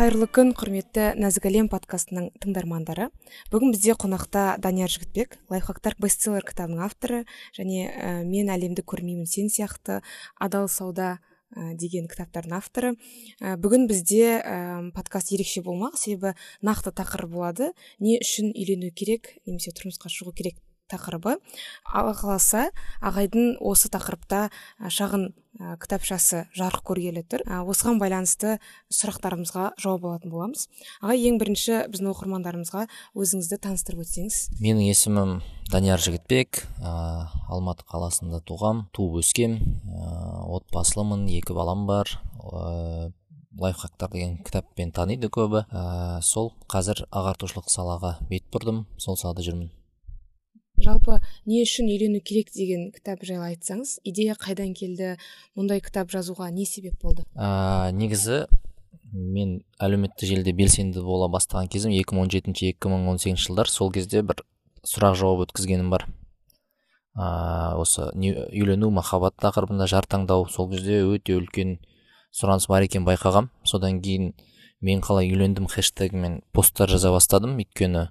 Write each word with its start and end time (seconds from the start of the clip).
қайырлы 0.00 0.30
күн 0.32 0.54
құрметті 0.56 1.10
нәзік 1.20 1.44
әлем 1.50 1.66
подкастының 1.68 2.30
тыңдармандары. 2.40 3.10
Бүгін 3.52 3.74
бізде 3.74 3.92
қонақта 4.00 4.54
данияр 4.56 4.88
жігітбек 4.88 5.34
лайфхактар 5.52 5.92
бестселлер 6.00 6.46
кітабының 6.48 6.86
авторы 6.86 7.18
және 7.52 7.82
ә, 7.90 8.12
мен 8.24 8.48
әлемді 8.48 8.80
көрмеймін 8.80 9.28
сен 9.28 9.52
сияқты 9.52 9.98
адал 10.40 10.70
сауда 10.72 11.18
ә, 11.52 11.74
деген 11.76 12.08
кітаптардың 12.08 12.56
авторы. 12.56 12.94
Ә, 13.44 13.58
бүгін 13.60 13.84
бізде 13.92 14.40
подкаст 14.96 15.34
ерекше 15.36 15.60
болмақ 15.68 16.00
себебі 16.00 16.32
нақты 16.64 16.94
тақырып 16.96 17.36
болады. 17.36 17.74
Не 18.00 18.16
үшін 18.24 18.54
үйлену 18.54 18.94
керек 18.96 19.34
немесе 19.44 19.76
тұрмысқа 19.76 20.08
шығу 20.08 20.32
керек 20.32 20.56
тақырыбы. 20.88 21.36
Алла 21.84 22.16
қаласа 22.16 22.70
ағайдың 23.04 23.58
осы 23.60 23.92
тақырыпта 23.92 24.48
шағын 24.88 25.34
кітапшасы 25.58 26.44
жарық 26.56 26.84
көргелі 26.86 27.22
тұр. 27.26 27.42
Ә, 27.44 27.60
осыған 27.66 27.98
байланысты 28.00 28.58
сұрақтарымызға 28.94 29.72
жауап 29.80 30.06
алатын 30.06 30.32
боламыз. 30.32 30.66
Ағай 31.02 31.26
ең 31.28 31.40
бірінші 31.42 31.80
біздің 31.90 32.10
оқырмандарымызға 32.12 32.86
өзіңізді 33.18 33.58
таныстырып 33.66 34.04
өтсеңіз. 34.04 34.38
Менің 34.62 34.86
есімім 34.86 35.34
данияр 35.72 36.02
жігітбек. 36.02 36.62
Ә, 36.78 36.92
алматы 37.50 37.84
қаласында 37.90 38.40
туғам 38.46 38.86
туып 38.96 39.20
өскем. 39.24 39.58
Ә, 39.90 40.46
отбасылымын 40.60 41.26
екі 41.40 41.56
балам 41.58 41.84
бар. 41.90 42.14
Ә, 42.38 43.10
лайфхактар 43.60 44.14
деген 44.14 44.38
кітаппен 44.46 44.94
таниды 44.94 45.28
көбі. 45.28 45.66
Ә, 45.68 46.22
сол 46.22 46.54
қазір 46.70 47.04
ағартушылық 47.10 47.68
салаға 47.68 48.16
бет 48.30 48.46
бұрдым. 48.54 48.86
Сол 48.98 49.18
салада 49.18 49.44
жүрмін. 49.44 49.74
Жалпы 50.84 51.20
не 51.46 51.62
үшін 51.64 51.90
үйлену 51.90 52.20
керек 52.24 52.50
деген 52.54 52.90
кітап 52.94 53.24
жайлы 53.26 53.52
айтсаңыз 53.52 53.98
идея 54.04 54.36
қайдан 54.40 54.74
келді 54.76 55.14
мұндай 55.58 55.82
кітап 55.84 56.10
жазуға 56.12 56.50
не 56.54 56.66
себеп 56.68 57.00
болды? 57.02 57.24
Ә, 57.34 57.92
негізі 57.92 58.46
мен 59.12 59.60
әлеуметтік 59.82 60.28
желіде 60.28 60.54
белсенді 60.56 61.02
бола 61.02 61.28
бастаған 61.30 61.68
кезім 61.70 61.92
2017-2018 61.96 63.40
жылдар. 63.44 63.70
Сол 63.70 63.90
кезде 63.92 64.22
бір 64.22 64.44
сұрақ 64.86 65.16
жауап 65.18 65.46
өткізгенім 65.48 65.90
бар. 65.90 66.06
Ә, 67.18 67.76
осы 67.80 68.10
үйлену 68.14 68.90
махаббат 68.94 69.36
тақырыбында 69.42 69.88
жар 69.90 70.06
таңдау 70.06 70.46
сол 70.50 70.70
кезде 70.70 71.02
өте 71.02 71.36
үлкен 71.40 71.78
сұраныс 72.30 72.68
бар 72.70 72.86
екенін 72.86 73.08
байқағам. 73.08 73.50
Содан 73.64 74.00
кейін 74.02 74.32
мен 74.80 75.02
қалай 75.02 75.30
үйлендім 75.32 75.66
хэштегімен 75.68 76.40
посттар 76.54 76.88
жаза 76.88 77.10
бастадым. 77.10 77.58
Өйткені 77.58 78.06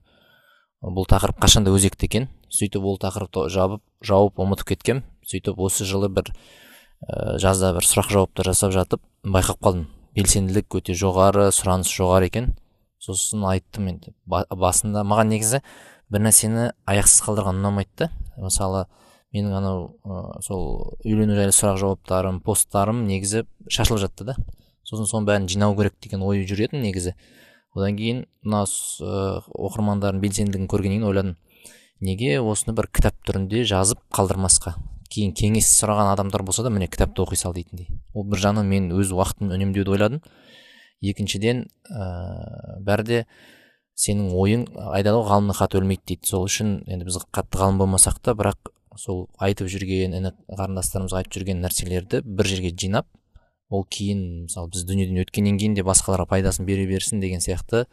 бұл 0.84 1.08
тақырып 1.10 1.40
қашанда 1.40 1.72
өзекті 1.76 2.10
екен. 2.12 2.30
Сөйтіп 2.54 2.86
ол 2.86 2.98
тақырыпты 3.02 3.48
жабып 3.54 3.84
жауып 4.06 4.42
ұмытып 4.42 4.74
кеткем. 4.74 5.04
Сөйтіп 5.28 5.60
осы 5.62 5.86
жылы 5.88 6.10
бір 6.14 6.30
ә, 6.30 7.38
жазда 7.42 7.74
бір 7.78 7.88
сұрақ 7.88 8.12
жауаптар 8.14 8.50
жасап 8.52 8.74
жатып 8.76 9.04
байқап 9.24 9.62
қалдым. 9.64 9.88
Белсенділік 10.18 10.80
өте 10.80 10.96
жоғары 10.98 11.50
сұраныс 11.56 11.92
жоғары 11.94 12.30
екен. 12.32 12.54
Сосын 13.00 13.46
айттым 13.48 13.92
енді. 13.94 14.14
Басында 14.28 15.06
маған 15.08 15.34
негізі 15.36 15.62
бір 16.10 16.26
нәрсені 16.26 16.72
аяқсыз 16.90 17.22
қалдырған 17.28 17.62
ұнамайды 17.62 17.94
да 18.02 18.10
мысалы 18.42 18.88
менің 19.34 19.54
анау 19.60 19.84
ә, 20.04 20.42
сол 20.42 20.96
үйлену 21.06 21.36
жайлы 21.38 21.54
сұрақ 21.54 21.78
жауаптарым 21.84 22.40
посттарым 22.42 23.06
негізі 23.08 23.46
шашылып 23.70 24.02
жатты 24.08 24.26
да. 24.32 24.36
Сосын 24.84 25.06
соның 25.06 25.28
бәрін 25.30 25.46
жинау 25.52 25.76
керек 25.78 26.00
деген 26.02 26.24
ой 26.26 26.42
жүретін 26.50 26.82
негізі. 26.82 27.14
Одан 27.78 27.98
кейін 28.00 28.24
мына 28.42 28.64
оқырмандардың 28.66 30.24
белсенділігін 30.24 30.70
көргеннен 30.72 31.04
кейін 31.04 31.10
ойладым. 31.12 31.36
Неге 32.02 32.40
осыны 32.42 32.76
бір 32.78 32.90
кітап 32.94 33.18
түрінде 33.28 33.64
жазып 33.68 34.02
қалдырмасқа? 34.16 34.76
Кейін 35.10 35.34
кеңес 35.38 35.70
сұраған 35.80 36.12
адамдар 36.14 36.44
болса 36.46 36.64
да 36.64 36.72
міне 36.74 36.88
кітапты 36.88 37.24
оқи 37.24 37.38
сал 37.40 37.54
дейтіндей. 37.54 37.90
Ол 38.14 38.28
бір 38.30 38.44
жағынан 38.44 38.70
мен 38.70 38.92
өз 38.94 39.14
уақытымды 39.16 39.58
үнемдеуді 39.58 39.96
ойладым. 39.96 40.22
Екіншіден 41.02 41.66
ә, 41.90 42.80
бәрі 42.86 43.08
де 43.08 43.22
сенің 44.00 44.34
ойың 44.38 44.66
айтады 44.94 45.18
ғой 45.18 45.30
ғалымның 45.32 45.58
хаты 45.58 45.80
өлмейді 45.80 46.06
дейді. 46.14 46.30
Сол 46.30 46.46
үшін 46.46 46.76
енді 46.88 47.10
біз 47.10 47.20
қатты 47.34 47.60
ғалым 47.60 47.82
болмасақ 47.82 48.20
та 48.24 48.36
бірақ 48.38 48.72
сол 49.00 49.26
айтып 49.42 49.70
жүрген 49.72 50.16
іні 50.18 50.34
қарындастарымыз 50.50 51.16
айтып 51.20 51.40
жүрген 51.40 51.64
нәрселерді 51.64 52.22
бір 52.26 52.50
жерге 52.52 52.72
жинап 52.76 53.08
ол 53.70 53.86
кейін 53.86 54.24
мысалы 54.48 54.72
біз 54.74 54.86
дүниеден 54.90 55.22
өткеннен 55.24 55.60
кейін 55.62 55.78
де 55.78 55.86
басқаларға 55.88 56.28
пайдасын 56.34 56.68
бере 56.68 56.88
берсін 56.90 57.22
деген 57.24 57.44
сияқты 57.44 57.86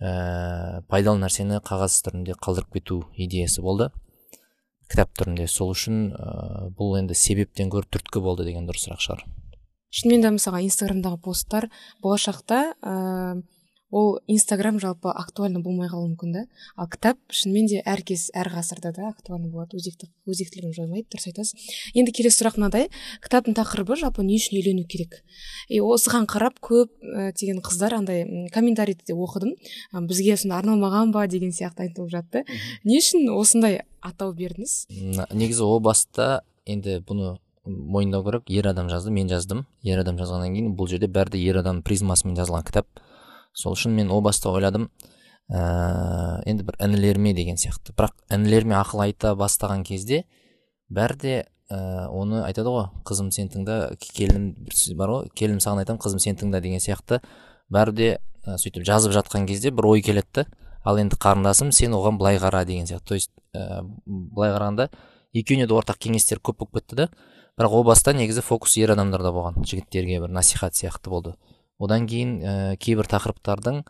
ә, 0.00 0.82
пайдалы 0.90 1.22
нәрсені 1.22 1.60
қағаз 1.64 2.00
түрінде 2.06 2.36
қалдырып 2.40 2.78
кету 2.78 3.00
идеясы 3.14 3.62
болды. 3.62 3.90
Кітап 4.90 5.14
түрінде 5.18 5.46
сол 5.48 5.72
үшін 5.74 6.12
ә, 6.12 6.68
бұл 6.76 6.98
енді 7.00 7.16
себептен 7.18 7.70
гөрі 7.72 7.90
түрткі 7.94 8.22
болды 8.24 8.46
деген 8.48 8.68
дұрысырақ 8.68 9.02
шығар. 9.04 9.24
Шынымен 9.94 10.24
де 10.24 10.32
мысалға 10.34 10.64
инстаграмдағы 10.66 11.20
посттар 11.22 11.68
болашақта 12.02 12.60
ол 13.94 14.18
инстаграм 14.26 14.80
жалпы 14.82 15.12
актуальны 15.14 15.60
болмай 15.62 15.86
қалуы 15.88 16.10
мүмкін 16.10 16.32
да. 16.34 16.42
Ал 16.74 16.88
кітап 16.90 17.18
шынымен 17.30 17.68
де 17.70 17.82
әр 17.86 18.02
кез 18.02 18.26
әр 18.34 18.50
ғасырда 18.50 18.90
да 18.96 19.10
актуальны 19.12 19.52
болады. 19.52 19.78
Өзекті 19.78 20.08
өзектілігін 20.26 20.74
жоймайды 20.74 21.06
дұрыс 21.14 21.28
айтасыз. 21.30 21.54
Енді 21.94 22.14
келесі 22.16 22.42
сұрақ 22.42 22.58
мынадай. 22.58 22.88
Кітаптың 23.22 23.54
тақырыбы 23.54 23.94
жалпы 24.00 24.26
не 24.26 24.40
үшін 24.40 24.58
үйлену 24.58 24.82
керек? 24.90 25.20
И 25.68 25.78
осыған 25.78 26.26
қарап 26.26 26.58
көп 26.58 26.90
ә, 27.06 27.30
деген 27.38 27.62
қыздар 27.62 27.94
андай 28.00 28.50
комментарийді 28.50 29.06
де 29.06 29.14
оқыдым. 29.14 29.54
Бізге 29.94 30.36
сонда 30.42 30.58
арналмаған 30.58 31.14
ба 31.14 31.28
деген 31.30 31.54
сияқты 31.54 31.86
айтылып 31.86 32.10
жатты. 32.10 32.44
Не 32.82 32.98
үшін 32.98 33.30
осындай 33.30 33.84
атау 34.02 34.34
бердіңіз? 34.34 34.88
Негізі 35.30 35.64
о 35.70 35.78
баста 35.78 36.42
енді 36.66 36.98
бұны 37.06 37.36
мойындау 37.64 38.24
керек. 38.26 38.50
Ер 38.50 38.68
адам 38.68 38.90
жазды 38.90 39.14
мен 39.14 39.30
жаздым. 39.30 39.64
Ер 39.86 40.02
адам 40.02 40.18
жазғаннан 40.18 40.52
кейін 40.52 40.74
бұл 40.76 40.90
жерде 40.90 41.08
бәрі 41.08 41.36
де 41.36 41.44
ер 41.46 41.62
адам 41.62 41.82
призмасымен 41.86 42.36
жазылған 42.36 42.66
кітап. 42.66 42.88
Сол 43.54 43.76
үшін 43.76 43.94
мен 43.96 44.10
о 44.10 44.20
баста 44.20 44.50
ойладым. 44.50 44.90
Ә, 45.48 46.42
енді 46.48 46.64
бір 46.64 46.78
інілеріме 46.82 47.34
деген 47.36 47.58
сияқты. 47.60 47.94
Бірақ 47.96 48.14
інілеріме 48.32 48.76
ақыл 48.78 49.04
айта 49.04 49.34
бастаған 49.38 49.84
кезде 49.84 50.24
бәрі 50.88 51.18
де 51.20 51.34
ә, 51.70 52.08
оны 52.08 52.42
айтады 52.46 52.72
ғой 52.72 52.88
қызым 53.04 53.30
сен 53.34 53.50
тыңда 53.52 53.94
келінім 54.00 54.96
бар 54.96 55.12
ғой 55.12 55.30
келінім 55.36 55.60
саған 55.60 55.84
айтамын 55.84 56.00
қызым 56.00 56.22
сен 56.24 56.38
тыңда 56.40 56.62
деген 56.64 56.80
сияқты. 56.80 57.20
Бәрі 57.68 57.92
де 57.92 58.08
ә, 58.44 58.56
сөйтіп 58.56 58.86
жазып 58.88 59.12
жатқан 59.16 59.46
кезде 59.46 59.70
бір 59.70 59.90
ой 59.92 60.02
келеді 60.02 60.46
ал 60.84 60.98
енді 61.00 61.16
қарындасым 61.20 61.72
сен 61.72 61.92
оған 61.96 62.18
былай 62.18 62.40
қара 62.40 62.64
деген 62.64 62.88
сияқты. 62.88 63.04
То 63.04 63.14
есть 63.14 63.30
ә, 63.52 63.84
былай 64.06 64.52
қарағанда 64.56 64.88
екеуіне 65.34 65.66
де 65.68 65.74
ортақ 65.76 66.00
кеңестер 66.00 66.40
көп 66.40 66.64
болып 66.64 66.80
кетті 66.80 66.96
да. 67.04 67.08
Бірақ 67.58 67.76
о 67.78 67.82
баста 67.86 68.12
негізі 68.12 68.42
фокус 68.42 68.76
ер 68.80 68.90
адамдарда 68.96 69.30
болған 69.30 69.62
жігіттерге 69.62 70.20
бір 70.24 70.32
насихат 70.34 70.74
сияқты 70.74 71.10
болды. 71.12 71.36
Одан 71.82 72.06
кейін 72.10 72.36
ә, 72.40 72.76
кейбір 72.76 73.08
тақырыптардың 73.10 73.82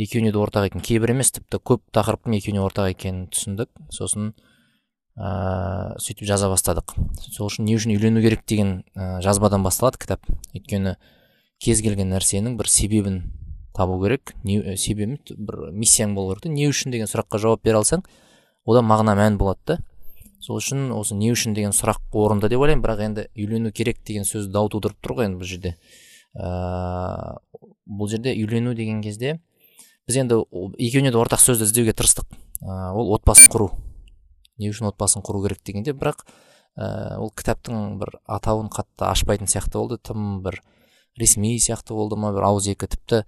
екеуіне 0.00 0.32
де 0.32 0.40
ортақ 0.40 0.70
екенін 0.70 0.84
кейбір 0.86 1.12
емес 1.14 1.32
тіпті 1.36 1.60
көп 1.62 1.84
тақырыптың 1.94 2.36
екеуіне 2.38 2.62
ортақ 2.64 2.90
екенін 2.94 3.26
түсіндік. 3.32 3.70
Сосын 3.92 4.32
ә, 5.16 5.92
сөйтіп 6.00 6.26
жаза 6.28 6.48
бастадық. 6.52 6.96
Сол 7.28 7.50
үшін 7.50 7.68
не 7.68 7.76
үшін 7.76 7.94
үйлену 7.94 8.22
керек 8.24 8.46
деген 8.48 8.82
ә, 8.96 9.20
жазбадан 9.24 9.62
басталады 9.62 10.00
кітап. 10.02 10.26
Өйткені 10.56 10.96
кез 11.62 11.82
келген 11.84 12.10
нәрсенің 12.12 12.56
бір 12.58 12.70
себебін 12.72 13.22
табу 13.76 14.00
керек. 14.02 14.34
Не 14.44 14.76
себебі 14.76 15.20
бір 15.36 15.70
миссияң 15.72 16.16
болу 16.16 16.34
керек 16.34 16.56
не 16.56 16.68
үшін 16.70 16.92
деген 16.94 17.10
сұраққа 17.10 17.40
жауап 17.42 17.62
бере 17.62 17.82
алсаң 17.82 18.04
одан 18.66 18.88
мағына 18.88 19.14
мән 19.18 19.38
болады 19.38 19.60
да. 19.66 19.78
Сол 20.42 20.58
үшін 20.58 20.88
осы 20.96 21.14
не 21.14 21.30
үшін 21.30 21.54
деген 21.54 21.70
сұрақ 21.76 22.00
орынды 22.18 22.48
деп 22.50 22.64
ойлаймын. 22.64 22.82
Бірақ 22.82 23.04
енді 23.04 23.28
үйлену 23.36 23.70
керек 23.70 24.00
деген 24.02 24.24
сөз 24.26 24.48
дау 24.50 24.72
тудырып 24.72 24.98
тұр 24.98 25.20
ғой 25.20 25.28
енді 25.28 25.38
бұл 25.38 25.46
жерде. 25.46 25.76
Ә, 26.36 27.38
бұл 27.86 28.10
жерде 28.10 28.34
үйлену 28.36 28.74
деген 28.78 29.02
кезде 29.04 29.38
біз 30.08 30.18
енді 30.22 30.42
екеуіне 30.78 31.12
де 31.12 31.20
ортақ 31.20 31.42
сөзді 31.42 31.68
іздеуге 31.68 31.94
тырыстық. 31.96 32.26
Ә, 32.62 32.92
ол 32.94 33.14
отбасы 33.16 33.48
құру. 33.52 33.70
Не 34.58 34.70
үшін 34.72 34.90
отбасын 34.90 35.24
құру 35.24 35.42
керек 35.46 35.62
дегенде 35.66 35.94
бірақ 35.96 36.24
ә, 36.76 37.18
ол 37.18 37.32
кітаптың 37.36 37.98
бір 38.00 38.16
атауын 38.26 38.70
қатты 38.72 39.08
ашпайтын 39.10 39.50
сияқты 39.50 39.78
болды. 39.78 39.98
Тым 40.02 40.42
бір 40.44 40.60
ресми 41.20 41.54
сияқты 41.58 41.94
болды 41.94 42.16
ма 42.16 42.32
бір 42.34 42.48
ауызекі 42.50 42.88
тіпті. 42.92 43.24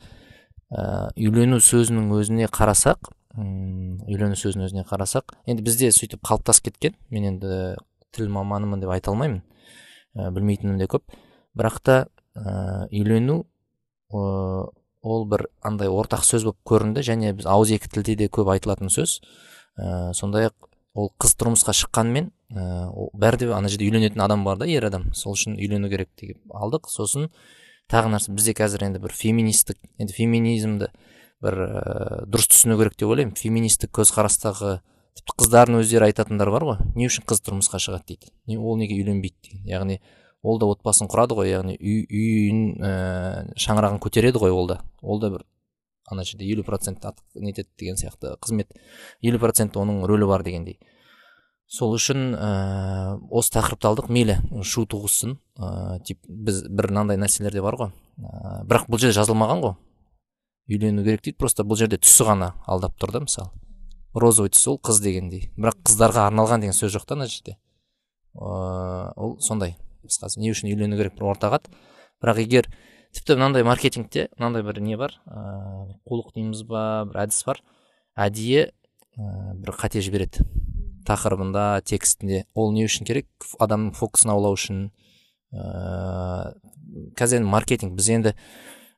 Ә, 0.75 1.13
үйлену 1.17 1.61
сөзінің 1.63 2.11
өзіне 2.19 2.49
қарасақ 2.53 3.13
үйлену 3.35 4.37
сөзінің 4.39 4.69
өзіне 4.69 4.85
қарасақ 4.87 5.35
енді 5.51 5.65
бізде 5.67 5.91
сөйтіп 5.95 6.23
қалыптасып 6.23 6.69
кеткен. 6.69 6.95
Мен 7.11 7.27
енді 7.33 7.75
тіл 8.15 8.29
маманымын 8.31 8.83
деп 8.83 8.93
айта 8.95 9.11
алмаймын. 9.11 9.43
Білмейтінім 10.15 10.79
де 10.79 10.87
көп. 10.91 11.03
Бірақ 11.59 11.81
та 11.83 11.97
ә, 12.35 12.87
үйлену 12.91 13.45
ә, 14.13 14.71
ол 15.05 15.27
бір 15.29 15.49
андай 15.63 15.91
ортақ 15.93 16.25
сөз 16.27 16.47
болып 16.49 16.61
көрінді 16.69 17.05
және 17.07 17.33
біз 17.39 17.49
ауызекі 17.51 17.91
тілде 17.93 18.17
де 18.17 18.29
көп 18.33 18.51
айтылатын 18.55 18.93
сөз. 18.93 19.21
Ә, 19.77 20.13
сондай 20.17 20.49
ақ 20.51 20.71
ол 20.95 21.11
қыз 21.21 21.35
тұрмысқа 21.41 21.75
шыққанмен 21.77 22.31
ә, 22.55 22.89
бәрі 23.13 23.43
де 23.43 23.51
ана 23.53 23.69
жерде 23.69 23.89
үйленетін 23.89 24.23
адам 24.25 24.45
бар 24.47 24.59
да 24.63 24.69
ер 24.71 24.87
адам. 24.89 25.11
Сол 25.15 25.37
үшін 25.37 25.59
үйлену 25.59 25.91
керек 25.93 26.11
деп 26.21 26.39
алдық. 26.55 26.89
Сосын 26.89 27.31
тағы 27.91 28.15
нәрсе 28.15 28.33
бізде 28.33 28.55
қазір 28.57 28.87
енді 28.89 29.03
бір 29.03 29.13
феминистік 29.13 29.79
енді 29.99 30.17
феминизмді 30.17 30.91
бір 31.45 31.61
ә, 31.69 32.25
дұрыс 32.31 32.49
түсіну 32.49 32.79
керек 32.81 32.97
деп 32.97 33.11
ойлаймын. 33.11 33.37
Феминистік 33.37 33.93
көзқарастағы 33.99 34.79
тіпті 35.15 35.37
қыздардың 35.43 35.83
өздері 35.83 36.09
айтатындар 36.09 36.51
бар 36.51 36.65
ғой. 36.71 36.79
Не 36.97 37.11
үшін 37.11 37.27
қыз 37.29 37.43
тұрмысқа 37.45 37.79
шығады 37.83 38.15
дейді. 38.15 38.33
Не 38.47 38.57
ол 38.59 38.79
неге 38.81 38.97
үйленбейді 38.97 39.37
деген 39.51 39.69
яғни 39.69 40.01
ол 40.45 40.61
да 40.61 40.69
отбасын 40.69 41.09
құрады 41.11 41.37
ғой 41.39 41.51
яғни 41.51 41.75
үй 41.81 42.05
үйін 42.05 42.61
ә, 42.85 42.93
шаңырағын 43.57 44.01
көтереді 44.05 44.43
ғой 44.43 44.53
ол 44.55 44.69
да. 44.69 44.81
Ол 45.03 45.21
да 45.21 45.31
бір 45.33 45.47
ана 46.11 46.25
жерде 46.25 46.45
елу 46.45 46.65
процент 46.65 47.05
нетеді 47.35 47.69
деген 47.81 47.97
сияқты 47.97 48.37
қызмет. 48.39 48.71
Елу 49.23 49.41
процент 49.41 49.77
оның 49.81 50.05
рөлі 50.07 50.29
бар 50.29 50.45
дегендей. 50.45 50.79
Сол 51.67 51.97
үшін 51.97 52.37
ә, 52.37 53.19
осы 53.31 53.57
тақырыпты 53.57 53.89
алдық. 53.89 54.13
Мейлі 54.13 54.39
шу 54.63 54.85
туғызсын. 54.85 55.39
Ә, 55.57 55.99
тип 56.05 56.21
біз 56.29 56.67
бір 56.69 56.93
мынандай 56.93 57.19
нәрселер 57.19 57.57
де 57.57 57.65
бар 57.65 57.81
ғой. 57.81 57.93
Ә, 58.21 58.63
бірақ 58.69 58.89
бұл 58.93 59.01
жерде 59.01 59.17
жазылмаған 59.17 59.65
ғой. 59.65 59.77
Үйлену 60.69 61.05
керек 61.05 61.25
дейді 61.25 61.41
просто 61.41 61.65
бұл 61.65 61.81
жерде 61.81 61.99
түсі 61.99 62.29
ғана 62.29 62.55
алдап 62.69 63.01
тұр 63.01 63.17
да 63.17 63.25
мысалы 63.25 63.51
розовый 64.15 64.53
түс 64.55 64.67
ол 64.71 64.79
қыз 64.79 65.01
дегендей. 65.03 65.49
Бірақ 65.59 65.81
қыздарға 65.89 66.29
арналған 66.29 66.63
деген 66.63 66.77
сөз 66.77 66.95
жоқ 66.95 67.07
та 67.09 67.17
ана 67.19 67.27
жерде. 67.27 67.57
Ол 68.35 69.37
сондай. 69.41 69.77
Қысқасы 70.09 70.41
не 70.41 70.53
үшін 70.55 70.73
үйлену 70.73 70.99
керек 71.01 71.19
бір 71.19 71.33
ортағат 71.35 71.71
бірақ 72.23 72.43
егер 72.45 72.71
тіпті 73.15 73.39
мынандай 73.39 73.65
маркетингте 73.67 74.29
мынандай 74.39 74.65
бір 74.67 74.81
не 74.85 74.99
бар 75.01 75.17
ыыы 75.27 75.99
қулық 76.09 76.35
дейміз 76.37 76.65
ба 76.69 77.05
бір 77.11 77.25
әдіс 77.27 77.45
бар 77.47 77.63
әдейі 78.15 78.69
ә, 79.19 79.55
бір 79.59 79.75
қате 79.79 80.03
жібереді. 80.05 80.45
Тақырыбында 81.05 81.83
текстінде. 81.85 82.45
Ол 82.55 82.73
не 82.75 82.87
үшін 82.87 83.07
керек? 83.09 83.29
Адамның 83.61 83.95
фокусын 83.99 84.33
аулау 84.35 84.57
үшін. 84.57 84.87
Ыыы 85.55 87.11
қазір 87.19 87.43
енді 87.43 87.51
маркетинг. 87.51 87.97
Біз 87.99 88.11
енді 88.15 88.35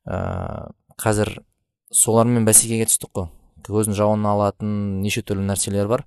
ә, 0.06 0.70
қазір 1.00 1.32
солармен 1.90 2.46
бәсекеге 2.46 2.88
түстік 2.90 3.12
қой. 3.16 3.30
Көздің 3.66 3.96
жауын 3.98 4.26
алатын 4.30 5.00
неше 5.02 5.24
түрлі 5.26 5.48
нәрселер 5.48 5.90
бар. 5.90 6.06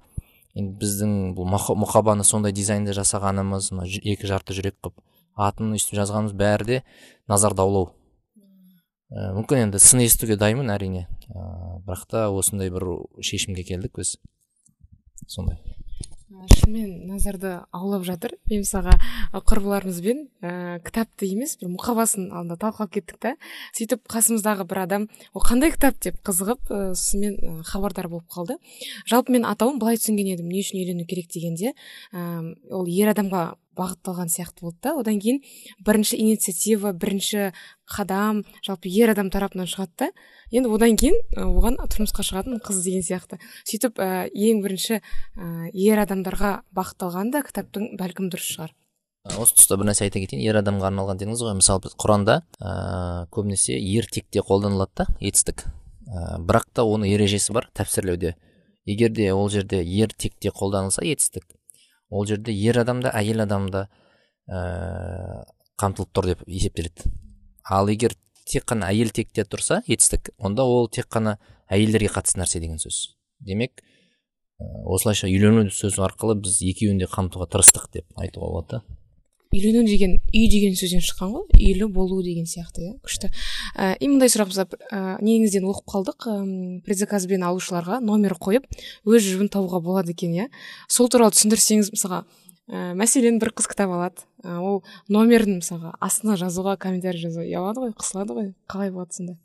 Енді 0.58 0.76
біздің 0.82 1.14
бұл 1.38 1.48
мұқабаны 1.50 2.26
сондай 2.26 2.56
дизайнда 2.56 2.96
жасағанымыз 2.98 3.72
мына 3.74 3.86
екі 3.86 4.30
жарты 4.30 4.58
жүрек 4.58 4.80
қылып 4.82 4.98
атын 5.40 5.76
өйстіп 5.78 6.00
жазғанымыз 6.02 6.36
бәрі 6.38 6.68
де 6.68 6.82
назарды 7.30 7.64
аулау 7.64 7.92
ә, 9.10 9.32
мүмкін 9.38 9.66
енді 9.66 9.82
сын 9.82 10.04
естуге 10.04 10.38
дайынмын 10.40 10.72
әрине. 10.74 11.08
Ә, 11.30 11.80
бірақ 11.86 12.06
та 12.12 12.26
осындай 12.34 12.72
бір 12.74 12.86
шешімге 13.26 13.66
келдік 13.68 13.98
біз. 13.98 14.18
Сондай. 15.28 15.60
Шынымен 16.48 17.08
назарды 17.10 17.60
аулап 17.76 18.06
жатыр. 18.08 18.36
Мен 18.50 18.64
мысалға 18.64 18.96
құрбыларымызбен 19.34 20.22
ә, 20.42 20.52
кітапты 20.86 21.30
емес 21.30 21.58
бір 21.60 21.72
мұқабасын 21.76 22.30
алдында 22.32 22.58
талқылап 22.62 22.94
кеттік 22.96 23.20
та. 23.20 23.36
Сөйтіп 23.78 24.06
қасымыздағы 24.10 24.68
бір 24.70 24.84
адам 24.86 25.08
ол 25.34 25.44
қандай 25.44 25.74
кітап? 25.76 26.00
деп 26.00 26.20
қызығып 26.24 26.72
ә, 26.72 26.82
сонымен 26.96 27.64
хабардар 27.68 28.08
болып 28.08 28.30
қалды. 28.32 28.60
Жалпы 29.10 29.36
мен 29.36 29.46
атауын 29.50 29.80
былай 29.80 30.00
түсінген 30.00 30.34
едім. 30.36 30.50
Не 30.50 30.64
үшін 30.64 30.80
үйлену 30.84 31.06
керек? 31.06 31.30
дегенде 31.34 31.74
ә, 32.14 32.56
ол 32.72 32.88
ер 32.88 33.12
адамға 33.14 33.56
бағытталған 33.80 34.30
сияқты 34.30 34.66
болды 34.66 34.78
да. 34.84 34.94
Одан 35.00 35.20
кейін 35.24 35.40
бірінші 35.86 36.20
инициатива 36.20 36.92
бірінші 36.94 37.52
қадам 37.90 38.44
жалпы 38.66 38.92
ер 38.92 39.14
адам 39.16 39.32
тарапынан 39.34 39.70
шығады 39.72 39.96
да. 39.98 40.10
Енді 40.52 40.74
одан 40.76 40.98
кейін 41.00 41.16
оған 41.40 41.80
тұрмысқа 41.90 42.26
шығатын 42.28 42.60
қыз 42.66 42.84
деген 42.86 43.06
сияқты. 43.08 43.40
Сөйтіп 43.64 44.04
ә, 44.04 44.28
ең 44.30 44.62
бірінші 44.66 45.00
ә, 45.00 45.70
ер 45.74 46.04
адамдарға 46.04 46.60
бағытталған 46.76 47.32
да 47.34 47.44
кітаптың 47.48 47.96
бәлкім 48.00 48.30
дұрыс 48.34 48.54
шығар. 48.58 48.76
Осы 49.36 49.58
тұста 49.58 49.76
бір 49.78 49.90
нәрсе 49.92 50.08
айта 50.08 50.22
кетейін. 50.24 50.42
Ер 50.48 50.58
адамға 50.62 50.90
арналған 50.90 51.20
дедіңіз 51.20 51.44
ғой. 51.44 51.58
Мысалы 51.60 51.84
біз 51.86 51.96
құранда 52.00 52.40
ә, 52.64 53.28
көбінесе 53.36 53.76
ертекте 53.78 54.42
қолданылады 54.46 55.04
да 55.04 55.08
етістік. 55.20 55.66
Ә, 56.08 56.40
бірақ 56.40 56.70
та 56.74 56.86
оның 56.88 57.12
ережесі 57.12 57.54
бар 57.54 57.68
тәпсірлеуде. 57.78 58.36
Егер 58.90 59.12
де 59.14 59.30
ол 59.34 59.50
жерде 59.52 59.84
ертекте 59.84 60.50
қолданылса 60.56 61.04
етістік. 61.06 61.46
Ол 62.10 62.26
жерде 62.26 62.54
ер 62.54 62.80
адам 62.82 63.02
да 63.06 63.14
әйел 63.16 63.44
адам 63.46 63.70
да 63.74 63.88
ә, 64.50 65.44
қамтылып 65.80 66.12
тұр 66.14 66.32
деп 66.34 66.44
есептеледі. 66.48 67.10
Ал 67.70 67.90
егер 67.90 68.16
тек 68.50 68.66
қана 68.70 68.90
әйел 68.90 69.14
текте 69.14 69.46
тұрса 69.46 69.82
етістік 69.88 70.34
онда 70.38 70.66
ол 70.66 70.90
тек 70.90 71.10
қана 71.12 71.38
әйелдерге 71.70 72.12
қатысты 72.16 72.42
нәрсе 72.42 72.62
деген 72.62 72.82
сөз. 72.82 73.16
Демек 73.40 73.82
ә, 73.82 74.66
осылайша 74.86 75.30
үйлену 75.30 75.70
сөзі 75.70 76.04
арқылы 76.08 76.40
біз 76.44 76.62
екеуін 76.74 77.02
де 77.04 77.10
қамтуға 77.10 77.50
тырыстық 77.54 77.92
деп 77.94 78.08
айтуға 78.18 78.54
болады. 78.54 78.80
да 78.80 78.99
үйлену 79.50 79.82
деген 79.88 80.20
үй 80.30 80.46
деген 80.50 80.76
сөзден 80.78 81.02
шыққан 81.02 81.32
ғой. 81.34 81.46
Үйлі 81.58 81.88
болу 81.90 82.22
деген 82.22 82.46
сияқты 82.46 82.84
иә 82.86 82.92
күшті. 83.02 83.32
Ә, 83.74 83.96
и 83.98 84.10
мындай 84.10 84.30
сұрақ 84.30 84.54
ә, 84.94 85.18
неңізден 85.26 85.66
оқып 85.66 85.90
қалдық. 85.90 86.28
Ә, 86.30 86.36
предзаказбен 86.86 87.46
алушыларға 87.48 87.98
номер 88.06 88.38
қойып 88.38 88.68
өз 89.10 89.26
жүгін 89.26 89.50
табуға 89.50 89.82
болады 89.82 90.14
екен 90.14 90.36
иә. 90.38 90.48
Сол 90.88 91.10
туралы 91.10 91.34
түсіндірсеңіз 91.34 91.90
мысалға 91.96 92.24
ә, 92.70 92.94
мәселен 92.94 93.42
бір 93.42 93.56
қыз 93.58 93.72
кітап 93.74 93.90
алады. 93.90 94.22
Ә, 94.46 94.62
ол 94.62 94.84
номерін 95.10 95.64
мысалға 95.64 95.96
астына 95.98 96.38
жазуға 96.38 96.78
комментарий 96.78 97.26
жазуға 97.26 97.50
ұялады 97.50 97.88
ғой 97.88 97.98
қысылады 97.98 98.38
ғой. 98.38 98.54
Қалай 98.70 98.94
болады 98.94 99.18
сонда? 99.18 99.40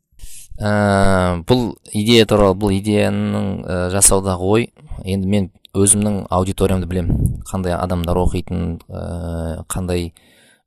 Ә, 0.60 1.40
бұл 1.48 1.78
идея 1.96 2.28
туралы 2.28 2.60
бұл 2.60 2.76
идеяның 2.76 3.52
ә, 3.64 3.84
жасаудағы 3.96 4.52
ой. 4.52 4.72
Енді 5.04 5.32
мен 5.32 5.52
өзімнің 5.74 6.24
аудиториямды 6.30 6.86
білем 6.86 7.10
қандай 7.48 7.74
адамдар 7.74 8.18
оқитын 8.20 8.78
ә, 8.88 9.64
қандай 9.70 10.12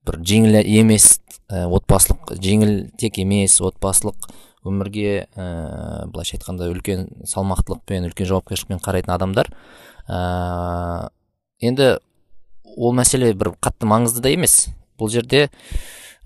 бір 0.07 0.19
жеңіл 0.23 0.59
емес 0.61 1.19
ә, 1.47 1.65
отбасылық 1.65 2.35
жеңіл 2.43 2.73
тек 2.99 3.19
емес 3.21 3.59
отбасылық 3.63 4.27
өмірге 4.67 5.27
ә, 5.31 6.07
былайша 6.11 6.37
айтқанда 6.37 6.67
үлкен 6.73 7.07
салмақтылықпен 7.27 8.09
үлкен 8.09 8.29
жауапкершілікпен 8.31 8.81
қарайтын 8.83 9.13
адамдар. 9.15 9.51
Ә, 10.07 11.09
енді 11.63 11.93
ол 12.75 12.95
мәселе 12.97 13.31
бір 13.37 13.53
қатты 13.63 13.87
маңызды 13.87 14.25
да 14.25 14.33
емес. 14.35 14.67
Бұл 14.99 15.11
жерде 15.13 15.47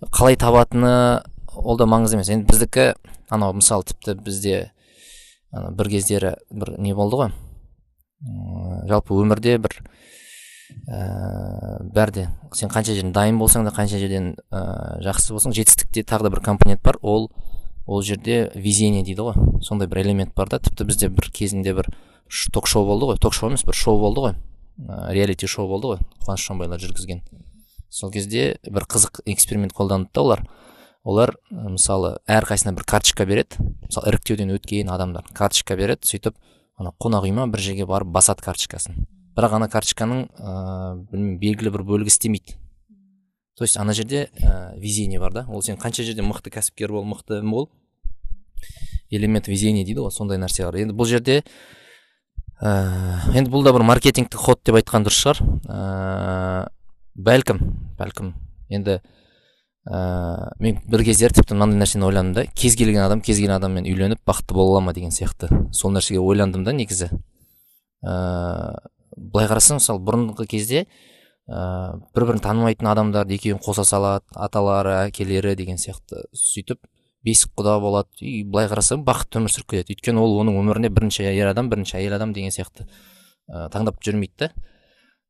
қалай 0.09 0.39
табатыны 0.41 1.21
ол 1.53 1.77
да 1.77 1.85
маңызды 1.85 2.17
емес. 2.17 2.33
Енді 2.33 2.49
біздікі 2.49 2.91
анау 3.29 3.53
мысалы 3.57 3.85
тіпті 3.91 4.17
бізде 4.25 4.59
бір 5.51 5.93
кездері 5.93 6.35
бір 6.49 6.77
не 6.79 6.95
болды 6.97 7.21
ғой? 7.21 7.33
Жалпы 8.21 9.15
өмірде 9.17 9.57
бір 9.61 9.77
ә, 10.87 11.81
бәрде 11.93 12.27
сен 12.53 12.69
қанша 12.71 12.93
жерден 12.93 13.13
дайын 13.15 13.39
болсаң 13.39 13.65
да 13.65 13.73
қанша 13.75 13.99
жерден 14.01 14.35
ә, 14.51 14.99
жақсы 15.05 15.33
болсаң 15.33 15.55
жетістікте 15.55 16.03
тағы 16.07 16.27
да 16.27 16.33
бір 16.35 16.43
компонент 16.45 16.81
бар. 16.83 16.97
Ол 17.01 17.31
ол 17.85 18.01
жерде 18.03 18.51
везение 18.55 19.03
дейді 19.03 19.25
ғой. 19.25 19.61
Сондай 19.61 19.87
бір 19.87 20.03
элемент 20.05 20.35
бар 20.35 20.49
да. 20.49 20.59
Тіпті 20.59 20.85
бізде 20.85 21.09
бір 21.09 21.31
кезінде 21.33 21.73
бір 21.73 21.89
ток 22.53 22.67
шоу 22.67 22.85
болды 22.85 23.11
ғой. 23.11 23.19
Ток 23.19 23.33
шоу 23.33 23.49
емес 23.49 23.65
бір 23.65 23.75
шоу 23.75 23.99
болды 23.99 24.25
ғой. 24.27 24.35
Ә, 24.87 25.11
реалити 25.13 25.47
шоу 25.47 25.67
болды 25.67 25.95
ғой. 25.95 26.03
Қуаныш 26.25 26.45
шонбайлар 26.45 26.81
жүргізген. 26.81 27.23
Сол 27.89 28.11
кезде 28.11 28.57
бір 28.69 28.85
қызық 28.87 29.23
эксперимент 29.25 29.73
қолданды 29.73 30.11
да 30.13 30.21
олар. 30.21 30.45
Олар 31.03 31.35
мысалы 31.49 32.19
әрқайсысына 32.29 32.75
бір 32.77 32.85
карточка 32.85 33.25
береді. 33.25 33.57
Мысалы 33.87 34.13
іріктеуден 34.13 34.53
өткен 34.53 34.91
адамдар 34.93 35.25
карточка 35.33 35.75
береді 35.75 36.07
сөйтіп 36.07 36.37
ана 36.77 36.93
қонақ 37.01 37.27
үй 37.27 37.33
ма 37.35 37.47
бір 37.51 37.63
жерге 37.63 37.85
барып 37.89 38.11
басады 38.13 38.43
карточкасын. 38.45 39.05
Бірақ 39.35 39.57
ана 39.57 39.67
карточканың 39.71 40.25
ыыы 40.37 40.95
білмеймін 41.11 41.37
белгілі 41.41 41.73
бір 41.75 41.83
бөлігі 41.87 42.11
істемейді. 42.13 42.57
То 43.57 43.63
есть 43.63 43.77
ана 43.77 43.93
жерде 43.93 44.29
ә, 44.41 44.77
везение 44.79 45.19
бар 45.19 45.33
да. 45.33 45.45
Ол 45.49 45.61
сен 45.61 45.77
қанша 45.77 46.03
жерде 46.03 46.23
мықты 46.23 46.49
кәсіпкер 46.49 46.91
бол 46.91 47.05
мықты 47.05 47.41
бол 47.43 47.69
элемент 49.09 49.47
везения 49.47 49.85
дейді 49.85 50.01
ғой 50.01 50.11
сондай 50.11 50.39
нәрсе 50.39 50.65
бар 50.65 50.79
енді 50.81 50.95
бұл 50.95 51.05
жерде 51.05 51.43
ә, 52.61 52.71
енді 53.35 53.51
бұл 53.51 53.63
да 53.63 53.73
бір 53.75 53.83
маркетингтік 53.85 54.39
ход 54.39 54.63
деп 54.65 54.79
айтқан 54.79 55.05
дұрыс 55.05 55.19
шығар. 55.21 55.43
Ә, 55.67 56.69
бәлкім 57.15 57.59
бәлкім. 57.99 58.33
Енді 58.71 59.01
ә, 59.87 60.51
мен 60.59 60.79
бір 60.89 61.03
кездері 61.07 61.33
тіпті 61.39 61.55
мынандай 61.55 61.81
нәрсені 61.81 62.05
ойландым 62.07 62.35
да 62.37 62.45
кез 62.53 62.75
келген 62.77 63.01
адам 63.05 63.21
кез 63.21 63.39
келген 63.39 63.55
адаммен 63.57 63.87
үйленіп 63.89 64.21
бақытты 64.27 64.53
бола 64.53 64.77
ала 64.77 64.85
ма 64.87 64.93
деген 64.93 65.11
сияқты. 65.11 65.49
Сол 65.73 65.93
нәрсеге 65.95 66.21
ойландым 66.21 66.63
да 66.63 66.73
негізі. 66.75 67.09
Ә, 68.05 68.13
былай 69.17 69.49
қарасаң 69.49 69.81
мысалы 69.81 70.03
бұрынғы 70.05 70.47
кезде 70.49 70.85
ә, 71.49 71.97
бір 72.15 72.27
бірін 72.29 72.43
танымайтын 72.45 72.91
адамдарды 72.93 73.37
екеуін 73.39 73.61
қоса 73.63 73.85
салады 73.87 74.25
аталары 74.35 74.97
әкелері 75.07 75.55
деген 75.57 75.81
сияқты 75.81 76.25
сөйтіп 76.33 76.81
бесік 77.25 77.53
құда 77.57 77.79
болады. 77.81 78.09
И 78.21 78.43
былай 78.43 78.69
қарасаң 78.69 79.05
бақытты 79.05 79.41
өмір 79.41 79.53
сүріп 79.53 79.73
кетеді. 79.73 79.97
Өйткені 79.97 80.21
ол 80.21 80.39
оның 80.41 80.57
өміріне 80.61 80.89
бірінші 80.93 81.25
ер 81.29 81.51
адам 81.51 81.69
бірінші 81.69 81.97
әйел 81.99 82.15
адам 82.17 82.33
деген 82.33 82.53
сияқты 82.53 82.87
ә, 83.49 83.67
таңдап 83.73 84.01
жүрмейді 84.01 84.47
да. 84.47 84.51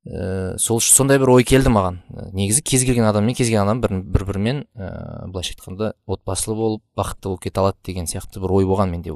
Ә, 0.06 0.58
сол 0.58 0.82
сондай 0.82 1.20
бір 1.22 1.30
ой 1.36 1.46
келді 1.46 1.70
маған. 1.74 2.00
Э, 2.10 2.30
негізі 2.34 2.64
кез 2.66 2.86
келген 2.88 3.06
адаммен 3.06 3.36
кез 3.38 3.48
келген 3.48 3.68
адам 3.68 3.82
бір, 3.82 4.00
бір 4.02 4.26
бірімен 4.26 4.64
ә, 4.74 5.28
былайша 5.30 5.54
айтқанда 5.54 5.94
отбасылы 6.08 6.56
болып 6.58 6.84
бақытты 6.98 7.30
болып 7.30 7.44
кете 7.46 7.62
алады 7.62 7.78
деген 7.86 8.10
сияқты 8.10 8.42
бір 8.42 8.56
ой 8.58 8.66
болған 8.66 8.90
менде. 8.90 9.16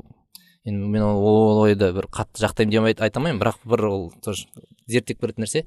Енді 0.66 0.90
мен 0.90 1.04
ол 1.04 1.64
ойды 1.64 1.92
бір 1.94 2.10
қатты 2.14 2.44
жақтаймын 2.46 2.72
деп 2.72 3.02
айта 3.02 3.20
алмаймын 3.20 3.42
бірақ 3.42 3.64
бір 3.66 3.86
ол 3.90 4.12
тоже 4.24 4.46
зерттеп 4.88 5.24
көретін 5.24 5.46
нәрсе. 5.46 5.66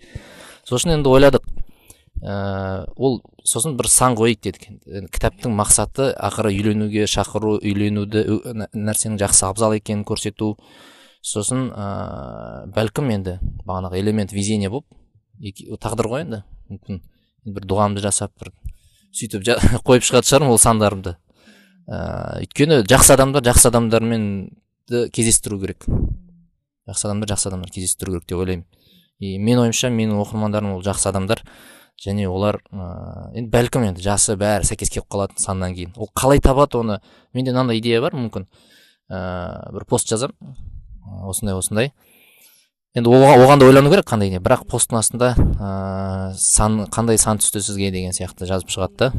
Үшін 0.71 0.95
енді 0.99 1.11
ойладық. 1.11 1.47
Ә, 2.23 2.87
ол 2.97 3.21
сосын 3.47 3.77
бір 3.79 3.91
сан 3.91 4.15
қояйық 4.19 4.43
дедік. 4.43 4.69
Кітаптың 5.15 5.55
мақсаты 5.55 6.13
ақыры 6.15 6.51
үйленуге 6.55 7.07
шақыру 7.11 7.59
үйленуді 7.59 8.25
нәрсенің 8.75 9.19
жақсы 9.23 9.47
абзал 9.47 9.75
екенін 9.79 10.05
көрсету. 10.07 10.57
Сосын 11.23 11.71
ә, 11.71 12.67
бәлкім 12.75 13.11
енді 13.15 13.39
бағанағы 13.67 13.99
элемент 14.03 14.35
везение 14.35 14.71
болып 14.71 14.98
тағдыр 15.81 16.11
ғой 16.11 16.25
енді. 16.27 16.43
Мүмкін 16.69 17.01
бір 17.55 17.67
дұғамды 17.69 18.03
жасап 18.05 18.33
бір 18.41 18.53
сөйтіп 19.15 19.45
қойып 19.87 20.07
шығатын 20.07 20.29
шығармын 20.29 20.53
ол 20.53 20.61
сандарымды. 20.63 21.15
Ыыы 21.89 22.45
өйткені 22.45 22.83
жақсы 22.89 23.15
адамдар 23.15 23.45
жақсы 23.47 23.71
адамдармен 23.71 24.27
кездестіру 24.89 25.61
керек. 25.63 25.87
Жақсы 26.89 27.09
адамдар 27.09 27.33
жақсы 27.33 27.49
адамдар 27.49 27.73
кездестіру 27.73 28.13
керек 28.13 28.29
деп 28.29 28.43
ойлаймын. 28.43 28.67
И 29.19 29.39
менің 29.39 29.69
ойымша 29.69 29.91
менің 29.91 30.21
оқырмандарым 30.23 30.77
ол 30.77 30.83
жақсы 30.85 31.09
адамдар. 31.11 31.43
Және 31.99 32.29
олар 32.31 32.61
ыыы 32.71 33.39
енді 33.41 33.51
бәлкім 33.51 33.89
енді 33.89 34.05
жасы 34.05 34.37
бәрі 34.39 34.69
сәйкес 34.69 34.93
келіп 34.93 35.09
қалады 35.11 35.41
саннан 35.41 35.75
кейін. 35.75 35.97
Ол 35.97 36.11
қалай 36.15 36.43
табады 36.45 36.79
оны? 36.79 37.01
Менде 37.35 37.55
мынандай 37.55 37.81
идея 37.81 38.03
бар 38.05 38.15
мүмкін. 38.15 38.47
Ыыы 39.09 39.73
бір 39.75 39.89
пост 39.89 40.13
жазамын. 40.13 40.37
Осындай 41.25 41.57
осындай. 41.57 41.93
Енді 42.97 43.11
оған 43.11 43.61
да 43.61 43.67
ойлану 43.69 43.91
керек 43.93 44.07
қандай 44.09 44.31
не. 44.33 44.41
Бірақ 44.41 44.65
посттың 44.71 45.01
астында 45.01 45.35
ыыы 45.37 46.39
сан 46.39 46.87
қандай 46.93 47.19
сан 47.21 47.43
түсті 47.43 47.61
сізге 47.65 47.91
деген 47.95 48.17
сияқты 48.17 48.49
жазып 48.49 48.73
шығады 48.73 48.97
да. 48.99 49.11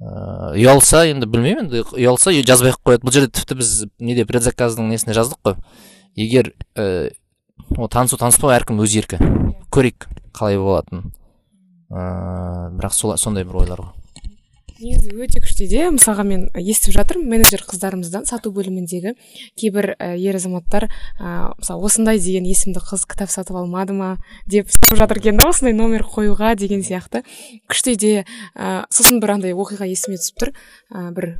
Ыыы 0.00 0.62
ұялса 0.64 1.04
енді 1.10 1.28
білмеймін 1.28 1.68
енді 1.68 1.84
ұялса 1.96 2.32
жазбай 2.40 2.72
ақ 2.72 2.80
қояды. 2.84 3.04
Бұл 3.04 3.16
жерде 3.16 3.32
тіпті 3.36 3.58
біз 3.60 3.74
неде 3.98 4.26
предзаказдың 4.28 4.88
несіне 4.92 5.16
жаздық 5.16 5.40
қой. 5.44 5.60
Егер 6.16 6.54
ііі 6.76 7.12
ол 7.76 7.88
танысу 7.92 8.16
таныспау 8.20 8.54
әркім 8.56 8.80
өз 8.84 8.96
еркі. 8.96 9.20
Көрейік 9.72 10.08
қалай 10.36 10.58
болатынын. 10.60 11.12
Ыыы 11.92 12.72
бірақ 12.80 13.16
сондай 13.20 13.44
бір 13.44 13.62
ойлар 13.64 13.84
ғой. 13.84 14.05
Негізі 14.80 15.14
өте 15.16 15.40
күшті 15.40 15.66
идея. 15.66 15.90
мысалға 15.94 16.24
мен 16.26 16.42
естіп 16.54 16.94
жатырмын 16.96 17.28
менеджер 17.30 17.62
қыздарымыздан 17.64 18.26
сату 18.28 18.52
бөліміндегі 18.52 19.14
кейбір 19.56 19.94
ә, 19.96 20.16
ер 20.16 20.36
азаматтар 20.36 20.88
ә, 21.18 21.54
мысалы 21.56 21.86
осындай 21.88 22.18
деген 22.20 22.44
есімді 22.44 22.82
қыз 22.84 23.06
кітап 23.08 23.32
сатып 23.32 23.56
алмады 23.56 23.96
ма 23.96 24.16
деп 24.46 24.68
сұрап 24.68 25.06
жатыр 25.06 25.22
екен 25.22 25.40
да 25.40 25.48
осындай 25.48 25.72
номер 25.72 26.04
қоюға 26.04 26.54
деген 26.56 26.84
сияқты. 26.84 27.24
Күшті 27.70 27.96
идея. 27.96 28.26
Ә, 28.54 28.84
сосын 28.90 29.20
бір 29.20 29.36
андай 29.38 29.56
оқиға 29.56 29.88
есіме 29.88 30.20
түсіп 30.20 30.42
тұр. 30.44 30.52
Ә, 30.92 31.10
бір 31.16 31.36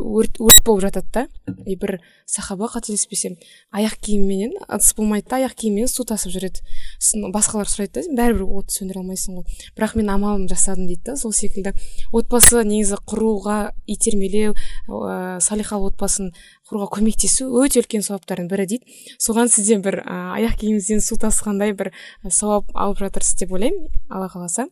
өрт 0.00 0.38
өрт 0.40 0.62
болып 0.64 0.82
жатады 0.86 1.06
да. 1.12 1.26
И 1.66 1.76
бір 1.76 2.00
сахаба 2.26 2.68
қателеспесем 2.72 3.36
аяқ 3.74 3.96
киімменен 4.00 4.54
ыдыс 4.66 4.94
болмайды 4.96 5.28
да 5.30 5.40
аяқ 5.40 5.54
киіммен 5.60 5.88
су 5.88 6.04
тасып 6.04 6.32
жүреді. 6.34 6.62
Сосын 6.98 7.30
басқалар 7.34 7.68
сұрайды 7.70 8.02
да 8.02 8.16
бәрібір 8.22 8.44
отты 8.60 8.78
сөндіре 8.78 9.02
алмайсың 9.02 9.38
ғой. 9.38 9.56
Бірақ 9.76 9.96
мен 9.98 10.10
амалымды 10.10 10.54
жасадым 10.54 10.86
дейді 10.88 11.02
да 11.10 11.16
сол 11.16 11.32
секілді. 11.32 11.74
Отбасы 12.12 12.64
негізі 12.64 12.98
құруға 13.06 13.72
итермелеу 13.86 14.54
ә, 14.88 15.38
салиқалы 15.44 15.92
отбасын 15.92 16.32
құруға 16.70 16.90
көмектесу 16.98 17.50
өте 17.62 17.82
үлкен 17.82 18.04
сауаптардың 18.06 18.48
бірі 18.50 18.66
дейді. 18.66 18.98
Соған 19.18 19.50
сізден 19.52 19.84
бір 19.84 20.00
ә, 20.02 20.36
аяқ 20.40 20.58
киіміңізден 20.62 21.04
су 21.04 21.18
тасығандай 21.20 21.76
бір 21.76 21.92
сауап 22.30 22.72
алып 22.74 23.04
жатырсыз 23.04 23.42
деп 23.42 23.52
ойлаймын 23.52 23.90
алла 24.10 24.30
қаласа. 24.32 24.66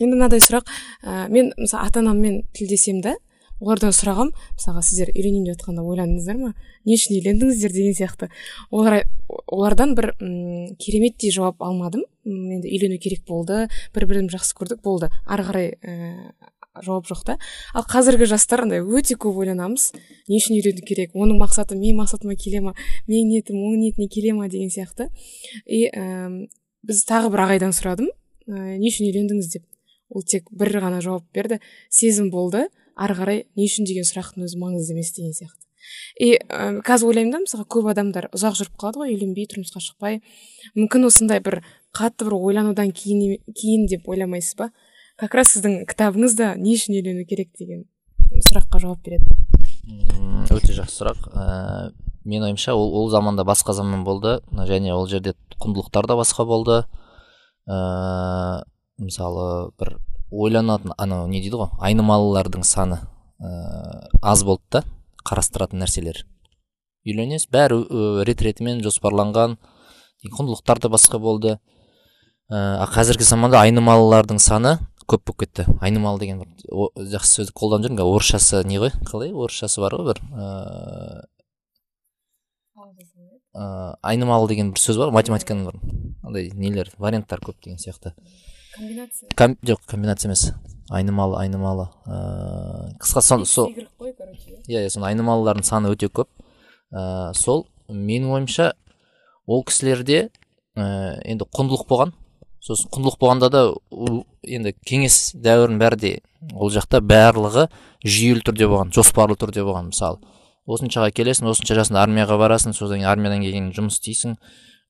Енді 0.00 0.14
мынадай 0.16 0.40
сұрақ 0.40 0.68
ә, 1.04 1.26
мен 1.28 1.52
мысалы 1.58 1.88
ата 1.88 2.00
анаммен 2.00 2.42
тілдесемін 2.56 3.02
да 3.04 3.16
олардан 3.60 3.92
сұрағам 3.94 4.30
мысалға 4.56 4.82
сіздер 4.84 5.10
үйленейін 5.12 5.46
деп 5.46 5.58
жатқанда 5.58 5.84
ойландыңыздар 5.84 6.38
ма? 6.40 6.52
Не 6.88 6.96
үшін 6.96 7.18
үйлендіңіздер 7.18 7.74
деген 7.74 7.96
сияқты. 7.96 8.30
Олар 8.70 9.04
олардан 9.46 9.94
бір 9.94 10.14
м 10.20 10.74
кереметтей 10.80 11.32
жауап 11.34 11.60
алмадым. 11.60 12.06
Енді 12.24 12.70
үйлену 12.70 12.98
керек 13.00 13.26
болды 13.28 13.66
бір 13.94 14.06
бірімізді 14.08 14.38
жақсы 14.38 14.56
көрдік 14.56 14.80
болды. 14.84 15.10
Ары 15.26 15.44
қарай 15.44 15.68
ә, 15.84 16.32
жауап 16.80 17.08
жоқ 17.10 17.24
та. 17.26 17.38
Ал 17.74 17.84
қазіргі 17.84 18.28
жастар 18.30 18.64
андай 18.64 18.80
өте 18.80 19.16
көп 19.20 19.42
ойланамыз. 19.44 19.90
Не 20.28 20.40
үшін 20.40 20.56
үйлену 20.56 20.84
керек? 20.86 21.12
Оның 21.14 21.40
мақсаты 21.42 21.76
менің 21.76 22.00
мақсатыма 22.00 22.36
келе 22.40 22.62
ма? 22.64 22.74
Менің 23.08 23.34
ниетім 23.34 23.60
оның 23.60 23.84
ниетіне 23.84 24.08
келе 24.08 24.32
ма 24.32 24.48
деген 24.48 24.72
сияқты. 24.72 25.10
И 25.66 25.88
ә, 25.92 26.48
біз 26.86 27.04
тағы 27.08 27.32
бір 27.34 27.44
ағайдан 27.46 27.76
сұрадым. 27.76 28.08
Ә, 28.48 28.78
не 28.78 28.88
үшін 28.88 29.10
үйлендіңіз 29.10 29.52
деп. 29.52 29.66
Ол 30.10 30.24
тек 30.26 30.48
бір 30.50 30.72
ғана 30.80 31.00
жауап 31.04 31.26
берді. 31.34 31.60
Сезім 31.90 32.30
болды. 32.30 32.68
Ары 33.00 33.16
қарай 33.16 33.42
не 33.56 33.66
үшін 33.66 33.88
деген 33.88 34.06
сұрақтың 34.06 34.46
өзі 34.46 34.60
маңызды 34.60 34.94
емес 34.94 35.12
деген 35.16 35.34
сияқты. 35.36 35.66
И 36.20 36.34
ә, 36.36 36.80
қазір 36.84 37.10
ойлаймын 37.10 37.32
да 37.32 37.40
мысалға 37.44 37.66
көп 37.72 37.88
адамдар 37.94 38.28
ұзақ 38.36 38.58
жүріп 38.58 38.76
қалады 38.80 39.00
ғой 39.00 39.14
үйленбей 39.14 39.48
тұрмысқа 39.50 39.80
шықпай. 39.80 40.20
Мүмкін 40.76 41.08
осындай 41.08 41.40
бір 41.44 41.60
қатты 41.96 42.28
бір 42.28 42.36
ойланудан 42.36 42.92
кейін 42.92 43.40
кейін 43.56 43.86
деп 43.90 44.08
ойламайсыз 44.10 44.58
ба? 44.60 44.70
Как 45.20 45.34
раз 45.38 45.54
сіздің 45.54 45.86
кітабыңыз 45.88 46.36
да 46.36 46.52
не 46.60 46.76
үшін 46.76 46.98
үйлену 47.00 47.24
керек 47.28 47.50
деген 47.58 47.86
сұраққа 48.50 48.82
жауап 48.84 49.02
береді. 49.04 49.26
Өте 50.52 50.76
жақсы 50.76 51.00
сұрақ. 51.00 51.30
Ә, 51.32 51.90
менің 52.24 52.50
ойымша 52.50 52.76
ол, 52.76 52.92
ол 53.00 53.10
заманда 53.10 53.46
басқа 53.48 53.74
заман 53.76 54.04
болды 54.04 54.38
және 54.68 54.92
ол 54.94 55.08
жерде 55.08 55.34
құндылықтар 55.60 56.06
да 56.06 56.18
басқа 56.20 56.46
болды. 56.46 56.78
Ә, 57.66 58.62
мысалы 59.00 59.72
бір 59.80 59.96
ойланатын 60.30 60.94
анау 60.98 61.26
не 61.28 61.40
дейді 61.42 61.60
ғой 61.60 61.70
айнымалылардың 61.90 62.64
саны 62.66 63.00
ә, 63.40 64.08
аз 64.22 64.44
болды 64.44 64.62
да 64.70 64.84
қарастыратын 65.26 65.82
нәрселер. 65.82 66.24
Үйленесіз? 67.06 67.48
Бәрі 67.52 67.80
рет 68.28 68.42
ретімен 68.44 68.82
жоспарланған 68.84 69.56
құндылықтар 70.24 70.80
да 70.84 70.90
басқа 70.92 71.18
болды. 71.18 71.58
Ә, 72.50 72.86
қазіргі 72.92 73.24
заманда 73.24 73.60
айнымалылардың 73.64 74.40
саны 74.42 74.76
көп 75.08 75.24
болып 75.26 75.44
кетті. 75.46 75.66
Айнымалы 75.80 76.20
деген 76.20 76.42
бір 76.44 77.08
жақсы 77.14 77.40
сөз 77.40 77.52
қолданып 77.56 77.90
жүрмін. 77.90 78.04
Орысшасы 78.04 78.62
не 78.68 78.80
ғой? 78.82 78.92
Қалай? 79.08 79.32
Орысшасы 79.32 79.80
бар 79.82 79.96
ғой 79.98 80.12
бір 80.12 80.22
ыыы 80.30 81.24
ә, 83.54 83.96
айнымалы 84.02 84.48
деген 84.50 84.70
бір 84.74 84.82
сөз 84.82 85.00
бар 85.00 85.14
математиканың 85.14 85.66
бір 85.70 85.80
андай 86.26 86.50
нелер 86.54 86.92
варианттар 86.98 87.42
көп 87.42 87.58
деген 87.64 87.80
сияқты. 87.82 88.14
Комбинация. 88.76 89.28
Ком, 89.36 89.56
жоқ 89.62 89.80
комбинация 89.86 90.28
емес. 90.28 90.52
Айнымалы 90.90 91.38
айнымалы. 91.38 91.88
Ыыы 92.06 92.94
қысқасы 93.00 93.44
сол 93.46 93.70
иә 93.70 94.84
иә 94.84 94.88
соның 94.90 95.10
айнымалылардың 95.10 95.66
саны 95.66 95.92
өте 95.94 96.08
көп. 96.08 96.28
Ә, 96.90 97.32
сол 97.34 97.66
менің 97.88 98.32
ойымша 98.34 98.72
ол 99.46 99.62
кісілерде 99.64 100.30
ә, 100.76 101.20
енді 101.24 101.46
құндылық 101.46 101.86
болған. 101.86 102.14
Сосын 102.60 102.90
құндылық 102.92 103.20
болғанда 103.20 103.48
да 103.50 103.62
енді 104.42 104.74
кеңес 104.84 105.30
дәуірінің 105.38 105.78
бәрі 105.80 106.00
де 106.00 106.10
ол 106.52 106.72
жақта 106.72 107.00
барлығы 107.00 107.68
жүйелі 108.04 108.42
түрде 108.44 108.68
болған 108.68 108.90
жоспарлы 108.92 109.38
түрде 109.40 109.64
болған 109.64 109.92
мысалы. 109.92 110.20
Осыншаға 110.70 111.10
келесің 111.14 111.48
осынша 111.50 111.78
жасында 111.78 112.02
армияға 112.04 112.36
барасың 112.38 112.74
содан 112.76 113.00
кейін 113.00 113.10
армиядан 113.10 113.40
кейін 113.42 113.70
жұмыс 113.74 113.96
істейсің. 113.98 114.36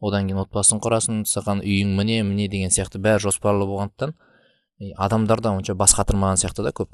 Одан 0.01 0.27
кейін 0.29 0.41
отбасын 0.45 0.81
құрасың 0.81 1.23
саған 1.29 1.63
үйің 1.65 1.95
міне 1.99 2.23
міне 2.25 2.49
деген 2.49 2.73
сияқты 2.73 3.01
бәрі 3.03 3.27
жоспарлы 3.29 3.67
болғандықтан 3.69 4.15
адамдар 4.97 5.41
да 5.41 5.53
онша 5.53 5.75
бас 5.75 5.95
қатырмаған 5.97 6.41
сияқты 6.41 6.65
да 6.65 6.73
көп. 6.73 6.89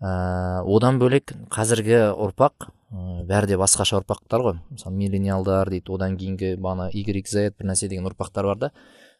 Ә, 0.00 0.62
одан 0.64 0.98
бөлек 1.00 1.32
қазіргі 1.52 1.98
ұрпақ 2.12 2.68
ә, 2.68 3.24
бәрі 3.28 3.52
де 3.52 3.58
басқаша 3.60 4.00
ұрпақтар 4.00 4.44
ғой. 4.44 4.58
Мысалы 4.70 4.96
миллениалдар 4.96 5.70
дейді 5.72 5.92
одан 5.92 6.16
кейінгі 6.16 6.56
бағана 6.56 6.90
y 6.92 7.04
бір 7.04 7.20
нәрсе 7.68 7.88
деген 7.88 8.08
ұрпақтар 8.08 8.48
бар 8.48 8.60
да. 8.60 8.72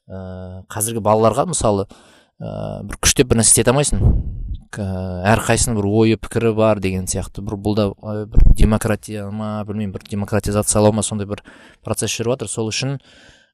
Ә, 0.08 0.64
қазіргі 0.72 1.04
балаларға 1.04 1.46
мысалы 1.52 1.86
ә, 2.40 2.82
бір 2.84 3.00
күштеп 3.00 3.28
бір 3.28 3.40
нәрсе 3.42 3.56
істете 3.56 3.72
алмайсың. 3.72 4.04
Әрқайсының 4.75 5.78
бір 5.78 5.87
ойы 5.87 6.16
пікірі 6.18 6.52
бар 6.56 6.80
деген 6.82 7.06
сияқты. 7.06 7.42
Бір 7.46 7.56
бұл 7.61 7.76
да 7.78 7.87
бір 8.26 8.42
демократия 8.58 9.28
ма 9.30 9.62
білмеймін 9.68 9.92
бір 9.94 10.02
демократизациялау 10.11 10.92
ма 10.92 11.02
сондай 11.06 11.28
бір 11.30 11.42
процесс 11.85 12.11
жүріп 12.16 12.35
жатыр. 12.35 12.50
Сол 12.50 12.70
үшін 12.73 12.99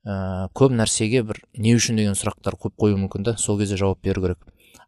ә, 0.06 0.48
көп 0.56 0.72
нәрсеге 0.72 1.22
бір 1.28 1.42
не 1.58 1.74
үшін 1.76 2.00
деген 2.00 2.16
сұрақтар 2.18 2.56
көп 2.56 2.74
қою 2.80 2.98
мүмкін 3.04 3.28
да 3.28 3.36
сол 3.36 3.58
кезде 3.58 3.76
жауап 3.76 4.02
беру 4.02 4.22
керек. 4.22 4.38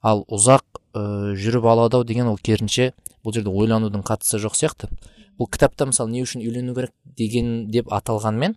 Ал 0.02 0.24
ұзақ 0.28 0.64
ә, 0.94 1.34
жүріп 1.36 1.68
алады 1.68 2.00
ау 2.00 2.04
деген 2.04 2.32
ол 2.32 2.38
керісінше 2.38 2.92
бұл 3.24 3.34
жерде 3.36 3.50
ойланудың 3.50 4.04
қатысы 4.04 4.40
жоқ 4.42 4.56
сияқты. 4.58 4.90
Бұл 5.38 5.50
кітапта 5.50 5.86
мысалы 5.86 6.10
не 6.10 6.22
үшін 6.22 6.44
үйлену 6.44 6.74
керек 6.74 6.92
деген 7.04 7.70
деп 7.70 7.92
аталғанмен 7.92 8.56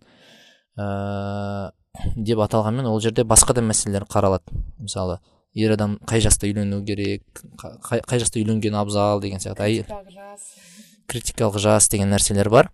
ә, 0.77 1.71
деп 2.15 2.39
аталғанмен 2.43 2.85
ол 2.85 3.01
жерде 3.01 3.23
басқа 3.23 3.55
да 3.57 3.63
мәселелер 3.65 4.05
қаралады. 4.09 4.53
Мысалы 4.77 5.19
ер 5.57 5.73
адам 5.73 5.97
қай 6.05 6.21
жаста 6.21 6.47
үйлену 6.47 6.83
керек 6.85 7.23
қай, 7.57 8.01
қай 8.05 8.21
жаста 8.21 8.39
үйленген 8.39 8.77
абзал 8.77 9.21
деген 9.21 9.41
сияқты. 9.41 9.85
Критикалық 11.07 11.57
жас. 11.57 11.89
деген 11.89 12.11
нәрселер 12.11 12.49
бар. 12.49 12.69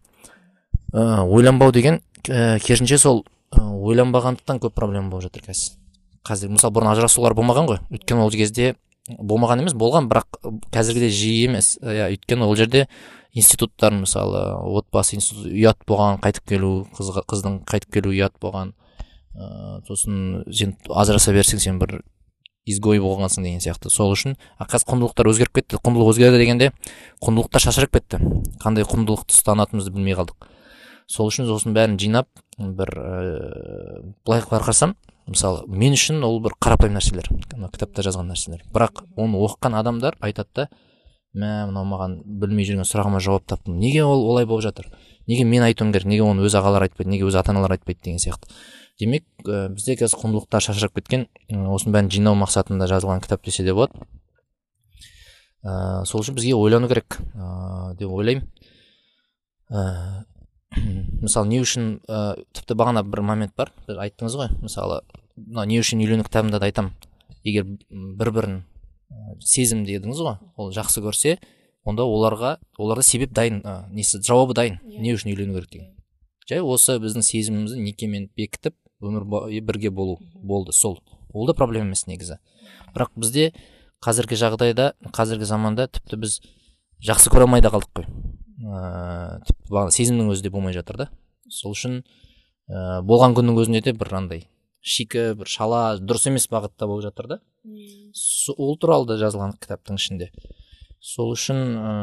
Ә, 0.92 1.24
ойланбау 1.24 1.72
деген 1.72 2.02
ә, 2.28 2.60
керісінше 2.60 2.98
сол 2.98 3.26
ә, 3.52 3.62
ойланбағандықтан 3.62 4.60
көп 4.60 4.76
проблема 4.76 5.10
болып 5.10 5.30
жатыр 5.30 5.46
қазір. 5.48 5.78
Қазір 6.28 6.52
мысалы 6.54 6.74
бұрын 6.76 6.92
ажырасулар 6.94 7.36
болмаған 7.38 7.70
ғой. 7.70 7.80
Өйткені 7.92 8.26
ол 8.26 8.32
кезде 8.32 8.76
болмаған 9.08 9.64
емес 9.64 9.76
болған 9.76 10.10
бірақ 10.12 10.40
қазіргідей 10.74 11.12
жиі 11.12 11.48
емес. 11.50 11.78
Иә 11.82 12.10
өйткені 12.14 12.48
ол 12.48 12.56
жерде 12.56 12.88
институттар 13.34 13.94
мысалы 13.94 14.44
отбасы 14.80 15.18
институты 15.18 15.54
ұят 15.54 15.84
болған 15.88 16.22
қайтып 16.24 16.48
келу 16.54 16.72
қызға, 16.98 17.26
қыздың 17.28 17.62
қайтып 17.70 17.94
келуі 18.00 18.22
ұят 18.22 18.40
болған. 18.42 18.74
Ыыы 19.34 19.82
сосын 19.88 20.44
сен 20.54 20.76
ажыраса 20.90 21.34
берсең 21.34 21.60
сен 21.60 21.80
бір 21.82 22.02
изгой 22.66 23.02
болғансың 23.04 23.44
деген 23.46 23.62
сияқты. 23.64 23.92
Сол 23.92 24.14
үшін 24.16 24.38
қазір 24.60 24.88
құндылықтар 24.92 25.30
өзгеріп 25.32 25.60
кетті. 25.60 25.80
Құндылық 25.84 26.14
өзгерді 26.14 26.40
дегенде 26.40 26.72
құндылықтар 27.24 27.64
шашырап 27.66 27.96
кетті. 27.98 28.22
Қандай 28.64 28.88
құндылықты 28.88 29.36
ұстанатынымызды 29.36 29.92
білмей 29.92 30.16
қалдық. 30.16 30.48
Сол 31.12 31.28
үшін 31.32 31.50
осының 31.52 31.76
бәрін 31.76 31.98
жинап 32.00 32.30
бір 32.58 32.94
ііі 32.94 34.14
былай 34.24 34.46
қарасам 34.48 34.96
мысалы 35.28 35.68
мен 35.68 35.96
үшін 35.98 36.24
ол 36.24 36.40
бір 36.44 36.56
қарапайым 36.64 36.96
нәрселер. 36.96 37.28
Кітапта 37.74 38.06
жазған 38.08 38.32
нәрселер. 38.32 38.64
Бірақ 38.72 39.04
оны 39.20 39.42
оқыған 39.44 39.76
адамдар 39.80 40.18
айтады 40.24 40.50
да 40.56 40.68
мә 41.34 41.66
мынау 41.68 41.88
маған 41.90 42.20
білмей 42.26 42.68
жүрген 42.68 42.88
сұрағыма 42.88 43.20
жауап 43.24 43.48
таптым. 43.50 43.80
Неге 43.80 44.04
ол 44.06 44.24
олай 44.30 44.46
болып 44.46 44.64
жатыр? 44.68 44.92
Неге 45.28 45.44
мен 45.44 45.64
айтуым 45.64 45.92
керек? 45.92 46.06
Неге 46.06 46.24
оны 46.24 46.46
өз 46.46 46.56
ағалары 46.60 46.90
айтпайды? 46.90 47.10
Неге 47.10 47.26
өз 47.26 47.40
ата 47.40 47.52
аналары 47.52 47.80
айтпайды? 47.80 48.04
деген 48.04 48.20
сияқты. 48.20 48.52
Демек 49.00 49.26
ә, 49.46 49.70
бізде 49.74 49.96
қазір 50.00 50.20
құндылықтар 50.22 50.66
шашырап 50.68 50.98
кеткен. 51.00 51.28
Осының 51.50 51.96
бәрін 51.96 52.12
жинау 52.14 52.38
мақсатында 52.40 52.88
жазылған 52.92 53.24
кітап 53.24 53.44
десе 53.46 53.66
де 53.66 53.74
болады. 53.74 54.06
Ә, 55.64 56.04
сол 56.06 56.22
үшін 56.22 56.38
бізге 56.38 56.54
ойлану 56.58 56.90
керек. 56.92 57.20
Ә, 57.34 57.96
деп 58.00 58.12
ойлаймын. 58.12 58.48
Ә, 59.72 60.26
мысалы 61.24 61.50
не 61.50 61.62
үшін 61.64 61.98
ә, 62.08 62.36
тіпті 62.54 62.78
бағана 62.78 63.04
бір 63.08 63.24
момент 63.26 63.56
бар. 63.58 63.74
Бір 63.88 64.04
айттыңыз 64.08 64.38
ғой 64.40 64.54
мысалы 64.62 65.02
мына 65.36 65.66
не 65.70 65.80
үшін 65.82 66.04
үйлену 66.04 66.26
кітабында 66.28 66.60
да 66.62 66.70
айтамын 66.70 66.94
егер 67.44 67.66
бір 67.90 68.32
бірін 68.36 68.60
сезім 69.42 69.84
дедіңіз 69.88 70.22
ғой 70.24 70.38
ол 70.58 70.72
жақсы 70.76 71.02
көрсе 71.04 71.38
онда 71.86 72.06
оларға 72.08 72.58
оларда 72.78 73.04
себеп 73.06 73.34
дайын 73.36 73.62
ә, 73.64 73.84
несі 73.92 74.22
жауабы 74.24 74.56
дайын. 74.56 74.80
Иә. 74.86 75.02
не 75.02 75.14
үшін 75.16 75.34
үйлену 75.34 75.58
керек 75.58 75.70
деген. 75.72 75.90
Жай 76.48 76.62
осы 76.62 76.98
біздің 77.02 77.26
сезімімізді 77.26 77.82
некемен 77.84 78.30
бекітіп 78.38 78.76
өмір 79.04 79.28
бірге 79.62 79.92
болу 79.92 80.20
болды 80.36 80.74
сол. 80.74 81.02
Ол 81.34 81.48
да 81.48 81.54
проблема 81.54 81.92
емес 81.92 82.06
негізі. 82.08 82.40
Бірақ 82.96 83.12
бізде 83.16 83.52
қазіргі 84.04 84.38
жағдайда 84.40 84.94
қазіргі 85.14 85.48
заманда 85.50 85.88
тіпті 85.88 86.20
біз 86.24 86.40
жақсы 87.04 87.34
көре 87.34 87.48
алмай 87.48 87.62
да 87.62 87.74
қалдық 87.74 88.02
қой. 88.02 88.08
Ыыы 88.64 89.44
тіпті 89.50 89.86
сезімнің 89.98 90.34
өзі 90.34 90.48
де 90.48 90.54
болмай 90.54 90.74
жатыр 90.74 91.06
да. 91.06 91.10
Сол 91.50 91.74
үшін 91.76 92.02
ә, 92.70 93.02
болған 93.04 93.36
күннің 93.38 93.60
өзінде 93.60 93.82
де 93.84 93.94
бір 93.98 94.14
андай 94.20 94.48
шикі 94.84 95.32
бір 95.40 95.50
шала 95.50 95.96
дұрыс 96.00 96.28
емес 96.28 96.50
бағытта 96.52 96.88
болып 96.88 97.06
жатыр 97.08 97.30
да. 97.32 97.40
Ол 98.58 98.76
туралы 98.78 99.08
да 99.08 99.18
жазылған 99.22 99.56
кітаптың 99.62 100.00
ішінде. 100.00 100.30
Сол 101.04 101.32
үшін 101.34 101.62
ә, 101.80 101.94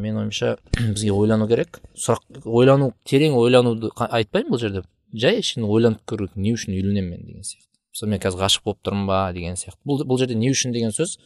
мен 0.00 0.20
ойымша 0.20 0.56
бізге 0.92 1.12
ойлану 1.16 1.48
керек. 1.48 1.80
Сұрақ 1.96 2.44
ойлану 2.44 2.92
терең 3.08 3.36
ойлануды 3.40 3.90
айтпаймын 3.96 4.52
бұл 4.52 4.60
жерде. 4.60 4.84
Жай 5.14 5.40
ішін 5.40 5.66
ойланып 5.66 6.02
көру 6.08 6.28
не 6.34 6.54
үшін 6.56 6.74
үйленемін 6.76 7.10
мен 7.10 7.26
деген 7.26 7.46
сияқты. 7.46 7.70
Мысалы 7.94 8.10
мен 8.12 8.22
қазір 8.22 8.42
ғашық 8.42 8.64
болып 8.66 8.80
тұрмын 8.84 9.06
ба 9.08 9.20
деген 9.32 9.56
сияқты. 9.56 9.80
Бұл, 9.86 10.02
бұл 10.04 10.18
жерде 10.20 10.34
не 10.34 10.50
үшін 10.52 10.74
деген 10.74 10.92
сөз 10.94 11.16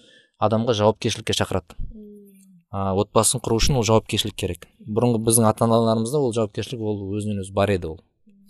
адамға 0.41 0.77
жауапкершілікке 0.79 1.37
шақырады. 1.37 1.77
А 2.71 2.93
отбасын 2.95 3.43
құру 3.43 3.59
үшін 3.59 3.81
ол 3.81 3.87
жауапкершілік 3.89 4.37
керек. 4.39 4.69
Бұрынғы 4.87 5.19
біздің 5.27 5.49
ата 5.49 5.67
аналарымызда 5.67 6.21
ол 6.21 6.33
жауапкершілік 6.37 6.85
ол 6.87 7.03
өзінен 7.19 7.43
өзі 7.43 7.55
бар 7.57 7.73
еді 7.75 7.91
ол. 7.95 7.99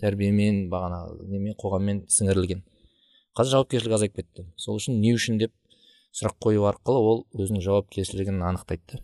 Тәрбиемен 0.01 0.67
бағана 0.69 1.07
немен 1.25 1.57
қоғаммен 1.57 2.03
сіңірілген. 2.09 2.61
Қазір 3.37 3.57
жауапкершілік 3.57 3.97
азайып 3.97 4.19
кетті. 4.19 4.45
Сол 4.61 4.77
үшін 4.77 5.01
не 5.01 5.15
үшін 5.17 5.41
деп 5.41 5.55
сұрақ 6.13 6.37
қою 6.43 6.67
арқылы 6.69 7.01
ол 7.01 7.25
өзінің 7.33 7.65
жауапкершілігін 7.65 8.41
анықтайды 8.45 8.99
да. 8.99 9.03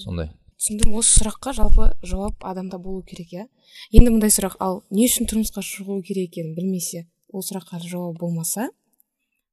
Сондай. 0.00 0.32
Түсіндім 0.56 0.96
осы 0.96 1.20
сұраққа 1.20 1.52
жалпы 1.56 1.90
жауап 2.06 2.44
адамда 2.48 2.78
болу 2.80 3.02
керек 3.04 3.32
иә? 3.32 3.44
Енді 3.92 4.14
мындай 4.14 4.32
сұрақ 4.32 4.56
ал 4.60 4.82
не 4.90 5.04
үшін 5.08 5.28
тұрмысқа 5.28 5.64
шығу 5.64 6.00
керек 6.06 6.32
екенін 6.32 6.54
білмесе 6.56 7.04
ол 7.28 7.44
сұраққа 7.44 7.82
жауап 7.84 8.18
болмаса 8.20 8.70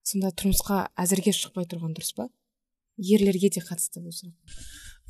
сонда 0.07 0.31
тұрмысқа 0.31 0.87
әзірге 0.99 1.35
шықпай 1.35 1.67
тұрған 1.67 1.95
дұрыс 1.97 2.15
па? 2.15 2.29
Ерлерге 2.97 3.49
де 3.51 3.63
қатысты 3.63 4.03
бұл 4.03 4.13
сұрақ. 4.15 4.33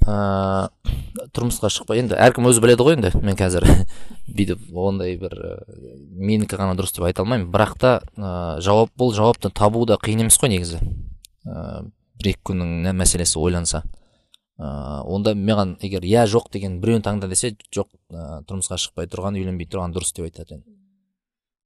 Ыыы 0.07 1.29
тұрмысқа 1.35 1.69
шықпай 1.71 2.01
енді 2.01 2.17
әркім 2.19 2.47
өзі 2.49 2.61
біледі 2.63 2.85
ғой 2.85 2.97
енді 2.97 3.11
мен 3.21 3.37
қазір. 3.37 3.65
Бүйтіп 4.37 4.69
ондай 4.73 5.17
бір 5.21 5.35
менікі 6.09 6.57
ғана 6.59 6.77
дұрыс 6.79 6.95
деп 6.95 7.05
айта 7.07 7.23
алмаймын. 7.23 7.49
Бірақ 7.53 7.75
та 7.79 7.91
ә, 8.17 8.61
жауап 8.63 8.93
бұл 8.97 9.13
жауапты 9.15 9.51
табу 9.53 9.85
да 9.89 9.99
қиын 10.01 10.25
емес 10.25 10.39
қой 10.41 10.53
негізі. 10.55 10.79
Ә, 11.45 11.83
бір 12.19 12.31
екі 12.33 12.41
күннің 12.51 12.95
мәселесі 12.97 13.39
ойланса. 13.39 13.83
ә, 13.83 14.02
онда 14.57 15.33
маған 15.33 15.77
егер 15.81 16.05
иә 16.05 16.27
жоқ 16.29 16.51
деген 16.53 16.79
біреуін 16.81 17.01
таңда 17.05 17.27
десе 17.29 17.55
жоқ 17.73 17.89
ә, 18.13 18.43
тұрмысқа 18.45 18.77
шықпай 18.77 19.09
тұрған 19.09 19.39
үйленбей 19.39 19.65
тұрған 19.65 19.95
дұрыс 19.95 20.13
деп 20.13 20.27
айтады 20.27 20.59
енді. 20.59 20.75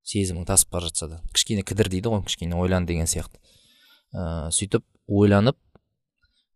Сезімің 0.08 0.46
тасып 0.48 0.72
бара 0.72 0.88
жатса 0.88 1.10
да. 1.12 1.22
Кішкене 1.36 1.66
кідір 1.68 1.90
дейді 1.92 2.14
ғой 2.14 2.24
кішкене 2.24 2.56
ойлан 2.56 2.88
деген 2.88 3.10
сияқты. 3.12 3.42
Ә, 4.16 4.48
сөйтіп 4.56 4.86
ойланып 5.08 5.60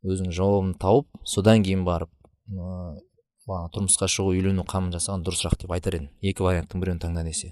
өзің 0.08 0.32
жауабын 0.32 0.78
тауып 0.80 1.10
содан 1.28 1.66
кейін 1.68 1.84
барып 1.84 2.12
ыыы 2.48 3.68
тұрмысқа 3.76 4.08
шығу 4.08 4.32
үйлену 4.32 4.64
қамын 4.64 4.96
жасаған 4.96 5.26
дұрысырақ 5.28 5.60
деп 5.66 5.76
айтар 5.76 6.00
едім. 6.00 6.10
Екі 6.24 6.48
варианттың 6.48 6.80
біреуін 6.80 7.02
таңда 7.04 7.26
десе. 7.28 7.52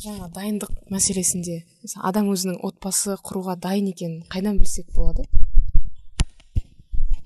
Жаңа 0.00 0.30
дайындық 0.32 0.72
мәселесінде 0.92 1.62
адам 2.04 2.30
өзінің 2.32 2.62
отбасы 2.64 3.16
құруға 3.20 3.58
дайын 3.60 3.90
екенін 3.92 4.22
қайдан 4.32 4.58
білсек 4.60 4.88
болады? 4.96 5.24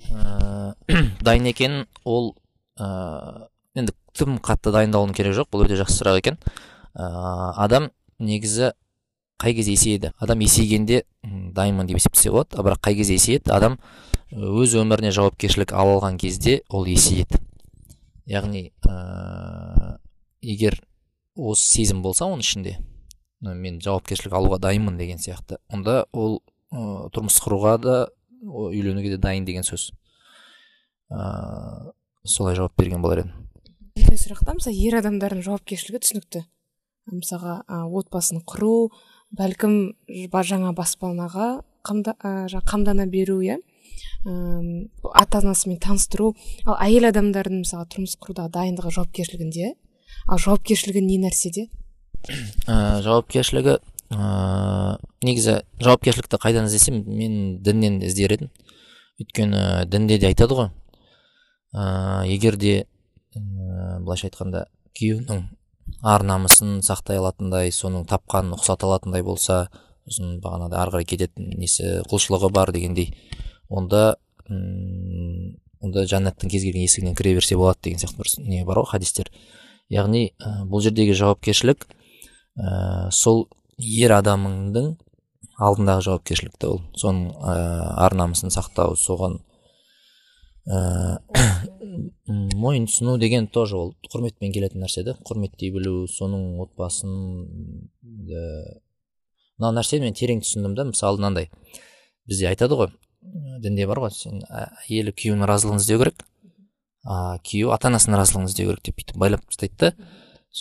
Ә, 0.08 0.74
дайын 1.26 1.48
екенін 1.50 1.86
ол 2.04 2.34
ә, 2.78 3.48
енді 3.78 3.94
тым 4.16 4.38
қатты 4.42 4.72
дайындалудың 4.74 5.14
керегі 5.16 5.40
жоқ. 5.40 5.50
Бұл 5.52 5.66
өте 5.66 5.78
жақсы 5.80 6.00
сұрақ 6.00 6.20
екен. 6.22 6.38
Ә, 6.94 7.06
адам 7.60 7.90
негізі 8.18 8.72
қай 9.40 9.54
кезде 9.56 9.76
есейеді? 9.76 10.12
Адам 10.18 10.42
есейгенде 10.44 11.04
дайынмын 11.22 11.88
деп 11.88 12.00
есептесе 12.00 12.32
болады. 12.34 12.60
Бірақ 12.60 12.82
қай 12.84 12.98
кезде 12.98 13.16
есейеді? 13.18 13.52
Адам 13.54 13.78
өз 14.30 14.76
өміріне 14.78 15.12
жауапкершілік 15.14 15.72
ала 15.72 15.98
алған 15.98 16.18
кезде 16.20 16.60
ол 16.68 16.86
есейеді. 16.86 17.40
Яғни 18.30 18.70
ә, 18.86 19.98
егер 20.42 20.78
осы 21.34 21.66
сезім 21.66 22.02
болса 22.02 22.28
оның 22.28 22.44
ішінде 22.44 22.76
мен 23.40 23.80
жауапкершілік 23.82 24.34
алуға 24.36 24.60
дайынмын 24.62 24.98
деген 25.00 25.18
сияқты 25.18 25.58
онда 25.72 26.04
ол 26.12 26.42
ә, 26.70 27.08
тұрмыс 27.14 27.40
құруға 27.42 27.76
да 27.80 27.96
үйленуге 28.40 29.14
де 29.14 29.18
дайын 29.20 29.44
деген 29.44 29.66
сөз. 29.66 29.90
Ә, 31.10 31.92
солай 32.24 32.56
жауап 32.56 32.76
берген 32.78 33.02
болар 33.02 33.24
едім. 33.24 33.32
Мұндай 33.98 34.20
сұрақта 34.20 34.54
мысалы 34.56 34.76
ер 34.78 34.98
адамдардың 35.00 35.42
жауапкершілігі 35.46 36.02
түсінікті. 36.04 36.44
Мысалға 37.10 37.60
ә, 37.66 37.82
отбасын 37.86 38.42
құру 38.46 38.90
бәлкім 39.36 39.94
жаңа 40.08 40.72
баспанаға 40.76 41.50
қамда, 41.86 42.16
ә, 42.22 42.62
қамдана 42.66 43.06
беру 43.10 43.40
иә? 43.42 43.58
Ата 44.24 45.38
анасымен 45.40 45.78
таныстыру. 45.80 46.34
Ал 46.66 46.76
әйел 46.80 47.08
адамдардың 47.08 47.62
мысалы 47.64 47.88
тұрмыс 47.92 48.16
құрудағы 48.20 48.52
дайындығы 48.56 48.92
жауапкершілігінде. 48.96 49.74
Ал 50.28 50.38
жауапкершілігі 50.38 51.02
не 51.06 51.18
нәрседе? 51.24 51.68
Ә, 52.68 53.00
жауапкершілігі 53.04 53.78
ә, 54.10 54.98
негізі 55.22 55.60
жауапкершілікті 55.80 56.40
қайдан 56.42 56.66
іздесем 56.68 57.02
мен 57.06 57.58
діннен 57.62 58.00
іздер 58.02 58.34
едім. 58.36 58.50
Өйткені 59.20 59.86
дінде 59.90 60.18
де 60.18 60.30
айтады 60.30 60.56
ғой. 60.58 60.70
Ә, 61.74 62.26
егер 62.26 62.56
де 62.56 62.74
ә, 62.82 64.00
былайша 64.02 64.30
айтқанда 64.30 64.66
күйеуінің 64.98 65.46
ар 66.02 66.24
намысын 66.26 66.80
сақтай 66.86 67.20
алатындай 67.20 67.72
соның 67.74 68.06
тапқанын 68.10 68.56
ұқсата 68.56 68.88
алатындай 68.88 69.22
болса 69.26 69.68
сосын 70.06 70.38
бағанағыдай 70.42 70.80
ары 70.80 70.94
қарай 70.94 71.08
кететін 71.08 71.50
несі 71.60 72.00
құлшылығы 72.10 72.50
бар 72.54 72.72
дегендей 72.74 73.12
онда 73.68 74.16
м 74.48 75.56
онда 75.80 76.04
жәннаттың 76.04 76.50
кез 76.52 76.64
келген 76.66 76.84
есігінен 76.84 77.16
кіре 77.16 77.34
берсе 77.38 77.56
болады 77.56 77.80
деген 77.86 78.02
сияқты 78.02 78.20
бір 78.20 78.48
не 78.48 78.64
бар 78.68 78.82
ғой 78.82 78.90
хадистер. 78.90 79.30
Яғни 79.88 80.34
бұл 80.68 80.82
жердегі 80.84 81.14
жауапкершілік 81.16 81.86
ә, 82.60 83.10
сол 83.10 83.46
ер 83.80 84.14
адамыңның 84.16 84.90
алдындағы 85.60 86.06
жауапкершілік 86.08 86.56
та 86.60 86.74
ол. 86.74 86.82
Соның 86.96 87.30
ә, 87.40 87.54
ар 88.06 88.16
намысын 88.16 88.52
сақтау 88.54 88.96
соған 88.98 89.40
ә, 90.70 91.28
мойынсұну 92.60 93.16
деген 93.18 93.48
тоже 93.48 93.76
ол 93.78 93.94
құрметпен 94.12 94.52
келетін 94.54 94.84
нәрсе 94.84 95.04
да 95.06 95.16
құрметтей 95.26 95.72
білу 95.74 96.06
соның 96.10 96.60
отбасын 96.64 97.14
мына 99.60 99.72
нәрсе 99.76 100.00
мен 100.02 100.14
терең 100.16 100.42
түсіндім 100.44 100.76
да 100.78 100.86
мысалы 100.88 101.20
мынандай 101.20 101.50
бізде 102.28 102.50
айтады 102.52 102.78
ғой 102.78 102.92
дінде 103.64 103.86
бар 103.90 104.02
ғой 104.04 104.14
сен 104.14 104.44
әйелі 104.48 105.14
күйеуінің 105.16 105.48
разылығын 105.50 105.82
іздеу 105.82 106.02
керек 106.04 106.24
а 107.04 107.38
күйеу 107.44 107.72
ата 107.74 107.90
анасының 107.90 108.20
разылығын 108.20 108.50
іздеу 108.50 108.70
керек 108.70 108.84
деп 108.86 109.00
бүйтіп 109.00 109.20
байлап 109.20 109.44
тастайды 109.48 109.76
да. 109.80 109.92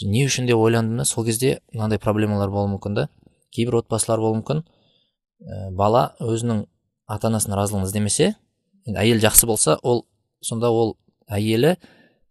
Не 0.05 0.25
үшін 0.27 0.47
деп 0.49 0.57
ойландым 0.57 1.01
да 1.01 1.05
сол 1.05 1.25
кезде 1.25 1.59
мынандай 1.73 1.99
проблемалар 1.99 2.49
болуы 2.49 2.75
мүмкін 2.75 2.95
да. 2.95 3.07
Кейбір 3.51 3.81
отбасылар 3.81 4.19
болуы 4.21 4.39
мүмкін. 4.41 4.63
Ә, 5.41 5.71
бала 5.71 6.13
өзінің 6.21 6.65
ата 7.09 7.29
анасының 7.29 7.57
разылығын 7.57 7.87
іздемесе 7.87 8.33
енді 8.85 8.99
әйел 8.99 9.21
жақсы 9.23 9.47
болса 9.49 9.77
ол 9.83 10.05
сонда 10.45 10.69
ол 10.69 10.97
әйелі 11.27 11.77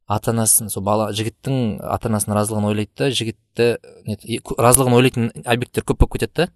ата 0.09 0.33
анасын 0.33 0.71
сол 0.73 0.85
бала 0.87 1.11
жігіттің 1.13 1.81
ата 1.85 2.09
анасының 2.09 2.39
разылығын 2.39 2.69
ойлайды 2.71 2.95
да 2.97 3.11
жігітті 3.11 3.69
разылығын 4.57 4.97
ойлайтын 4.99 5.31
объекттер 5.45 5.85
көп 5.89 6.03
болып 6.05 6.17
кетеді 6.17 6.47
да. 6.47 6.49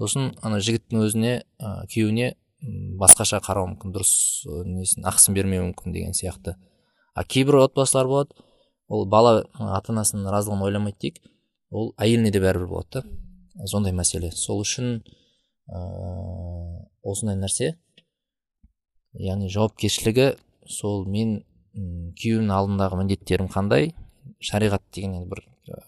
Сосын 0.00 0.32
ана 0.42 0.60
жігіттің 0.60 1.02
өзіне 1.06 1.34
ә, 1.58 1.86
күйеуіне 1.90 2.34
басқаша 3.00 3.40
қарауы 3.42 3.72
мүмкін 3.72 3.92
дұрыс 3.94 4.12
несін 4.68 5.06
ақысын 5.08 5.34
бермеуі 5.36 5.68
мүмкін 5.70 5.94
деген 5.94 6.14
сияқты. 6.16 6.54
А 7.14 7.24
кейбір 7.24 7.60
отбасылар 7.64 8.06
болады 8.06 8.34
ол 8.92 9.06
бала 9.08 9.42
ата 9.56 9.92
анасының 9.92 10.28
разылығын 10.32 10.66
ойламайды 10.66 10.98
дейік. 11.06 11.20
Ол 11.72 11.92
әйеліне 11.96 12.32
де 12.32 12.42
бәрібір 12.42 12.68
болады 12.68 13.00
да. 13.00 13.66
Сондай 13.68 13.94
мәселе. 13.96 14.32
Сол 14.36 14.60
үшін 14.64 15.00
ыыы 15.72 16.84
осындай 17.02 17.38
нәрсе 17.40 17.72
яғни 19.16 19.50
жауапкершілігі 19.52 20.32
сол 20.68 21.06
мен 21.08 21.40
күйеуімнің 21.72 22.52
алдындағы 22.52 23.00
міндеттерім 23.00 23.48
қандай 23.52 23.92
шариғат 24.44 24.84
деген 24.94 25.22
енді 25.22 25.30
бір 25.32 25.44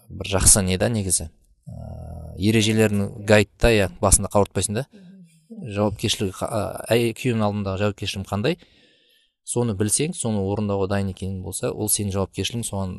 бір 0.09 0.31
жақсы 0.37 0.63
не 0.65 0.77
да 0.81 0.89
негізі. 0.89 1.29
Ыыы 1.69 2.49
ережелерін 2.49 3.25
гайдта 3.25 3.71
иә 3.73 3.89
басында 4.01 4.31
қауыртпайсың 4.33 4.81
да. 4.81 4.87
Жауапкершілігі 5.49 6.33
күйеуімнің 6.35 7.45
алдындағы 7.47 7.83
жауапкершілігім 7.85 8.29
қандай 8.29 8.57
соны 9.45 9.75
білсең 9.77 10.15
соны 10.17 10.41
орындауға 10.41 10.89
дайын 10.95 11.13
екенің 11.13 11.41
болса 11.45 11.71
ол 11.71 11.91
сенің 11.91 12.15
жауапкершілігің 12.17 12.65
соған 12.67 12.97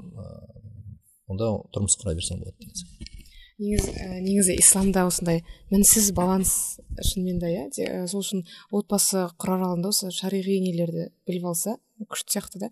онда 1.31 1.53
тұрмыс 1.75 1.99
құра 2.01 2.15
берсең 2.19 2.43
болады 2.43 2.57
деген 2.61 3.17
негізі 3.57 4.53
ә, 4.53 4.59
исламда 4.61 5.07
осындай 5.09 5.41
мінсіз 5.73 6.11
баланс 6.17 6.77
шынымен 7.01 7.41
де 7.41 7.55
иә 7.57 8.05
сол 8.11 8.21
үшін 8.21 8.45
отбасы 8.71 9.25
құрар 9.41 9.65
алдында 9.71 9.95
осы 9.95 10.13
шариғи 10.13 10.59
нелерді 10.61 11.09
біліп 11.29 11.49
алса 11.53 11.79
күшті 12.05 12.37
сияқты 12.37 12.61
да. 12.61 12.71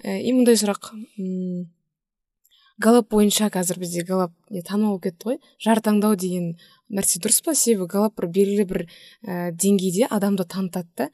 Ә, 0.00 0.16
и 0.16 0.32
мындай 0.32 0.56
сұрақ 0.56 0.88
галап 2.82 3.10
бойынша 3.12 3.50
қазір 3.52 3.82
бізде 3.82 4.06
галап 4.08 4.32
не 4.50 4.62
танымал 4.62 4.96
болып 4.96 5.10
кетті 5.10 5.28
ғой. 5.28 5.38
Жар 5.60 5.82
таңдау 5.84 6.16
деген 6.16 6.54
нәрсе 6.92 7.20
дұрыс 7.24 7.42
па? 7.44 7.54
Себебі 7.56 7.88
галап 7.90 8.16
бір 8.20 8.28
белгілі 8.36 8.66
бір 8.68 8.84
ә, 8.84 9.50
деңгейде 9.52 10.08
адамды 10.10 10.44
танытады 10.44 10.88
да 10.96 11.08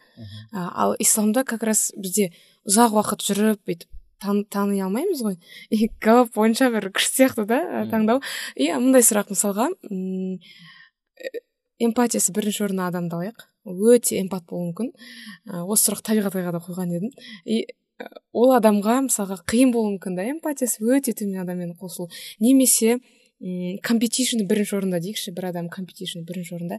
ә, 0.53 0.67
ал 0.75 0.97
исламда 0.99 1.45
как 1.49 1.63
раз 1.67 1.93
бізде 1.97 2.33
ұзақ 2.69 2.99
уақыт 2.99 3.25
жүріп 3.25 3.63
бүйтіп 3.65 3.89
тан, 4.21 4.45
тани 4.51 4.81
алмаймыз 4.83 5.23
ғой. 5.25 5.37
И 5.71 5.89
галап 6.03 6.33
бойынша 6.35 6.71
бір 6.75 6.91
күшті 6.95 7.23
сияқты 7.23 7.47
да 7.49 7.85
таңдау. 7.91 8.23
И 8.57 8.71
мындай 8.75 9.05
сұрақ 9.07 9.33
мысалға 9.33 9.71
м 9.91 10.39
эмпатиясы 11.79 12.35
бірінші 12.35 12.65
орында 12.67 12.89
адамды 12.91 13.17
алайық. 13.17 13.45
Өте 13.69 14.19
эмпат 14.19 14.47
болуы 14.49 14.73
мүмкін. 14.73 14.93
Ә, 15.47 15.63
осы 15.63 15.89
сұрақ 15.91 16.03
табиғат 16.09 16.35
да 16.35 16.63
қойған 16.65 16.95
едім. 16.97 17.13
И 17.45 17.67
ол 18.33 18.55
адамға 18.57 19.05
мысалға 19.07 19.41
қиын 19.47 19.73
болуы 19.75 19.95
мүмкін 19.95 20.19
да. 20.19 20.27
Эмпатиясы 20.27 20.83
өте 20.83 21.15
төмен 21.15 21.45
адаммен 21.45 21.77
қосылу. 21.79 22.11
Немесе 22.41 22.99
компетишн 23.87 24.43
бірінші 24.51 24.77
орында 24.81 24.99
дейікші 24.99 25.33
бір 25.37 25.51
адам 25.53 25.69
компетишн 25.71 26.25
бірінші 26.27 26.57
орында. 26.57 26.79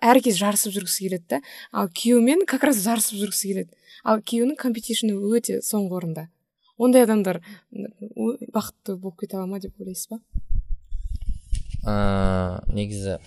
Әр 0.00 0.20
кез 0.24 0.38
жарысып 0.40 0.72
жүргісі 0.72 1.04
келеді 1.04 1.26
да. 1.28 1.40
Ал 1.72 1.90
күйеуімен 1.92 2.46
как 2.48 2.64
раз 2.64 2.80
жарысып 2.80 3.20
жүргісі 3.20 3.52
келеді. 3.52 3.76
Ал 4.04 4.22
күйеуінің 4.24 4.56
компетишні 4.56 5.12
өте 5.12 5.60
соңғы 5.60 5.98
орында. 6.00 6.28
Ондай 6.80 7.04
адамдар 7.04 7.42
бақытты 7.70 8.96
болып 8.96 9.20
кете 9.20 9.36
ала 9.36 9.46
ма 9.46 9.60
деп 9.60 9.76
ойлайсыз 9.76 10.08
ба? 10.08 10.22
Ыыы 11.84 12.76
негізі 12.80 13.18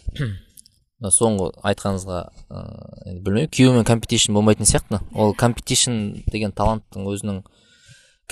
соңғы 1.14 1.52
айтқаныңызға 1.62 2.20
ыыы 2.50 3.20
білмеймін. 3.22 3.54
Күйеуімен 3.54 3.86
компетишн 3.86 4.34
болмайтын 4.34 4.66
сияқты. 4.66 5.04
Ол 5.14 5.38
компетишн 5.38 6.24
деген 6.32 6.58
таланттың 6.58 7.06
өзінің 7.06 7.44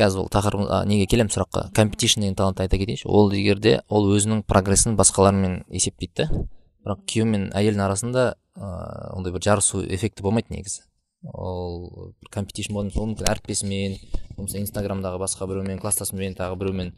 қазір 0.02 0.24
ол 0.26 0.30
тақырып 0.34 0.68
неге 0.90 1.06
келемін 1.10 1.32
сұраққа? 1.32 1.70
Компетишн 1.78 2.26
деген 2.26 2.36
талантты 2.36 2.66
айта 2.66 2.80
кетейінші. 2.82 3.08
Ол 3.08 3.32
егерде 3.32 3.82
ол 3.88 4.10
өзінің 4.12 4.44
прогрессін 4.50 4.98
басқалармен 5.00 5.62
есептейді 5.70 6.26
да 6.26 6.46
бірақ 6.82 7.04
күйеу 7.06 7.28
мен 7.30 7.50
әйелдің 7.54 7.86
арасында 7.86 8.24
ыыы 8.58 9.12
ондай 9.16 9.34
бір 9.36 9.46
жарысу 9.46 9.84
эффекті 9.86 10.26
болмайды 10.26 10.56
негізі. 10.56 10.84
Ол 11.22 12.14
компетишн 12.34 12.74
болатын 12.74 12.98
ол 12.98 13.12
мүмкін 13.12 13.30
әріптесімен 13.30 13.98
болмаса 14.36 14.58
инстаграмдағы 14.58 15.22
басқа 15.22 15.48
біреумен 15.48 15.80
класстасымен 15.82 16.34
тағы 16.40 16.58
біреумен 16.58 16.96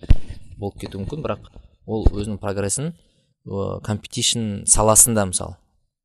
болып 0.58 0.80
кетуі 0.80 1.04
мүмкін. 1.04 1.26
Бірақ 1.26 1.52
ол 1.86 2.08
өзінің 2.08 2.40
прогрессін 2.40 2.94
компетишн 3.84 4.64
саласында 4.70 5.28
мысалы 5.28 5.58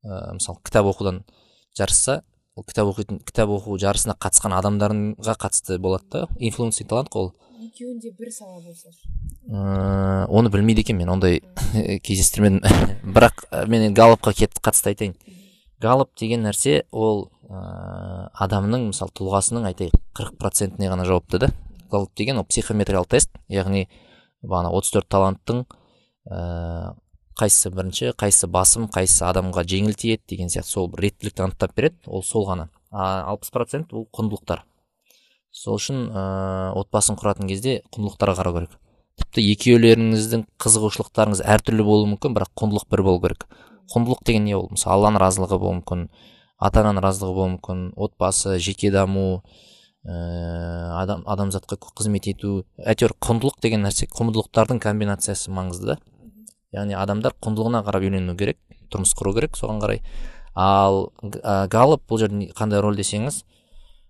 ә, 0.03 0.35
мысалы 0.35 0.59
кітап 0.67 0.91
оқудан 0.91 1.23
жарысса 1.79 2.25
ол 2.59 2.67
кітап 2.67 2.91
оқитын 2.91 3.21
кітап 3.23 3.53
оқу 3.55 3.79
жарысына 3.79 4.17
қатысқан 4.19 4.57
адамдарға 4.59 5.37
қатысты 5.39 5.79
болады 5.79 6.09
да. 6.11 6.27
Инфлюенсинг 6.39 6.89
талант 6.91 7.11
қой 7.15 7.29
ол. 7.29 7.33
Екеуінде 7.63 8.11
бір 8.19 8.33
сала 8.35 8.59
болса 8.61 8.91
ыыы 9.47 10.27
оны 10.27 10.51
білмейді 10.51 10.83
екенмін 10.83 11.07
мен 11.07 11.15
ондай 11.15 11.41
кездестірмедім. 12.05 12.61
Бірақ 13.15 13.47
мен 13.71 13.95
галопқа 13.95 14.35
қатысты 14.35 14.93
айтайын. 14.93 15.15
Галоп 15.81 16.11
деген 16.19 16.43
нәрсе 16.49 16.83
ол 16.91 17.29
ыыы 17.47 18.29
адамның 18.35 18.91
мысалы 18.91 19.15
тұлғасының 19.15 19.71
айтайық 19.71 19.95
қырық 20.19 20.39
процентіне 20.43 20.91
ғана 20.91 21.07
жауапты 21.07 21.39
да. 21.47 21.53
Галоп 21.93 22.11
деген 22.19 22.43
ол 22.43 22.49
психометриялық 22.49 23.15
тест 23.15 23.31
яғни 23.49 23.87
бағана 24.43 24.75
отыз 24.75 24.97
төрт 24.97 25.09
таланттың 25.15 25.65
қайсысы 27.39 27.71
бірінші 27.71 28.13
қайсысы 28.19 28.49
басым 28.51 28.89
қайсысы 28.93 29.25
адамға 29.29 29.63
жеңіл 29.69 29.95
тиеді 29.95 30.23
деген 30.35 30.51
сияқты 30.53 30.73
сол 30.75 30.89
бір 30.91 31.07
реттілікті 31.07 31.45
анықтап 31.47 31.75
береді 31.77 31.97
ол 32.07 32.23
сол 32.27 32.49
ғана. 32.49 32.69
А 32.91 33.25
алпыс 33.31 33.53
процент 33.55 33.93
ол 33.93 34.09
құндылықтар. 34.13 34.65
Сол 35.53 35.79
үшін 35.79 36.09
ыыы 36.09 36.75
отбасын 36.83 37.19
құратын 37.21 37.49
кезде 37.49 37.83
құндылықтарға 37.95 38.37
қарау 38.41 38.59
керек. 38.59 38.75
Тіпті 39.19 39.45
екеулеріңіздің 39.55 40.45
қызығушылықтарыңыз 40.63 41.43
әртүрлі 41.43 41.87
болуы 41.87 42.11
мүмкін 42.15 42.37
бірақ 42.37 42.53
құндылық 42.59 42.91
бір 42.91 43.03
болу 43.07 43.23
керек. 43.25 43.47
Құндылық 43.95 44.21
деген 44.27 44.45
не 44.45 44.55
ол? 44.59 44.69
Мысалы 44.71 44.99
алланың 44.99 45.23
разылығы 45.23 45.59
болуы 45.59 45.79
мүмкін 45.81 46.05
ата 46.59 46.83
ананың 46.85 47.03
разылығы 47.03 47.35
болуы 47.35 47.55
мүмкін 47.57 47.83
отбасы 47.97 48.59
жеке 48.63 48.93
даму 48.95 49.43
ыыы 50.05 50.93
адам 51.01 51.25
адамзатқа 51.27 51.81
қызмет 51.99 52.29
ету. 52.31 52.63
Әйтеуір 52.79 53.17
құндылық 53.19 53.59
деген 53.63 53.83
нәрсе 53.87 54.07
құндылықтардың 54.13 54.79
комбинациясы 54.85 55.51
маңызды 55.51 55.95
да. 55.95 55.99
Яғни 56.75 56.97
адамдар 56.99 57.35
құндылығына 57.43 57.83
қарап 57.87 58.05
үйлену 58.05 58.35
керек 58.39 58.59
тұрмыс 58.93 59.15
құру 59.17 59.35
керек 59.37 59.57
соған 59.57 59.81
қарай. 59.83 60.03
Ал 60.59 61.13
ә, 61.23 61.69
бұл 61.71 62.21
жерде 62.21 62.51
қандай 62.57 62.83
рөл 62.83 62.99
десеңіз 62.99 63.43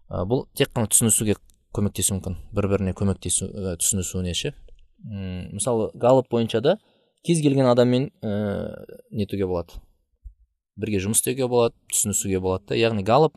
ә, 0.09 0.25
бұл 0.25 0.47
тек 0.57 0.73
қана 0.75 0.89
түсінісуге 0.91 1.37
көмектесуі 1.77 2.19
мүмкін 2.19 2.39
бір 2.57 2.69
біріне 2.73 2.95
көмектесу 2.97 3.51
ә, 3.51 3.77
түсінісуіне 3.81 4.35
ше? 4.35 4.55
Мысалы 5.05 5.91
галып 5.95 6.31
бойынша 6.33 6.63
да 6.65 6.79
кез 7.27 7.43
келген 7.43 7.69
адаммен 7.71 8.11
ә, 8.23 8.33
нетуге 9.11 9.47
болады. 9.47 9.79
Бірге 10.79 11.03
жұмыс 11.03 11.21
істеуге 11.21 11.49
болады 11.51 11.77
түсінісуге 11.93 12.41
болады 12.41 12.73
да. 12.73 12.79
Яғни 12.79 13.05
галып 13.05 13.37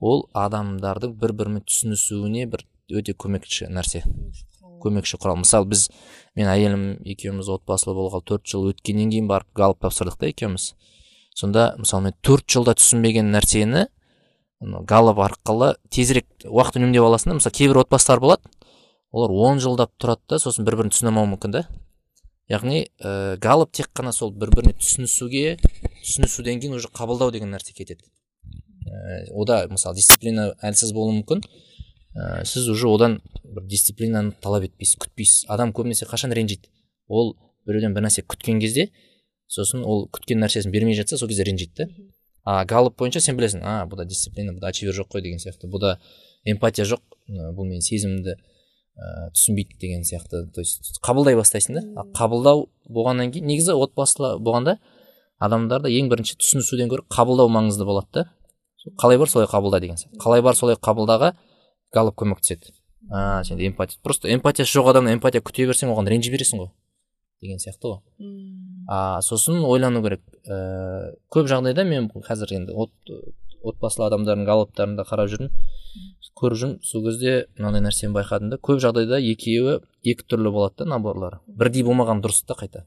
ол 0.00 0.28
адамдардың 0.36 1.16
бір 1.18 1.34
бірімен 1.40 1.64
түсінісуіне 1.66 2.46
бір 2.52 2.64
өте 2.92 3.16
көмекші 3.18 3.68
нәрсе. 3.72 4.04
Көмекші 4.82 5.20
құрал 5.20 5.40
мысалы 5.42 5.68
біз 5.72 5.88
мен 6.38 6.48
әйелім 6.50 6.84
екеуміз 7.04 7.50
отбасылы 7.58 7.96
болғалы 7.98 8.26
төрт 8.28 8.46
жыл 8.48 8.70
өткеннен 8.72 9.12
кейін 9.12 9.28
барып 9.30 9.50
галып 9.56 9.82
тапсырдық 9.84 10.18
та 10.20 10.30
екеуміз. 10.30 10.72
Сонда 11.34 11.74
мысалы 11.78 12.08
мен 12.08 12.18
төрт 12.22 12.48
жылда 12.50 12.76
түсінбеген 12.78 13.32
нәрсені 13.34 13.86
галып 14.60 15.20
арқылы 15.22 15.74
тезірек 15.94 16.26
уақыт 16.44 16.80
үнемдеп 16.80 17.04
аласың 17.06 17.32
да 17.32 17.38
мысалы 17.38 17.54
кейбір 17.54 17.84
отбасылар 17.84 18.20
болады 18.20 18.50
олар 19.12 19.30
он 19.30 19.60
жылдап 19.62 19.92
тұрады 20.00 20.34
да 20.34 20.38
сосын 20.42 20.66
бір 20.66 20.80
бірін 20.80 20.92
түсіне 20.92 21.12
алмауы 21.12 21.30
мүмкін 21.34 21.54
да. 21.54 21.62
Яғни 22.48 22.88
ә, 22.98 23.36
галып 23.40 23.72
тек 23.76 23.90
қана 23.94 24.12
сол 24.12 24.32
бір 24.32 24.50
біріне 24.54 24.74
түсінісуге 24.80 25.58
түсінісуден 26.02 26.60
кейін 26.62 26.78
уже 26.78 26.90
қабылдау 26.90 27.30
деген 27.32 27.52
нәрсе 27.54 27.74
кетеді. 27.76 28.02
Ә, 28.88 29.30
ода 29.30 29.66
мысалы 29.70 30.00
дисциплина 30.00 30.50
әлсіз 30.64 30.92
болуы 30.96 31.20
мүмкін. 31.20 31.44
Ә, 32.18 32.44
сіз 32.44 32.68
уже 32.68 32.88
одан 32.90 33.20
бір 33.44 33.64
дисциплинаны 33.70 34.34
талап 34.42 34.66
етпейсіз 34.66 34.98
күтпейсіз. 34.98 35.46
Адам 35.48 35.70
көбінесе 35.72 36.08
қашан 36.10 36.34
ренжиді? 36.34 36.68
Ол 37.08 37.36
біреуден 37.66 37.94
бір 37.94 38.08
нәрсе 38.08 38.24
күткен 38.26 38.58
кезде 38.60 38.90
сосын 39.48 39.84
ол 39.86 40.08
күткен 40.12 40.42
нәрсесін 40.42 40.74
бермей 40.74 40.98
жатса 40.98 41.16
сол 41.16 41.28
кезде 41.30 41.46
ренжиді 41.46 41.84
да. 41.84 41.88
А 42.44 42.64
галоп 42.64 42.98
бойынша 42.98 43.20
сен 43.20 43.36
білесің 43.38 43.62
а 43.62 43.84
бұда 43.88 44.04
дисциплина 44.08 44.52
бұда 44.56 44.72
очевер 44.72 44.96
жоқ 44.96 45.12
қой 45.14 45.22
деген 45.22 45.40
сияқты 45.40 45.68
бұда 45.70 45.98
эмпатия 46.44 46.84
жоқ 46.88 47.00
бұл 47.28 47.68
менің 47.68 47.84
сезімімді 47.84 48.34
ә, 48.34 49.30
түсінбейді 49.36 49.76
деген 49.80 50.04
сияқты. 50.04 50.46
То 50.52 50.60
есть 50.60 51.00
қабылдай 51.04 51.36
бастайсың 51.36 51.76
да. 51.76 52.04
Қабылдау 52.16 52.68
болғаннан 52.88 53.32
кейін 53.32 53.48
негізі 53.52 53.76
отбасылы 53.76 54.38
болғанда 54.40 54.78
адамдарда 55.38 55.92
ең 55.92 56.08
бірінші 56.08 56.38
түсінісуден 56.40 56.88
гөрі 56.88 57.04
қабылдау 57.12 57.52
маңызды 57.52 57.84
болады 57.84 58.08
да. 58.12 58.24
Қалай 58.98 59.18
бар 59.20 59.28
солай 59.28 59.48
қабылда 59.48 59.80
деген 59.80 60.00
сияқты. 60.00 60.16
Қалай 60.22 60.42
бар 60.42 60.56
солай 60.56 60.76
қабылдаға 60.80 61.34
галоп 61.94 62.18
көмектеседі 62.20 62.74
а 63.10 63.44
сенде 63.44 63.66
эмпатия 63.66 63.98
просто 64.02 64.32
эмпатиясы 64.32 64.78
жоқ 64.78 64.90
адамнан 64.90 65.16
эмпатия 65.16 65.40
күте 65.40 65.66
берсең 65.66 65.92
оған 65.94 66.08
ренжи 66.10 66.32
бересің 66.32 66.64
ғой 66.64 66.70
деген 67.40 67.60
сияқты 67.62 67.92
ғой. 67.92 68.00
А 68.88 69.20
сосын 69.22 69.62
ойлану 69.64 70.02
керек 70.02 70.22
ә, 70.48 71.14
көп 71.30 71.48
жағдайда 71.50 71.84
мен 71.86 72.08
қазір 72.10 72.54
енді 72.56 72.74
от, 72.74 72.92
отбасылы 73.62 74.08
адамдардың 74.08 74.46
галоптарында 74.48 75.04
қарап 75.08 75.30
жүрмін 75.30 75.52
көріп 76.38 76.60
жүрмін 76.60 76.78
сол 76.86 77.04
кезде 77.06 77.34
мынандай 77.58 77.82
нәрсені 77.84 78.14
байқадым 78.16 78.52
да 78.52 78.58
көп 78.58 78.80
жағдайда 78.82 79.20
екеуі 79.22 79.78
екі 80.04 80.26
түрлі 80.26 80.52
болады 80.54 80.82
да 80.84 80.90
наборлары. 80.94 81.40
Бірдей 81.46 81.84
болмаған 81.86 82.22
дұрыс 82.24 82.44
та 82.46 82.56
қайта. 82.58 82.86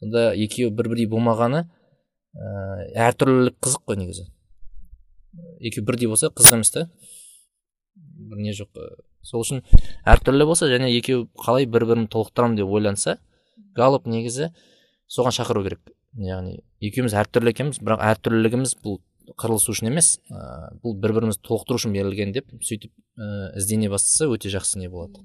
Сонда 0.00 0.30
екеуі 0.34 0.72
бір 0.74 0.90
бірдей 0.92 1.08
болмағаны 1.10 1.64
ә, 1.64 2.50
әртүрлілік 3.08 3.58
қызық 3.60 3.84
қой 3.88 4.00
негізі. 4.00 4.26
Екеуі 5.60 5.86
бірдей 5.86 6.08
болса 6.08 6.32
қызық 6.32 6.60
емес 6.60 6.72
та. 6.76 6.88
Бір 8.30 8.42
не 8.46 8.54
жоқ 8.56 8.80
сол 9.26 9.44
үшін 9.44 9.62
әртүрлі 10.08 10.46
болса 10.48 10.70
және 10.70 10.88
екеуі 10.96 11.28
қалай 11.38 11.66
бір 11.68 11.86
бірін 11.90 12.08
толықтырамын 12.12 12.56
деп 12.60 12.70
ойланса 12.72 13.18
галоп 13.76 14.06
негізі 14.06 14.50
соған 15.10 15.34
шақыру 15.34 15.64
керек. 15.66 15.82
Яғни 16.16 16.60
екеуміз 16.82 17.14
әртүрлі 17.18 17.52
екенбіз 17.52 17.82
бірақ 17.84 18.02
әртүрлілігіміз 18.14 18.76
бұл 18.84 19.00
қырылысу 19.38 19.74
үшін 19.74 19.90
емес 19.90 20.16
ә, 20.30 20.70
бұл 20.82 20.96
бір 20.98 21.14
бірімізді 21.18 21.44
толықтыру 21.46 21.78
үшін 21.78 21.94
берілген 21.94 22.32
деп 22.34 22.48
сөйтіп 22.66 22.90
ә, 22.90 23.52
іздене 23.58 23.90
бастаса 23.92 24.26
өте 24.30 24.50
жақсы 24.50 24.80
не 24.80 24.88
болады. 24.90 25.22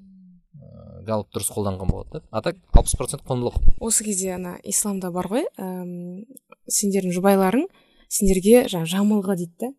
Ә, 0.60 1.02
галоп 1.08 1.32
дұрыс 1.34 1.50
қолданған 1.54 1.90
болады 1.90 2.20
да. 2.20 2.22
А 2.30 2.42
так 2.42 2.60
алпыс 2.72 2.94
процент 2.98 3.24
құндылық. 3.26 3.58
Осы 3.80 4.06
кезде 4.06 4.34
ана 4.36 4.56
исламда 4.62 5.10
бар 5.14 5.30
ғой 5.32 5.48
ііі 5.56 6.26
сендердің 6.70 7.16
жұбайларың 7.16 7.66
сендерге 8.06 8.66
жаңағы 8.70 8.92
жамылғы 8.94 9.38
дейді 9.42 9.56
да. 9.64 9.72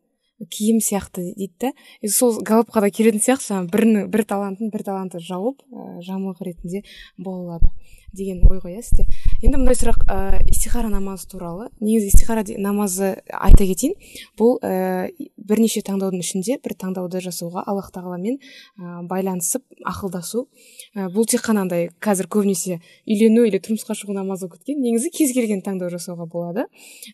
Киім 0.46 0.80
сияқты 0.84 1.34
дейді 1.34 1.54
да 1.62 2.10
сол 2.10 2.38
галопқа 2.46 2.82
да 2.86 2.92
келетін 2.94 3.24
сияқты 3.24 3.54
жаңағы 3.54 3.72
бірінің 3.74 4.10
бір 4.14 4.24
талантын 4.30 4.72
бір 4.74 4.84
таланты 4.86 5.22
жауып 5.24 5.64
ә, 5.74 6.02
жамылғы 6.06 6.52
ретінде 6.52 6.84
бола 7.18 7.58
алады 7.58 7.72
деген 8.14 8.44
ой 8.50 8.62
ғой 8.62 8.78
иә 8.78 8.84
сізде. 8.86 9.06
Енді 9.44 9.60
мындай 9.60 9.76
сұрақ 9.78 10.00
ә, 10.10 10.16
истихара 10.50 10.90
намазы 10.90 11.28
туралы. 11.30 11.68
Негізі 11.80 12.10
истихара 12.10 12.42
намазы 12.58 13.12
айта 13.30 13.68
кетейін. 13.70 13.94
Бұл 14.40 14.58
ә, 14.66 15.12
бірнеше 15.38 15.84
таңдаудың 15.86 16.24
ішінде 16.24 16.58
бір 16.64 16.74
таңдауды 16.82 17.22
жасауға 17.22 17.62
аллах 17.70 17.92
тағаламен 17.94 18.40
ә, 18.40 19.04
байланысып 19.06 19.62
ақылдасу. 19.86 20.48
Ә, 20.96 21.10
бұл 21.14 21.30
тек 21.30 21.46
қана 21.46 21.68
андай 21.68 21.92
қазір 22.02 22.30
көбінесе 22.34 22.80
үйлену 23.06 23.46
или 23.46 23.62
тұрмысқа 23.62 23.94
шығу 24.00 24.18
намазы 24.18 24.48
болып 24.48 24.64
кеткен 24.64 24.82
негізі 24.82 25.14
кез 25.14 25.36
келген 25.38 25.62
таңдау 25.62 25.94
жасауға 25.94 26.26
болады. 26.26 26.66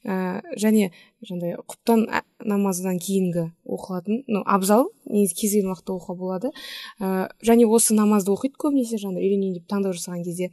Ә, 0.07 0.39
және 0.55 0.93
жаңағыдай 1.23 1.59
құптан 1.67 2.07
намазынан 2.43 2.99
кейінгі 2.99 3.49
оқылатын 3.63 4.23
ну 4.27 4.41
абзал 4.47 4.89
негізі 5.07 5.35
кез 5.39 5.53
келген 5.55 5.71
уақытта 5.71 5.95
оқуға 5.95 6.17
болады. 6.19 6.51
Ә, 6.99 7.29
және 7.43 7.67
осы 7.67 7.95
намазды 7.95 8.31
оқиды 8.33 8.59
көбінесе 8.59 8.99
жаңағыдай 8.99 9.27
үйленейін 9.27 9.59
деп 9.59 9.69
таңдау 9.71 9.95
жасаған 9.95 10.23
кезде. 10.25 10.51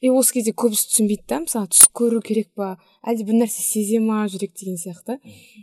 И 0.00 0.10
осы 0.12 0.36
кезде 0.36 0.52
көбісі 0.52 0.92
түсінбейді 1.10 1.26
да 1.28 1.40
мысалы 1.42 1.68
түс 1.70 1.88
көру 1.92 2.20
керек 2.22 2.48
па 2.54 2.78
әлде 3.02 3.24
бір 3.26 3.42
нәрсе 3.42 3.62
сезе 3.62 3.98
ма 4.00 4.26
жүрек 4.28 4.52
деген 4.54 4.76
сияқты. 4.78 5.18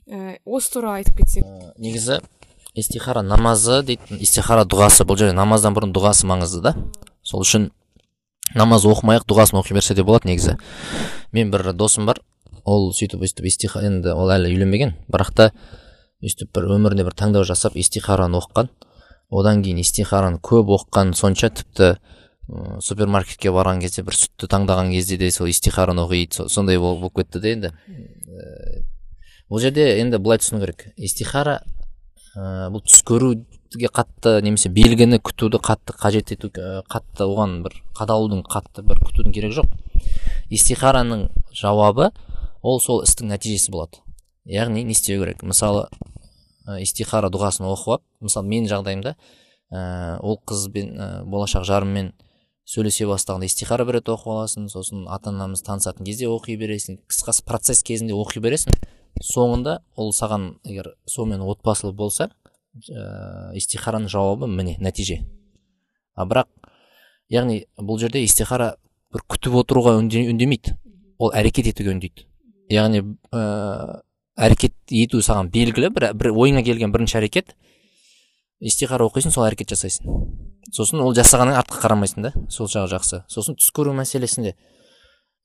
Ә, 0.08 0.38
осы 0.46 0.72
туралы 0.74 1.02
айтып 1.02 1.18
кетсек. 1.18 1.44
Ә, 1.44 1.74
негізі 1.80 2.20
истихара 2.76 3.22
намазы 3.24 3.84
дейтін 3.84 4.20
истихара 4.20 4.66
дұғасы 4.66 5.06
бұл 5.08 5.18
жерде 5.18 5.36
намаздан 5.36 5.74
бұрын 5.74 5.94
дұғасы 5.94 6.28
маңызды 6.28 6.62
да. 6.62 6.76
Сол 7.24 7.42
үшін 7.42 7.72
намаз 8.56 8.86
оқымай 8.86 9.20
ақ 9.20 9.28
дұғасын 9.28 9.60
оқи 9.62 9.74
берсе 9.74 9.96
де 9.96 10.04
болады 10.04 10.28
негізі. 10.28 10.58
Мен 11.32 11.52
бір 11.52 11.74
досым 11.74 12.06
бар 12.06 12.20
ол 12.66 12.92
сөйтіп 12.92 13.24
өйстіп 13.24 13.48
истиха 13.48 13.86
енді 13.88 14.14
ол 14.14 14.32
әлі 14.32 14.52
үйленбеген 14.52 14.96
бірақ 15.08 15.34
та 15.34 15.52
өйстіп 16.24 16.52
бір 16.54 16.72
өмірінде 16.76 17.08
бір 17.08 17.16
таңдау 17.16 17.48
жасап 17.48 17.78
истихараны 17.78 18.40
оқыған. 18.42 18.70
Одан 19.30 19.64
кейін 19.64 19.82
истихараны 19.84 20.40
көп 20.40 20.72
оқыған 20.76 21.14
сонша 21.16 21.50
тіпті 21.52 21.98
супермаркетке 22.80 23.52
барған 23.52 23.82
кезде 23.84 24.04
бір 24.08 24.16
сүтті 24.16 24.48
таңдаған 24.52 24.92
кезде 24.94 25.18
де 25.20 25.30
сол 25.32 25.50
истихараны 25.52 26.06
оқиды. 26.06 26.48
Сондай 26.50 26.80
болып 26.80 27.14
кетті 27.18 27.42
де 27.44 27.54
енді. 27.56 27.72
Ә, 27.88 28.84
бұл 29.52 29.62
жерде 29.64 29.90
енді 30.00 30.20
былай 30.24 30.40
түсіну 30.40 30.62
керек. 30.64 30.88
Истихара 30.96 31.60
ә, 32.36 32.70
бұл 32.72 32.86
түс 32.88 33.04
көруге 33.08 33.92
қатты 33.92 34.38
немесе 34.46 34.72
белгіні 34.72 35.20
күтуді 35.20 35.60
қатты 35.60 35.96
қажет 36.00 36.32
ету 36.38 36.52
қатты 36.54 37.28
оған 37.28 37.62
бір 37.66 37.76
қадалудың 38.00 38.46
қатты 38.48 38.86
бір 38.88 39.02
күтудің 39.04 39.36
керегі 39.36 39.60
жоқ. 39.60 39.74
Истихараның 40.50 41.28
жауабы 41.52 42.14
ол 42.62 42.80
сол 42.80 43.04
істің 43.04 43.34
нәтижесі 43.34 43.74
болады. 43.76 44.00
Яғни 44.48 44.86
не 44.88 44.96
істеу 44.96 45.26
керек? 45.26 45.44
Мысалы 45.44 45.90
истихара 46.80 47.28
дұғасын 47.32 47.68
оқып 47.68 47.98
алып 47.98 48.04
мысалы 48.28 48.48
менің 48.48 48.72
жағдайымда 48.72 49.14
ә, 49.72 50.20
ол 50.20 50.40
қызбен 50.48 50.96
ә, 50.96 51.08
болашақ 51.28 51.64
жарыммен 51.68 52.14
сөйлесе 52.68 53.06
бастағанда 53.08 53.48
истихара 53.48 53.86
бір 53.88 54.02
рет 54.02 54.10
оқып 54.12 54.34
аласың 54.34 54.68
сосын 54.68 55.06
ата 55.08 55.32
анамыз 55.32 55.62
танысатын 55.64 56.04
кезде 56.08 56.28
оқи 56.28 56.58
бересің 56.60 56.98
қысқасы 57.08 57.46
процесс 57.48 57.80
кезінде 57.88 58.16
оқи 58.18 58.42
бересің. 58.44 58.76
Соңында 59.24 59.80
ол 59.96 60.12
саған 60.12 60.58
егер 60.68 60.92
сонымен 61.08 61.46
отбасылы 61.48 61.94
болса 61.96 62.28
ә, 62.28 63.54
истихараның 63.56 64.12
жауабы 64.12 64.50
міне 64.52 64.76
нәтиже. 64.84 65.22
А 66.14 66.26
бірақ 66.28 66.52
яғни 67.32 67.64
бұл 67.80 68.02
жерде 68.02 68.20
истихара 68.26 68.74
бір 69.16 69.24
күтіп 69.32 69.56
отыруға 69.64 69.96
үндемейді. 70.02 70.76
Ол 71.18 71.32
әрекет 71.32 71.72
етуге 71.72 71.96
үндейді. 71.96 72.28
Яғни 72.70 73.00
ә, 73.32 74.02
әрекет 74.36 74.76
ету 74.92 75.24
саған 75.24 75.54
белгілі 75.56 75.94
бір, 75.96 76.12
бір 76.14 76.34
ойыңа 76.36 76.66
келген 76.68 76.92
бірінші 76.92 77.22
әрекет 77.22 77.56
истихара 78.60 79.08
оқисың 79.08 79.32
сол 79.32 79.48
әрекет 79.48 79.72
жасайсың. 79.72 80.12
Сосын 80.76 81.02
ол 81.04 81.16
жасағаныңа 81.18 81.62
артқа 81.62 81.82
қарамайсың 81.84 82.28
да 82.28 82.32
сол 82.54 82.70
жағы 82.72 82.92
жақсы. 82.96 83.24
Сосын 83.32 83.58
түс 83.60 83.72
көру 83.76 83.94
мәселесінде 83.98 84.56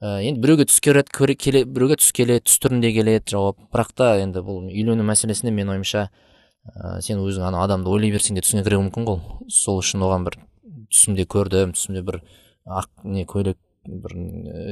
ә, 0.02 0.20
енді 0.26 0.42
біреуге 0.42 0.66
түс 0.66 0.80
көреді 0.82 1.36
келе, 1.38 1.64
біреуге 1.64 1.98
түс 2.00 2.12
келеді 2.16 2.46
түс 2.48 2.58
түрінде 2.62 2.92
келеді 2.96 3.34
жауап. 3.34 3.58
Бірақ 3.72 3.92
та 3.94 4.12
енді 4.22 4.42
бұл 4.44 4.66
үйлену 4.68 5.06
мәселесінде 5.06 5.54
менің 5.54 5.76
ойымша 5.76 6.08
ә, 6.08 7.00
сен 7.00 7.22
өзің 7.22 7.48
ана 7.50 7.64
адамды 7.64 7.90
ойлай 7.90 8.12
берсең 8.14 8.38
де 8.38 8.44
түсіңе 8.44 8.64
кіруі 8.66 8.88
мүмкін 8.88 9.08
ғой. 9.08 9.20
Сол 9.48 9.82
үшін 9.82 10.04
оған 10.06 10.26
бір 10.28 10.38
түсімде 10.92 11.26
көрдім 11.30 11.76
түсімде 11.76 12.02
бір 12.06 12.22
ақ 12.66 12.90
не 13.04 13.26
көйлек 13.26 13.58
бір 13.86 14.14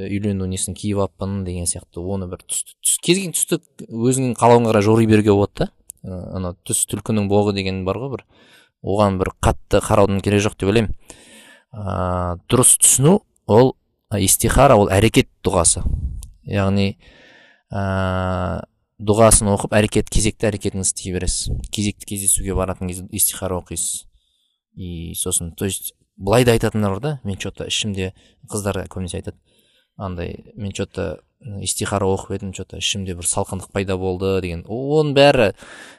үйлену 0.06 0.46
несін 0.46 0.76
киіп 0.78 1.00
алыппын 1.02 1.42
деген 1.46 1.66
сияқты. 1.66 1.98
Оны 1.98 2.28
бір 2.30 2.44
түс, 2.46 2.62
түс 2.78 2.98
кез 3.02 3.18
келген 3.18 3.34
түсті 3.34 3.58
өзіңнің 3.90 4.36
қалауыңа 4.38 4.70
қарай 4.70 4.86
жори 4.86 5.08
беруге 5.10 5.34
болады 5.34 5.64
да. 5.64 5.70
Ана 6.06 6.54
түс 6.64 6.84
түлкінің 6.90 7.26
боғы 7.28 7.56
деген 7.56 7.82
бар 7.84 7.98
ғой 7.98 8.14
бір. 8.14 8.24
Оған 8.82 9.18
бір 9.20 9.32
қатты 9.44 9.80
қараудың 9.84 10.22
керегі 10.24 10.46
жоқ 10.48 10.56
деп 10.60 10.72
ойлаймын. 10.72 10.94
Ә, 11.70 12.38
дұрыс 12.50 12.76
түсіну 12.80 13.20
ол 13.46 13.74
истихара 14.18 14.76
ол 14.80 14.90
әрекет 14.92 15.28
дұғасы. 15.44 15.84
Яғни 16.48 16.96
ә, 17.70 18.64
дұғасын 19.00 19.50
оқып 19.54 19.74
әрекет 19.76 20.10
кезекті 20.12 20.50
әрекетіңізді 20.50 20.96
істей 20.96 21.14
бересіз. 21.14 21.54
Кезекті 21.72 22.08
кездесуге 22.10 22.54
баратын 22.54 22.90
кезде 22.90 23.06
истихара 23.12 23.60
оқисыз. 23.60 24.06
И 24.74 25.14
сосын 25.14 25.52
то 25.54 25.64
есть 25.64 25.94
былай 26.16 26.44
да 26.44 26.52
айтатындар 26.52 26.92
бар 26.92 27.00
да 27.00 27.20
мен 27.24 27.36
че 27.36 27.50
то 27.50 27.64
ішімде 27.64 28.12
қыздар 28.48 28.86
көбінесе 28.88 29.20
айтады. 29.20 29.38
Андай 29.96 30.52
мен 30.56 30.72
че 30.72 30.86
то 30.86 31.20
истихара 31.40 32.05
оқып 32.05 32.35
едім 32.37 32.53
че 32.53 32.64
то 32.64 32.76
ішімде 32.76 33.14
бір 33.16 33.24
салқындық 33.24 33.70
пайда 33.72 33.96
болды 33.96 34.40
деген. 34.44 34.64
Оның 34.68 35.14
бәрі 35.16 35.46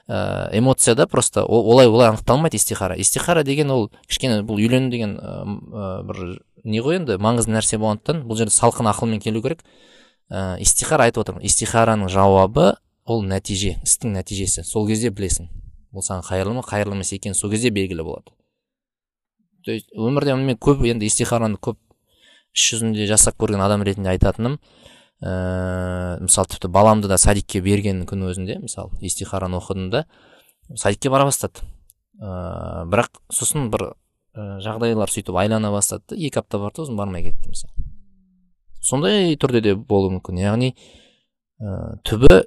ә, 0.08 0.50
эмоция 0.58 0.96
да 0.96 1.08
просто. 1.08 1.44
Олай 1.46 1.88
олай 1.88 2.10
анықталмайды 2.10 2.58
истихара. 2.58 2.96
Истихара 2.96 3.44
деген 3.44 3.72
ол 3.72 3.90
кішкене 4.08 4.42
бұл 4.46 4.62
үйлену 4.62 4.92
деген 4.92 5.18
ә, 5.18 6.04
бір 6.06 6.42
не 6.64 6.82
ғой 6.82 7.02
енді 7.02 7.18
маңызды 7.18 7.56
нәрсе 7.56 7.80
болғандықтан 7.82 8.22
бұл 8.28 8.38
жерде 8.38 8.54
салқын 8.54 8.92
ақылмен 8.94 9.22
келу 9.22 9.42
керек. 9.42 9.64
Ә, 10.30 10.60
истихара 10.62 11.10
айтып 11.10 11.26
отырмын. 11.26 11.46
Истихараның 11.46 12.10
жауабы 12.10 12.76
ол 13.06 13.24
нәтиже 13.26 13.80
істің 13.82 14.14
нәтижесі. 14.20 14.64
Сол 14.64 14.88
кезде 14.88 15.10
білесің. 15.10 15.50
Бұл 15.92 16.06
саған 16.06 16.22
қайырлы 16.24 16.54
ма 16.56 16.62
қайырлы 16.64 16.96
емес 16.96 17.12
екені 17.18 17.36
сол 17.36 17.50
кезде 17.52 17.70
белгілі 17.74 18.06
болады. 18.06 18.32
То 19.66 19.72
есть 19.72 19.92
өмірде 19.94 20.36
мен 20.36 20.58
көп 20.58 20.86
енді 20.88 21.06
истихараны 21.06 21.60
көп 21.62 21.78
іс 22.56 22.64
жүзінде 22.72 23.06
жасап 23.10 23.38
көрген 23.38 23.62
адам 23.62 23.84
ретінде 23.84 24.10
айтатыным. 24.14 24.60
Ә, 25.22 26.18
мысалы 26.22 26.50
тіпті 26.52 26.72
баламды 26.74 27.08
да 27.08 27.18
садикке 27.22 27.62
берген 27.62 28.06
күн 28.10 28.26
өзінде 28.30 28.60
мысалы 28.64 28.92
истихараны 29.02 29.60
оқыдым 29.62 29.90
да 29.94 30.06
садикке 30.76 31.10
бара 31.10 31.26
бастады. 31.30 31.62
Ә, 32.22 32.86
бірақ 32.90 33.22
сосын 33.34 33.70
бір 33.74 33.92
ә, 34.36 34.60
жағдайлар 34.66 35.12
сөйтіп 35.14 35.38
айлана 35.38 35.72
бастады. 35.72 36.04
Да 36.10 36.18
екі 36.18 36.42
апта 36.42 36.60
барды 36.60 36.84
сосын 36.84 36.98
бармай 36.98 37.24
кетті 37.30 37.54
мысалы 37.54 37.74
сондай 38.82 39.36
түрде 39.38 39.62
де 39.62 39.76
болуы 39.76 40.18
мүмкін. 40.18 40.42
Яғни 40.42 40.74
ә, 41.62 41.98
түбі 42.08 42.44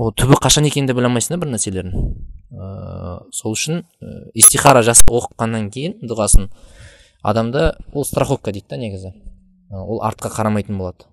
ол 0.00 0.14
түбі 0.16 0.38
қашан 0.42 0.66
екенін 0.66 0.90
де 0.90 0.96
біле 0.96 1.10
алмайсың 1.10 1.36
да 1.36 1.40
бір 1.44 1.54
нәрселердің 1.54 1.94
ыыы 2.50 3.30
сол 3.36 3.54
үшін 3.54 3.84
истихара 4.34 4.82
жас 4.82 5.04
оқығаннан 5.06 5.68
кейін 5.70 6.00
дұғасын 6.02 6.48
адамда 7.22 7.76
ол 7.92 8.04
страховка 8.04 8.52
дейді 8.52 8.66
да 8.70 8.80
негізі. 8.80 9.12
Ол 9.70 10.02
артқа 10.02 10.32
қарамайтын 10.34 10.78
болады. 10.78 11.06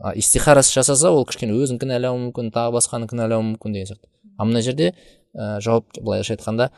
А 0.00 0.12
истихарасы 0.14 0.74
жасаса 0.74 1.10
ол 1.10 1.24
кішкене 1.26 1.54
өзін 1.56 1.80
кінәлауы 1.82 2.20
мүмкін 2.28 2.52
тағы 2.54 2.76
басқаны 2.76 3.08
кінәлауы 3.10 3.54
мүмкін 3.54 3.74
деген 3.74 3.90
сияқты. 3.90 4.08
А 4.38 4.44
мына 4.44 4.62
жерде 4.62 4.92
ә, 5.34 5.60
жауап 5.64 5.88
былайша 6.00 6.36
айтқанда 6.36 6.70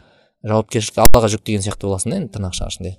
жауапкершілікті 0.46 1.02
аллаға 1.04 1.30
жүктеген 1.34 1.64
сияқты 1.66 1.88
боласың 1.88 2.12
да 2.12 2.20
енді 2.20 2.32
тырнақша 2.36 2.68
ішінде 2.70 2.96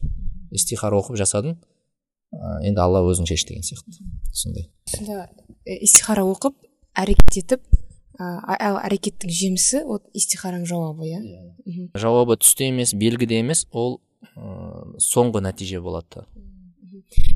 истихара 0.52 1.00
оқып 1.00 1.18
жасадың 1.22 1.58
ә, 1.58 2.62
енді 2.68 2.82
алла 2.84 3.04
өзің 3.08 3.30
шеш 3.30 3.46
деген 3.50 3.66
сияқты. 3.66 3.98
Сондай. 4.34 4.70
Сонда 4.92 5.28
истихара 5.66 6.26
оқып 6.28 6.58
әрекет 6.98 7.42
етіп 7.44 7.78
ал 8.18 8.80
әрекеттің 8.82 9.30
жемісі 9.30 9.84
вот 9.86 10.08
истихараның 10.18 10.66
жауабы 10.66 11.06
иә? 11.06 11.22
Yeah. 11.22 11.90
жауабы 11.94 12.40
түсте 12.42 12.72
емес 12.72 12.96
белгіде 12.98 13.40
емес 13.44 13.68
ол 13.72 14.00
ә, 14.34 14.98
соңғы 14.98 15.44
нәтиже 15.46 15.82
болады. 15.82 16.26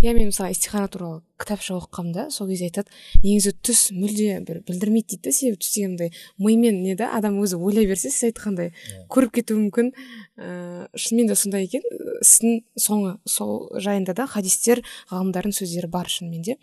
Иә 0.01 0.15
мен 0.17 0.31
мысалы 0.31 0.55
истихара 0.55 0.89
туралы 0.89 1.21
кітапша 1.41 1.75
оқығанмын 1.79 2.31
сол 2.33 2.49
кезде 2.51 2.69
айтады 2.69 2.91
негізі 3.23 3.53
түс 3.65 3.81
мүлде 3.95 4.39
бір 4.45 4.61
білдірмейді 4.67 5.15
дейді 5.15 5.27
да 5.27 5.33
себебі 5.35 5.61
түс 5.61 5.73
деген 5.75 5.95
мындай 5.95 6.11
мимен 6.37 6.81
не 6.83 6.95
да 6.95 7.11
адам 7.17 7.39
өзі 7.41 7.57
ойлай 7.57 7.87
берсе 7.89 8.09
сіз 8.09 8.29
айтқандай 8.31 8.71
иә. 8.71 9.05
көріп 9.09 9.33
кетуі 9.39 9.59
мүмкін 9.65 9.91
ыыы 10.37 10.87
шынымен 10.95 11.27
де 11.31 11.35
сондай 11.35 11.65
екен. 11.65 11.83
Істің 12.21 12.61
соңы 12.77 13.17
сол 13.25 13.69
жайында 13.77 14.13
да 14.17 14.27
хадистер 14.29 14.83
ғалымдардың 15.11 15.55
сөздері 15.57 15.89
бар 15.91 16.09
шынымен 16.09 16.41
де. 16.45 16.57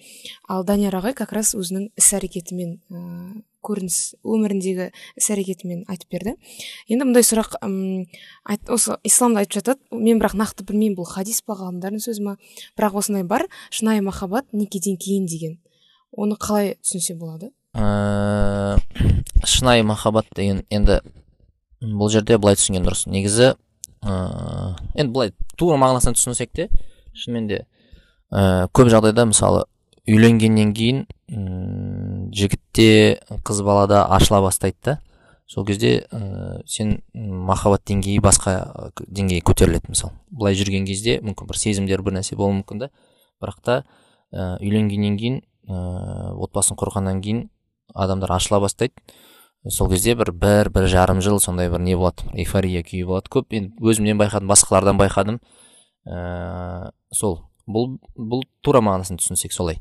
Ал 0.49 0.64
данияр 0.64 0.99
ағай 1.01 1.14
как 1.14 1.33
раз 1.33 1.55
өзінің 1.59 1.91
іс 1.99 2.12
әрекетімен 2.19 2.79
ыыы 2.91 3.45
көрініс 3.64 3.99
өміріндегі 4.23 4.88
іс 5.19 5.29
әрекетімен 5.35 5.83
айтып 5.91 6.14
берді. 6.14 6.35
Енді 6.88 7.09
мындай 7.09 7.27
сұрақ 7.27 7.59
ұм, 7.64 8.07
айт, 8.49 8.71
осы 8.73 8.97
исламда 9.07 9.43
айтып 9.43 9.59
жатады. 9.59 9.83
Мен 9.91 10.21
бірақ 10.23 10.37
нақты 10.38 10.64
білмеймін 10.69 10.97
бұл 10.99 11.09
хадис 11.11 11.43
па 11.43 11.57
ғалымдардың 11.59 12.03
сөзі 12.05 12.25
ма? 12.25 12.37
Бірақ 12.79 13.01
осындай 13.03 13.27
бар. 13.29 13.49
Шынайы 13.75 14.05
махаббат 14.07 14.47
некеден 14.68 15.00
кейін 15.00 15.26
деген. 15.26 15.59
Оны 16.12 16.37
қалай 16.37 16.76
түсінсе 16.83 17.16
болады? 17.16 17.50
Ә, 17.74 18.78
шынайы 19.44 19.85
махаббат 19.87 20.28
деген 20.37 20.64
енді 20.70 21.00
бұл 21.81 22.11
жерде 22.12 22.38
былай 22.38 22.57
түсінген 22.59 22.85
дұрыс. 22.87 23.07
Негізі 23.09 23.54
ә, 24.02 24.76
енді 24.94 25.12
былай 25.12 25.33
тура 25.57 25.78
мағынасынан 25.81 26.16
түсінсек 26.18 26.52
те 26.54 26.68
шынымен 27.14 27.48
де 27.48 27.61
ә, 28.31 28.68
көп 28.72 28.90
жағдайда 28.92 29.28
мысалы 29.31 29.66
үйленгеннен 30.09 30.72
кейін 30.74 31.04
жігітте 32.33 33.20
қыз 33.44 33.62
балада 33.64 34.07
ашыла 34.07 34.40
бастайды 34.42 34.76
да. 34.85 34.98
Сол 35.48 35.64
кезде 35.64 36.07
ә, 36.12 36.61
сен 36.68 36.98
махаббат 37.14 37.87
деңгейі 37.88 38.20
басқа 38.20 38.90
деңгейге 39.07 39.44
көтеріледі 39.48 39.94
мысалы. 39.94 40.12
Былай 40.28 40.57
жүрген 40.57 40.85
кезде 40.88 41.20
мүмкін 41.24 41.48
бір 41.48 41.57
сезімдер 41.57 42.02
бір 42.04 42.18
нәрсе 42.18 42.37
болуы 42.37 42.59
мүмкін 42.59 42.83
да. 42.83 42.90
Бірақ 43.40 43.62
та 43.64 43.78
ә, 44.33 44.59
үйленгеннен 44.61 45.17
кейін 45.19 45.41
ә, 45.69 46.35
отбасын 46.37 46.79
құрғаннан 46.79 47.23
кейін 47.25 47.49
адамдар 47.95 48.33
ашыла 48.37 48.61
бастайды. 48.61 48.95
Сол 49.69 49.91
кезде 49.91 50.14
бір 50.14 50.33
бір 50.33 50.71
бір 50.71 50.87
жарым 50.88 51.21
жыл 51.25 51.41
сондай 51.41 51.69
бір 51.71 51.83
не 51.83 51.97
болады 51.97 52.29
эйфория 52.35 52.83
күйі 52.87 53.05
болады 53.09 53.33
көп. 53.33 53.51
Енді 53.53 53.75
өзімнен 53.83 54.21
байқадым 54.21 54.49
басқалардан 54.49 55.01
байқадым. 55.01 55.41
Ә, 56.07 56.93
сол 57.12 57.41
бұл 57.67 57.99
бұл 58.17 58.45
тура 58.62 58.81
мағынасын 58.85 59.19
түсінсек 59.21 59.53
солай. 59.53 59.81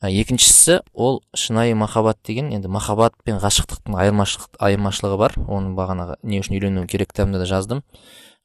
Екіншісі 0.00 0.80
ол 0.94 1.20
шынайы 1.36 1.74
махаббат 1.76 2.18
деген 2.24 2.50
енді 2.56 2.68
махаббат 2.72 3.14
пен 3.24 3.36
ғашықтықтың 3.40 3.96
айырмашылығы 4.00 5.18
бар. 5.20 5.36
Оның 5.46 5.76
бағанағы 5.76 6.16
не 6.22 6.40
үшін 6.40 6.56
үйлену 6.56 6.86
керек 6.88 7.12
кітабымда 7.12 7.42
да 7.42 7.48
жаздым. 7.48 7.84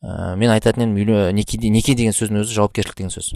Ә, 0.04 0.36
мен 0.36 0.51
айтатын 0.51 0.91
едім 0.91 1.73
неке 1.73 1.95
деген 1.95 2.13
сөздің 2.13 2.43
өзі 2.43 2.60
жауапкершілік 2.60 2.97
деген 2.99 3.15
сөз. 3.15 3.34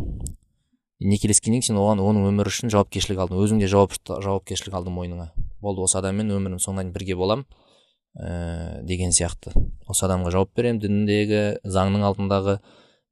Некелескеннен 0.99 1.63
кейін 1.63 1.75
сен 1.75 1.79
оған 1.79 2.01
оның 2.03 2.27
өмірі 2.29 2.51
үшін 2.51 2.71
жауапкершілік 2.73 3.21
алдың 3.23 3.39
өзің 3.43 3.61
де 3.61 3.69
жауап, 3.71 3.95
жауапкершілік 3.95 4.75
алдың 4.75 4.95
мойныңа 4.97 5.29
болды 5.63 5.83
осы 5.83 5.99
адаммен 5.99 6.31
өмірімнің 6.35 6.63
соңына 6.63 6.83
дейін 6.83 6.93
бірге 6.95 7.15
боламын 7.19 7.45
ә, 8.19 8.81
деген 8.87 9.13
сияқты. 9.15 9.53
Осы 9.87 10.05
адамға 10.07 10.33
жауап 10.33 10.51
беремін 10.55 10.81
діндегі 10.83 11.41
заңның 11.63 12.05
алдындағы 12.09 12.59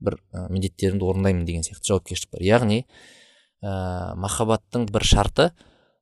бір 0.03 0.17
ә, 0.31 0.47
міндеттерімді 0.51 1.07
орындаймын 1.07 1.45
деген 1.47 1.65
сияқты 1.67 1.91
жауапкершілік 1.91 2.35
бар. 2.35 2.45
Яғни 2.47 2.81
ә, 3.63 4.15
махаббаттың 4.19 4.87
бір 4.91 5.07
шарты 5.07 5.51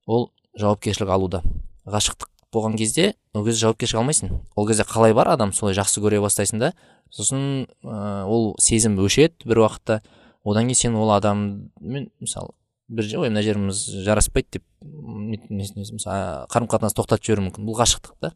ол 0.05 0.31
жауапкершілік 0.59 1.11
алуда. 1.11 1.43
Ғашықтық 1.85 2.31
болған 2.53 2.77
кезде 2.79 3.13
ол 3.33 3.45
кезде 3.45 3.65
жауапкершілік 3.65 4.01
алмайсың. 4.01 4.35
Ол 4.55 4.67
кезде 4.67 4.85
қалай 4.87 5.13
бар 5.13 5.33
адам 5.33 5.53
солай 5.53 5.77
жақсы 5.77 6.03
көре 6.03 6.21
бастайсың 6.23 6.61
да 6.61 6.73
сосын 7.13 7.65
ә, 7.83 8.25
ол 8.25 8.53
сезім 8.61 8.99
өшеді 9.01 9.49
бір 9.49 9.65
уақытта. 9.65 10.01
Одан 10.45 10.69
кейін 10.69 10.79
сен 10.79 10.95
ол 10.99 11.11
адаммен 11.15 12.09
мысалы 12.21 12.53
бір 12.87 13.09
ой 13.17 13.31
мына 13.31 13.41
жеріміз 13.41 13.81
жараспайды 14.05 14.59
деп 14.59 14.65
қарым 14.85 16.69
қатынасты 16.69 17.01
тоқтатып 17.01 17.25
жіберуі 17.25 17.47
мүмкін. 17.47 17.65
Бұл 17.65 17.79
ғашықтық 17.79 18.19
та. 18.21 18.31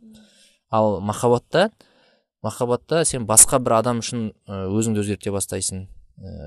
Ал 0.74 1.00
махаббатта 1.06 1.69
махаббатта 2.41 3.04
сен 3.06 3.28
басқа 3.30 3.60
бір 3.62 3.78
адам 3.80 4.02
үшін 4.02 4.32
өзіңді 4.48 5.04
өзгерте 5.04 5.34
бастайсың 5.36 5.86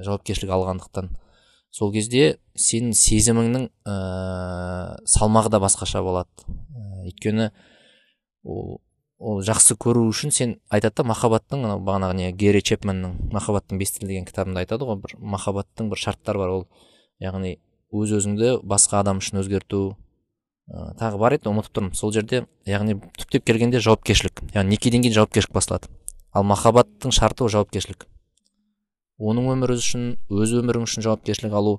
жауапкершілік 0.02 0.50
алғандықтан. 0.52 1.12
Сол 1.72 1.92
кезде 1.94 2.36
сенің 2.58 2.92
сезіміңнің 2.96 3.68
ә, 3.88 3.94
салмағы 5.08 5.54
да 5.54 5.60
басқаша 5.62 6.02
болады. 6.04 6.28
Өйткені 7.06 7.50
ол, 8.44 8.80
ол 9.22 9.42
жақсы 9.46 9.76
көру 9.78 10.02
үшін 10.10 10.32
сен 10.34 10.56
айтады 10.72 11.02
да 11.02 11.04
махаббаттың 11.12 11.62
анау 11.68 11.80
бағанағы 11.86 12.16
не 12.18 12.30
герри 12.34 12.62
чепменнің 12.66 13.30
махаббаттың 13.32 13.78
бес 13.78 13.94
тілі 13.94 14.08
деген 14.10 14.26
кітабында 14.26 14.64
айтады 14.64 14.88
ғой 14.88 14.98
бір 15.04 15.14
махаббаттың 15.18 15.90
бір 15.92 16.00
шарттары 16.02 16.42
бар. 16.42 16.50
Ол 16.50 16.66
яғни 17.22 17.56
өз 17.94 18.16
өзіңді 18.18 18.56
басқа 18.66 19.00
адам 19.02 19.22
үшін 19.22 19.42
өзгерту 19.44 19.82
ә, 20.66 20.92
тағы 20.98 21.20
бар 21.22 21.36
еді 21.38 21.52
ұмытып 21.52 21.76
тұрмын. 21.78 21.94
Сол 21.94 22.12
жерде 22.12 22.44
яғни 22.66 22.98
түптеп 23.20 23.46
келгенде 23.46 23.80
жауапкершілік 23.84 24.42
яғни 24.56 24.74
некеден 24.74 25.06
кейін 25.06 25.16
жауапкершілік 25.20 25.54
басылады 25.54 25.92
ал 26.32 26.42
махаббаттың 26.48 27.14
шарты 27.14 27.46
ол 27.46 27.52
жауапкершілік. 27.52 28.08
Оның 29.22 29.52
өмірі 29.54 29.78
үшін 29.78 30.14
өз 30.32 30.56
өмірің 30.58 30.88
үшін 30.88 31.06
жауапкершілік 31.06 31.54
алу 31.54 31.78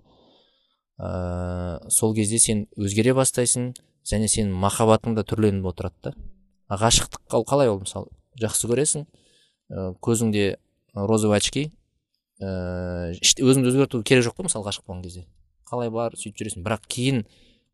ә, 0.95 1.81
сол 1.89 2.15
кезде 2.15 2.39
сен 2.39 2.67
өзгере 2.77 3.15
бастайсың 3.17 3.73
және 4.07 4.29
сен 4.31 4.53
махаббатың 4.53 5.17
да 5.17 5.25
түрленіп 5.27 5.73
отырады 5.73 6.11
да. 6.11 6.13
Ғашықтық 6.81 7.37
ал 7.37 7.45
қалай 7.47 7.69
ол 7.71 7.79
мысалы? 7.83 8.09
Жақсы 8.39 8.69
көресің. 8.69 9.05
Ә, 9.69 9.93
көзіңде 10.03 10.57
розовый 10.93 11.37
очки. 11.37 11.69
Ә, 12.41 13.13
өзіңді 13.21 13.71
өзгерту 13.71 14.03
керек 14.03 14.25
жоқ 14.27 14.37
па 14.37 14.47
мысалы 14.47 14.67
ғашық 14.67 14.87
болған 14.87 15.03
кезде. 15.05 15.25
Қалай 15.69 15.91
бар 15.93 16.17
сөйтіп 16.17 16.41
жүресің. 16.41 16.65
Бірақ 16.65 16.87
кейін 16.87 17.23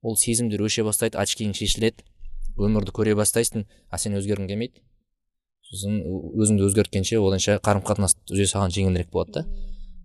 ол 0.01 0.17
сезімдер 0.17 0.62
өше 0.63 0.85
бастайды 0.88 1.19
очкиің 1.19 1.55
шешіледі 1.57 2.05
өмірді 2.59 2.93
көре 2.95 3.15
бастайсың 3.17 3.65
а 3.89 3.97
сен 3.97 4.17
өзгергің 4.19 4.49
келмейді. 4.51 4.83
Сосын 5.69 5.99
өзіңді 6.39 6.65
өзгерткенше 6.67 7.19
оданша 7.21 7.59
қарым 7.63 7.83
қатынас 7.85 8.15
түзе 8.27 8.47
саған 8.49 8.73
жеңілірек 8.73 9.12
болады 9.13 9.39
да. 9.39 9.45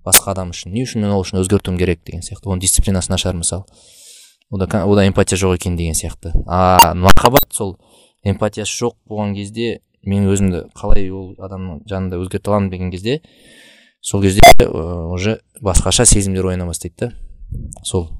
Басқа 0.04 0.34
адам 0.34 0.52
үшін. 0.52 0.74
Не 0.74 0.84
үшін 0.84 1.04
мен 1.04 1.14
ол 1.14 1.24
үшін 1.24 1.40
өзгертуім 1.40 1.78
керек 1.80 2.02
деген 2.04 2.22
сияқты. 2.22 2.50
Оның 2.50 2.60
дисциплинасы 2.66 3.10
нашар 3.10 3.34
мысалы 3.38 3.64
ода, 4.50 4.68
ода 4.84 5.06
эмпатия 5.08 5.38
жоқ 5.38 5.56
екен 5.56 5.76
деген 5.76 5.94
сияқты. 5.94 6.32
А 6.46 6.94
махаббат 6.94 7.46
сол. 7.50 7.78
Эмпатиясы 8.24 8.84
жоқ 8.84 8.96
болған 9.08 9.34
кезде 9.36 9.80
мен 10.04 10.28
өзімді 10.28 10.66
қалай 10.76 11.08
ол 11.10 11.34
адамның 11.38 11.84
жанында 11.88 12.20
өзгерте 12.20 12.50
аламын 12.50 12.70
деген 12.72 12.90
кезде 12.90 13.20
сол 14.00 14.22
кезде 14.22 14.42
уже 14.68 15.40
басқаша 15.60 16.04
сезімдер 16.04 16.46
ояна 16.46 16.66
бастайды 16.66 16.94
да 16.98 17.12
сол. 17.82 18.10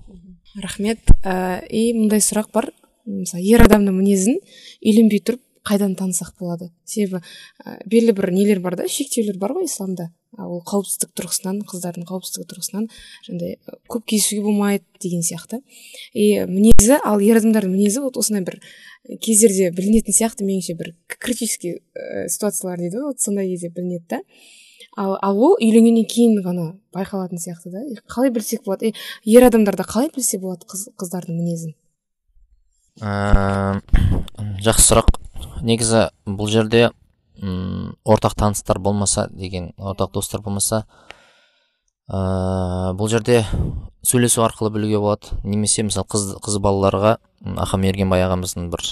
Рахмет. 0.55 1.01
Ә, 1.25 1.64
и 1.67 1.93
мындай 1.97 2.23
сұрақ 2.23 2.53
бар. 2.55 2.71
Мысалы 3.05 3.43
ер 3.45 3.64
адамның 3.67 3.99
мінезін 3.99 4.38
үйленбей 4.81 5.21
тұрып 5.21 5.43
қайдан 5.64 5.94
танысақ 5.98 6.35
болады? 6.40 6.70
Себебі 6.85 7.22
ә, 7.64 7.79
белгілі 7.87 8.14
бір 8.18 8.33
нелер 8.35 8.61
бар 8.64 8.77
да 8.77 8.88
шектеулер 8.88 9.38
бар 9.40 9.55
ғой 9.57 9.68
исламда. 9.68 10.11
Ол 10.35 10.61
қауіпсіздік 10.66 11.12
тұрғысынан 11.14 11.61
қыздардың 11.68 12.09
қауіпсіздігі 12.09 12.48
тұрғысынан 12.50 12.88
жаңағыдай 13.29 13.79
көп 13.92 14.07
кездесуге 14.11 14.42
болмайды 14.42 14.85
деген 15.00 15.22
сияқты. 15.22 15.61
И 16.12 16.42
мінезі 16.50 16.98
ал 17.05 17.22
ер 17.22 17.38
адамдардың 17.38 17.70
мінезі 17.70 18.03
вот 18.03 18.18
осындай 18.18 18.42
бір 18.44 18.59
кездерде 19.22 19.70
білінетін 19.70 20.16
сияқты 20.16 20.46
меніңше 20.48 20.74
бір 20.81 20.94
критический 21.07 21.79
ә, 21.94 22.27
ситуациялар 22.27 22.83
дейді 22.83 22.98
ғой 22.98 23.12
вот 23.12 23.22
сондай 23.22 23.48
кезде 23.53 23.70
білінеді 23.70 24.05
да. 24.11 24.20
Ал 24.96 25.16
ал 25.22 25.38
ол 25.38 25.57
үйленгеннен 25.59 26.07
кейін 26.11 26.42
ғана 26.42 26.72
байқалатын 26.94 27.38
сияқты 27.38 27.70
да. 27.70 27.85
Қалай 28.11 28.35
білсек 28.35 28.64
болады? 28.66 28.90
И 28.90 29.37
ер 29.38 29.46
адамдарда 29.46 29.87
қалай 29.87 30.11
білсе 30.14 30.38
болады 30.42 30.66
қыз, 30.66 30.88
қыздардың 30.98 31.38
мінезін? 31.38 31.74
Ә, 33.03 33.81
жақсы 34.66 34.90
сұрақ. 34.92 35.23
Негізі 35.62 36.09
бұл 36.27 36.51
жерде 36.51 36.90
м 37.40 37.97
ортақ 38.05 38.37
таныстар 38.38 38.79
болмаса 38.79 39.29
деген 39.33 39.73
ортақ 39.79 40.12
достар 40.12 40.40
болмаса 40.40 40.85
ә, 42.09 42.92
бұл 42.94 43.09
жерде 43.09 43.44
сөйлесу 44.05 44.44
арқылы 44.44 44.70
білуге 44.75 44.99
болады. 45.01 45.33
Немесе 45.44 45.85
мысалы 45.87 46.07
қыз, 46.11 46.27
қыз 46.44 46.59
балаларға 46.62 47.16
аха 47.57 47.79
мергенбай 47.81 48.25
ағамыздың 48.27 48.68
бір 48.73 48.85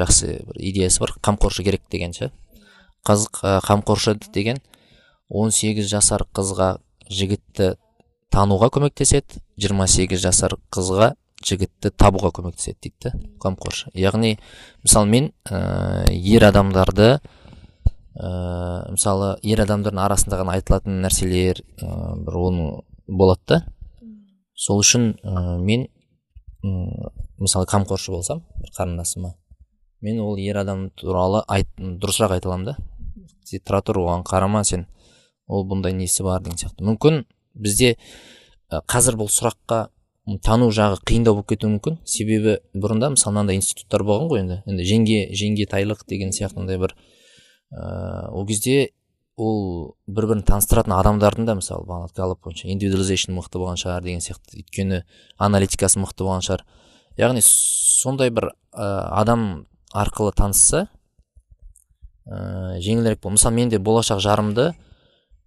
жақсы 0.00 0.32
бір 0.48 0.60
идеясы 0.70 1.00
бар. 1.02 1.14
Қамқоршы 1.22 1.64
керек 1.66 1.82
деген 1.90 2.12
ше. 2.12 2.32
Қамқоршы 3.06 4.16
деген 4.34 4.58
18 5.30 5.86
жасар 5.86 6.26
қызға 6.34 6.76
жігітті 7.08 7.76
тануға 8.34 8.70
көмектеседі. 8.74 9.40
28 9.56 10.20
жасар 10.20 10.58
қызға 10.70 11.14
жігітті 11.46 11.92
табуға 11.94 12.32
көмектеседі 12.34 12.78
дейді 12.82 12.96
да 13.04 13.12
қамқоршы. 13.42 13.90
Яғни 13.94 14.36
мысалы 14.84 15.10
мен 15.10 15.30
ә, 15.48 16.10
ер 16.10 16.46
адамдарды 16.48 17.20
ә, 18.16 18.90
мысалы 18.90 19.36
ер 19.46 19.62
адамдардың 19.64 20.02
арасында 20.02 20.40
ғана 20.42 20.56
айтылатын 20.58 21.00
нәрселер 21.04 21.62
ә, 21.80 22.16
бір 22.26 22.38
оны 22.42 22.68
болады 23.06 23.46
да. 23.46 23.62
Сол 24.54 24.82
үшін 24.82 25.14
ә, 25.22 25.56
мен 25.62 25.86
ә, 26.64 27.10
мысалы 27.38 27.68
қамқоршы 27.70 28.14
болсам 28.14 28.42
бір 28.60 28.74
қарындасыма 28.78 29.34
мен 30.00 30.20
ол 30.20 30.36
ер 30.36 30.58
адам 30.60 30.90
туралы 30.90 31.42
айт, 31.48 31.68
дұрысырақ 31.78 32.36
айта 32.36 32.50
аламын 32.50 32.72
да. 32.72 32.76
Сен 33.46 33.62
тұра 33.64 33.80
тұр 33.86 34.02
оған 34.02 34.24
қарама 34.26 34.64
сен 34.64 34.86
ол 35.46 35.66
бұндай 35.68 35.94
несі 35.94 36.24
бар 36.26 36.42
деген 36.42 36.58
сияқты. 36.58 36.84
Мүмкін 36.84 37.24
бізде 37.54 37.96
қазір 38.90 39.16
бұл 39.20 39.30
сұраққа 39.30 39.86
тану 40.42 40.70
жағы 40.74 40.98
қиындау 41.06 41.38
болып 41.38 41.52
кетуі 41.52 41.76
мүмкін. 41.76 41.98
Себебі 42.04 42.58
бұрында 42.74 43.12
мысалы 43.14 43.36
мынандай 43.36 43.60
институттар 43.60 44.02
болған 44.06 44.30
ғой 44.30 44.42
енді. 44.42 44.60
Енді 44.66 44.86
жеңге 44.86 45.20
жеңге 45.30 45.66
тайлық 45.70 46.02
деген 46.10 46.34
сияқты 46.34 46.64
андай 46.64 46.80
бір 46.82 46.96
ыыы 47.70 48.30
ол 48.34 48.46
кезде 48.46 48.90
ол 49.36 49.94
бір 50.08 50.26
бірін 50.32 50.42
таныстыратын 50.48 50.96
адамдардың 50.96 51.46
да 51.46 51.54
мысалы 51.58 51.86
бағана 51.86 52.10
галлап 52.16 52.42
бойынша 52.42 52.68
индивидуализейшн 52.72 53.36
мықты 53.36 53.60
болған 53.60 53.78
шығар 53.78 54.02
деген 54.02 54.24
сияқты. 54.24 54.62
Өйткені 54.62 55.02
аналитикасы 55.38 56.00
мықты 56.02 56.26
болған 56.26 56.42
шығар. 56.46 56.64
Яғни 57.20 57.42
сондай 57.44 58.30
бір 58.34 58.50
ә, 58.72 58.86
адам 59.20 59.66
арқылы 59.94 60.32
танысса 60.34 60.88
ә, 62.26 62.80
жеңілірек 62.80 63.22
бол 63.22 63.36
мысалы 63.36 63.54
мен 63.54 63.70
де 63.70 63.78
болашақ 63.78 64.20
жарымды 64.24 64.72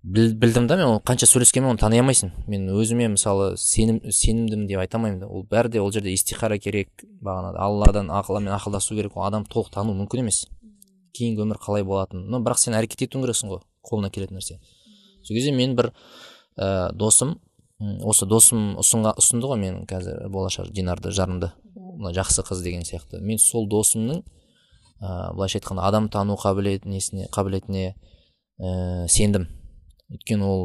білдім 0.03 0.67
да 0.67 0.77
мен 0.79 0.87
оны 0.87 1.01
қанша 1.03 1.27
сөйлескенмен 1.27 1.73
оны 1.73 1.79
тани 1.79 1.99
алмайсың. 1.99 2.31
Мен 2.47 2.69
өзіме 2.71 3.09
мысалы 3.11 3.57
сенім 3.59 3.99
сенімдімін 4.11 4.67
деп 4.69 4.79
айта 4.79 4.97
алмаймын 4.97 5.19
да. 5.25 5.27
Ол 5.27 5.43
бәрі 5.43 5.69
де 5.73 5.81
ол 5.81 5.91
жерде 5.91 6.13
истихара 6.13 6.57
керек 6.57 7.03
бағанағыдай 7.21 7.59
алладан 7.59 8.11
ақылмен 8.13 8.53
ақылдасу 8.55 8.95
керек 8.95 9.17
ол 9.17 9.27
адам 9.27 9.43
толық 9.43 9.73
тану 9.73 9.93
мүмкін 9.97 10.23
емес. 10.23 10.45
Кейінгі 11.13 11.43
өмір 11.43 11.59
қалай 11.59 11.83
болатынын. 11.83 12.29
Но 12.31 12.39
бірақ 12.39 12.63
сен 12.63 12.79
әрекет 12.79 13.09
етуің 13.09 13.27
керексің 13.27 13.51
ғой 13.51 13.61
қолыңнан 13.83 14.15
келетін 14.15 14.39
нәрсе. 14.39 14.59
Сол 15.23 15.35
кезде 15.35 15.51
мен 15.51 15.75
бір 15.75 15.91
ә, 16.55 16.93
досым 16.95 17.35
осы 17.79 18.25
досым 18.25 18.77
ұсынға 18.79 19.17
ұсынды 19.19 19.51
ғой 19.51 19.59
мен 19.59 19.83
қазір 19.89 20.29
болашақ 20.31 20.71
динарды 20.71 21.11
жарымды. 21.11 21.51
Мына 21.75 22.15
жақсы 22.15 22.47
қыз 22.47 22.63
деген 22.63 22.87
сияқты. 22.87 23.19
Мен 23.19 23.39
сол 23.39 23.67
досымның 23.67 24.23
ә, 25.01 25.33
былайша 25.35 25.59
айтқанда 25.59 25.87
адам 25.87 26.09
тану 26.09 26.39
қабілет 26.39 26.85
несіне 26.87 27.27
қабілетіне 27.35 27.95
ә, 28.59 29.07
сендім. 29.07 29.47
Өйткені 30.13 30.45
ол 30.45 30.63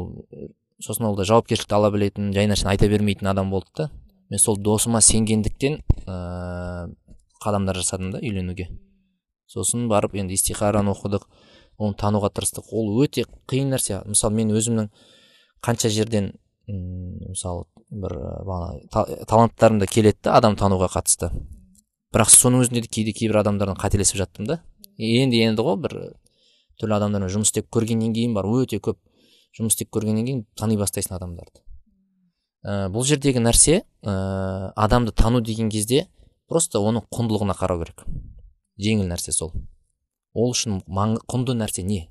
сосын 0.83 1.09
ол 1.09 1.15
да 1.15 1.25
жауапкершілікті 1.27 1.75
ала 1.77 1.91
білетін 1.93 2.33
жай 2.35 2.49
нәрсені 2.49 2.73
айта 2.73 2.89
бермейтін 2.91 3.29
адам 3.31 3.51
болды 3.53 3.71
да. 3.77 3.89
Мен 4.29 4.39
сол 4.41 4.57
досыма 4.57 5.01
сенгендіктен 5.05 5.81
ә, 6.07 6.89
қадамдар 7.43 7.77
жасадым 7.77 8.11
да 8.15 8.19
үйленуге. 8.19 8.69
Сосын 9.47 9.87
барып 9.87 10.15
енді 10.17 10.33
истихараны 10.33 10.91
оқыдық 10.95 11.27
оны 11.77 11.95
тануға 11.99 12.31
тырыстық. 12.33 12.71
Ол 12.73 13.03
өте 13.03 13.27
қиын 13.47 13.75
нәрсе. 13.75 14.01
Мысалы 14.09 14.35
мен 14.39 14.51
өзімнің 14.55 14.89
қанша 15.63 15.91
жерден 15.93 16.33
мысалы 16.67 17.65
бір 17.89 18.17
бағана 18.47 19.25
таланттарым 19.29 19.79
да 19.79 19.85
келеді 19.85 20.25
да 20.25 20.39
адам 20.39 20.57
тануға 20.57 20.89
қатысты. 20.95 21.29
Бірақ 22.13 22.31
соның 22.33 22.65
өзінде 22.65 22.81
де 22.81 22.89
кейде 22.89 23.13
кейбір 23.13 23.43
адамдардан 23.43 23.77
қателесіп 23.77 24.17
жаттым 24.23 24.47
да. 24.49 24.61
Енді 24.97 25.43
енді 25.45 25.65
ғой 25.65 25.77
бір 25.83 25.95
түрлі 26.81 26.97
адамдармен 26.97 27.29
жұмыс 27.29 27.51
істеп 27.51 27.69
көргеннен 27.69 28.15
кейін 28.15 28.33
бар 28.33 28.47
өте 28.49 28.79
көп. 28.79 28.97
Жұмыс 29.55 29.75
істеп 29.75 29.91
көргеннен 29.95 30.25
кейін 30.27 30.43
тани 30.59 30.77
бастайсың 30.79 31.15
адамдарды. 31.17 31.61
Ә, 32.65 32.89
бұл 32.91 33.05
жердегі 33.07 33.43
нәрсе 33.43 33.83
ә, 34.03 34.71
адамды 34.75 35.13
тану 35.15 35.41
деген 35.41 35.69
кезде 35.69 36.07
просто 36.49 36.81
оның 36.81 37.05
құндылығына 37.13 37.55
қарау 37.57 37.83
керек. 37.83 38.03
Жеңіл 38.81 39.07
нәрсе 39.07 39.31
сол. 39.31 39.53
Ол 40.33 40.51
үшін 40.51 40.81
құнды 40.83 41.55
нәрсе 41.55 41.85
не? 41.87 42.07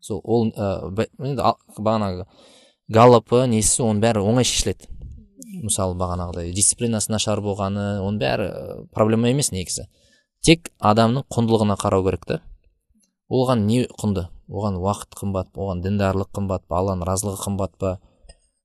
Сол 0.00 0.22
ол 0.24 0.48
ә, 0.54 1.06
бағанағы 1.78 2.26
галлопы 2.88 3.44
несі 3.50 3.82
оның 3.82 4.00
бәрі 4.04 4.22
оңай 4.22 4.46
шешіледі. 4.46 4.88
Мысалы 5.66 5.96
бағанағыдай 5.98 6.52
дисциплинасы 6.54 7.10
нашар 7.12 7.42
болғаны 7.42 7.98
оның 8.04 8.20
бәрі 8.22 8.48
проблема 8.94 9.28
емес 9.32 9.50
негізі. 9.52 9.88
Тек 10.44 10.70
адамның 10.78 11.26
құндылығына 11.32 11.76
қарау 11.80 12.06
керек 12.06 12.26
та. 12.28 12.40
Оған 13.28 13.66
не 13.66 13.84
құнды? 13.90 14.28
Оған 14.48 14.78
уақыт 14.78 15.16
қымбат 15.18 15.50
па 15.52 15.64
оған 15.64 15.82
діндарлық 15.84 16.30
қымбат 16.36 16.66
па 16.68 16.80
алланың 16.80 17.06
разылығы 17.08 17.42
қымбат 17.42 17.76
па 17.80 17.96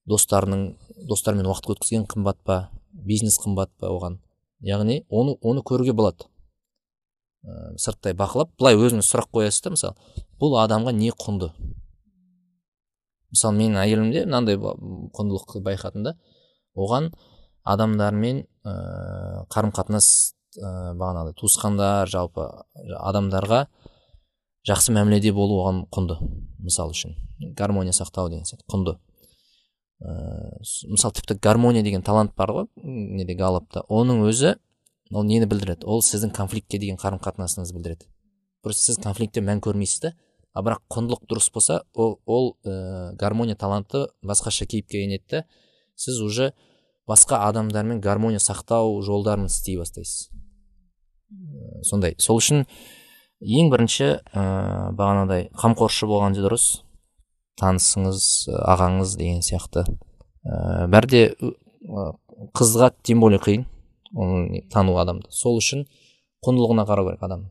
достарының 0.10 0.66
достармен 1.10 1.48
уақыт 1.50 1.72
өткізген 1.76 2.06
қымбат 2.10 2.42
па 2.46 2.58
бизнес 2.92 3.40
қымбат 3.42 3.72
па 3.80 3.90
оған. 3.90 4.20
Яғни 4.62 5.02
оны 5.10 5.38
оны 5.42 5.64
көруге 5.66 5.94
болады. 5.98 6.28
Ә, 7.42 7.74
сырттай 7.82 8.14
бақылап 8.14 8.52
былай 8.60 8.78
өзіңіз 8.78 9.08
сұрақ 9.08 9.32
қоясыз 9.34 9.64
да 9.66 9.74
мысалы 9.74 10.20
бұл 10.42 10.60
адамға 10.62 10.94
не 10.94 11.10
құнды? 11.10 11.50
Мысалы 13.34 13.58
менің 13.58 13.80
әйелімде 13.82 14.26
мынандай 14.28 14.60
құндылық 14.60 15.58
байқадым 15.66 16.06
да 16.06 16.16
оған 16.78 17.10
адамдармен 17.64 18.44
ә, 18.66 19.46
қарым 19.50 19.74
қатынас 19.74 20.36
ә, 20.60 20.94
бағанағыдай 20.94 21.38
туысқандар 21.42 22.12
жалпы 22.12 22.46
адамдарға 23.00 23.66
жақсы 24.68 24.94
мәміледе 24.94 25.32
болу 25.34 25.62
оған 25.64 25.86
құнды 25.94 26.18
мысал 26.62 26.92
үшін. 26.94 27.16
Гармония 27.58 27.94
сақтау 27.96 28.30
деген 28.30 28.46
сияқты 28.46 28.68
құнды. 28.70 28.98
Ә, 30.02 30.58
мысалы 30.90 31.14
тіпті 31.18 31.40
гармония 31.42 31.84
деген 31.84 32.04
талант 32.06 32.36
бар 32.38 32.54
ғой 32.56 32.68
неде 32.84 33.36
галлапта 33.36 33.84
оның 33.90 34.26
өзі 34.30 34.56
ол 35.12 35.26
нені 35.26 35.46
білдіреді? 35.50 35.86
Ол 35.86 36.02
сіздің 36.06 36.34
конфликтке 36.36 36.80
деген 36.80 36.98
қарым 37.02 37.22
қатынасыңызды 37.22 37.76
білдіреді. 37.76 38.10
Просто 38.62 38.92
сіз 38.92 39.02
конфликтте 39.02 39.42
мән 39.42 39.62
көрмейсіз 39.62 40.06
да 40.06 40.14
а 40.54 40.62
бірақ 40.62 40.84
құндылық 40.92 41.26
дұрыс 41.30 41.50
болса 41.54 41.82
ол, 41.94 42.20
ол 42.26 42.58
ә, 42.66 43.14
гармония 43.16 43.56
таланты 43.56 44.08
басқаша 44.22 44.66
кейіпке 44.66 45.04
енеді 45.06 45.24
да 45.30 45.44
сіз 45.96 46.22
уже 46.22 46.54
басқа 47.08 47.42
адамдармен 47.48 48.02
гармония 48.02 48.40
сақтау 48.40 49.02
жолдарын 49.02 49.48
істей 49.50 49.78
бастайсыз. 49.78 50.30
Сондай. 51.88 52.16
Сол 52.20 52.42
үшін 52.42 52.66
ең 53.42 53.72
бірінші 53.74 54.08
ә, 54.22 54.44
бағанадай 54.94 55.50
қамқоршы 55.58 56.08
болған 56.10 56.36
дұрыс. 56.38 56.84
Танысыңыз 57.62 58.50
ағаңыз 58.54 59.18
деген 59.18 59.42
сияқты. 59.46 59.84
Ә, 60.46 60.88
бәрі 60.92 61.34
қызға 62.58 62.92
тем 63.04 63.22
более 63.22 63.42
қиын 63.42 63.66
оны 64.14 64.62
тану 64.72 64.98
адамды. 65.02 65.30
Сол 65.34 65.58
үшін 65.58 65.88
құндылығына 66.46 66.86
қарау 66.90 67.10
керек 67.10 67.26
адам. 67.26 67.50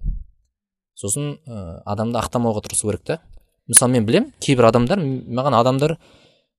Сосын 0.95 1.36
ә, 1.47 1.82
адамды 1.84 2.18
ақтамауға 2.22 2.64
тырысу 2.66 2.91
керек 2.91 3.05
та. 3.05 3.20
Мысалы 3.66 3.99
мен 3.99 4.07
білем 4.07 4.32
кейбір 4.41 4.70
адамдар 4.70 5.03
маған 5.03 5.59
адамдар 5.59 5.99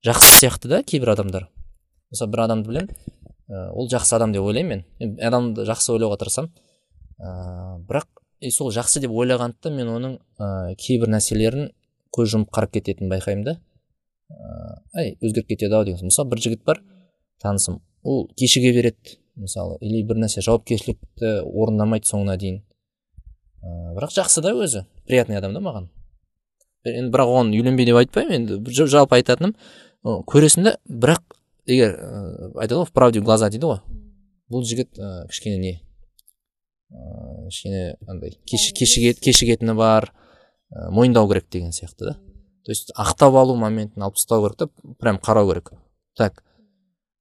жақсы 0.06 0.32
сияқты 0.42 0.68
да 0.68 0.82
кейбір 0.82 1.14
адамдар. 1.16 1.48
Мысалы 2.12 2.32
бір 2.32 2.44
адамды 2.46 2.68
білем 2.68 2.88
ол 3.48 3.88
жақсы 3.88 4.16
адам 4.16 4.32
деп 4.32 4.44
ойлаймын 4.44 4.84
мен. 5.00 5.16
Адамды 5.20 5.66
жақсы 5.68 5.92
ойлауға 5.96 6.20
тырысамын. 6.22 6.52
Ә, 7.20 7.78
бірақ 7.88 8.21
и 8.42 8.50
сол 8.50 8.72
жақсы 8.74 9.00
деп 9.04 9.12
ойлағандықтан 9.14 9.76
мен 9.78 9.90
оның 9.92 10.16
ә, 10.42 10.74
кейбір 10.74 11.12
нәрселерін 11.14 11.70
көз 12.12 12.34
жұмып 12.34 12.50
қарап 12.52 12.74
кететінін 12.74 13.12
байқаймын 13.12 13.46
да. 13.46 13.54
Әй 14.98 15.14
өзгеріп 15.22 15.52
кетеді 15.52 15.76
ау 15.78 15.86
деген 15.86 16.10
мысалы 16.10 16.30
бір 16.32 16.42
жігіт 16.42 16.64
бар 16.66 16.82
танысым. 17.42 17.80
Ол 18.02 18.26
кешіге 18.36 18.72
береді. 18.74 19.18
Мысалы 19.36 19.78
или 19.80 20.02
бір 20.04 20.18
нәрсе 20.24 20.42
жауапкершілікті 20.44 21.30
орындамайды 21.46 22.10
соңына 22.10 22.36
дейін. 22.36 22.60
Ә, 23.62 23.94
бірақ 23.96 24.12
жақсы 24.18 24.42
да 24.44 24.52
өзі. 24.52 24.84
Приятный 25.06 25.38
адам 25.38 25.54
да 25.54 25.62
маған. 25.64 25.88
Енді 26.84 27.14
бірақ 27.14 27.32
оған 27.32 27.54
үйленбе 27.54 27.86
деп 27.88 28.00
айтпаймын. 28.02 28.50
Енді 28.58 28.88
жалпы 28.90 29.20
айтатыным 29.20 29.54
көресің 30.02 30.66
да 30.66 30.76
бірақ 30.88 31.38
егер 31.64 31.94
ә, 31.94 32.52
айтады 32.58 32.82
ғой 32.82 32.90
в 32.90 32.92
правде 32.92 33.22
глаза 33.22 33.48
дейді 33.48 33.70
ғой. 33.70 33.80
Бұл 34.52 34.66
жігіт 34.68 34.98
ә, 34.98 35.28
кішкене 35.30 35.58
не? 35.62 35.74
Ыыы 36.92 37.48
кішкене 37.48 37.96
андай 38.08 38.36
кешігетіні 38.46 39.74
бар 39.76 40.12
ә, 40.70 40.90
мойындау 40.90 41.28
керек 41.28 41.48
деген 41.50 41.72
сияқты 41.72 42.12
да. 42.12 42.14
То 42.64 42.70
есть 42.70 42.92
ақтап 42.96 43.36
алу 43.40 43.56
моментін 43.56 44.02
алып 44.02 44.16
тастау 44.16 44.44
керек 44.46 44.58
та 44.58 44.94
прям 45.00 45.18
қарау 45.18 45.48
керек. 45.50 45.72
Так. 46.16 46.42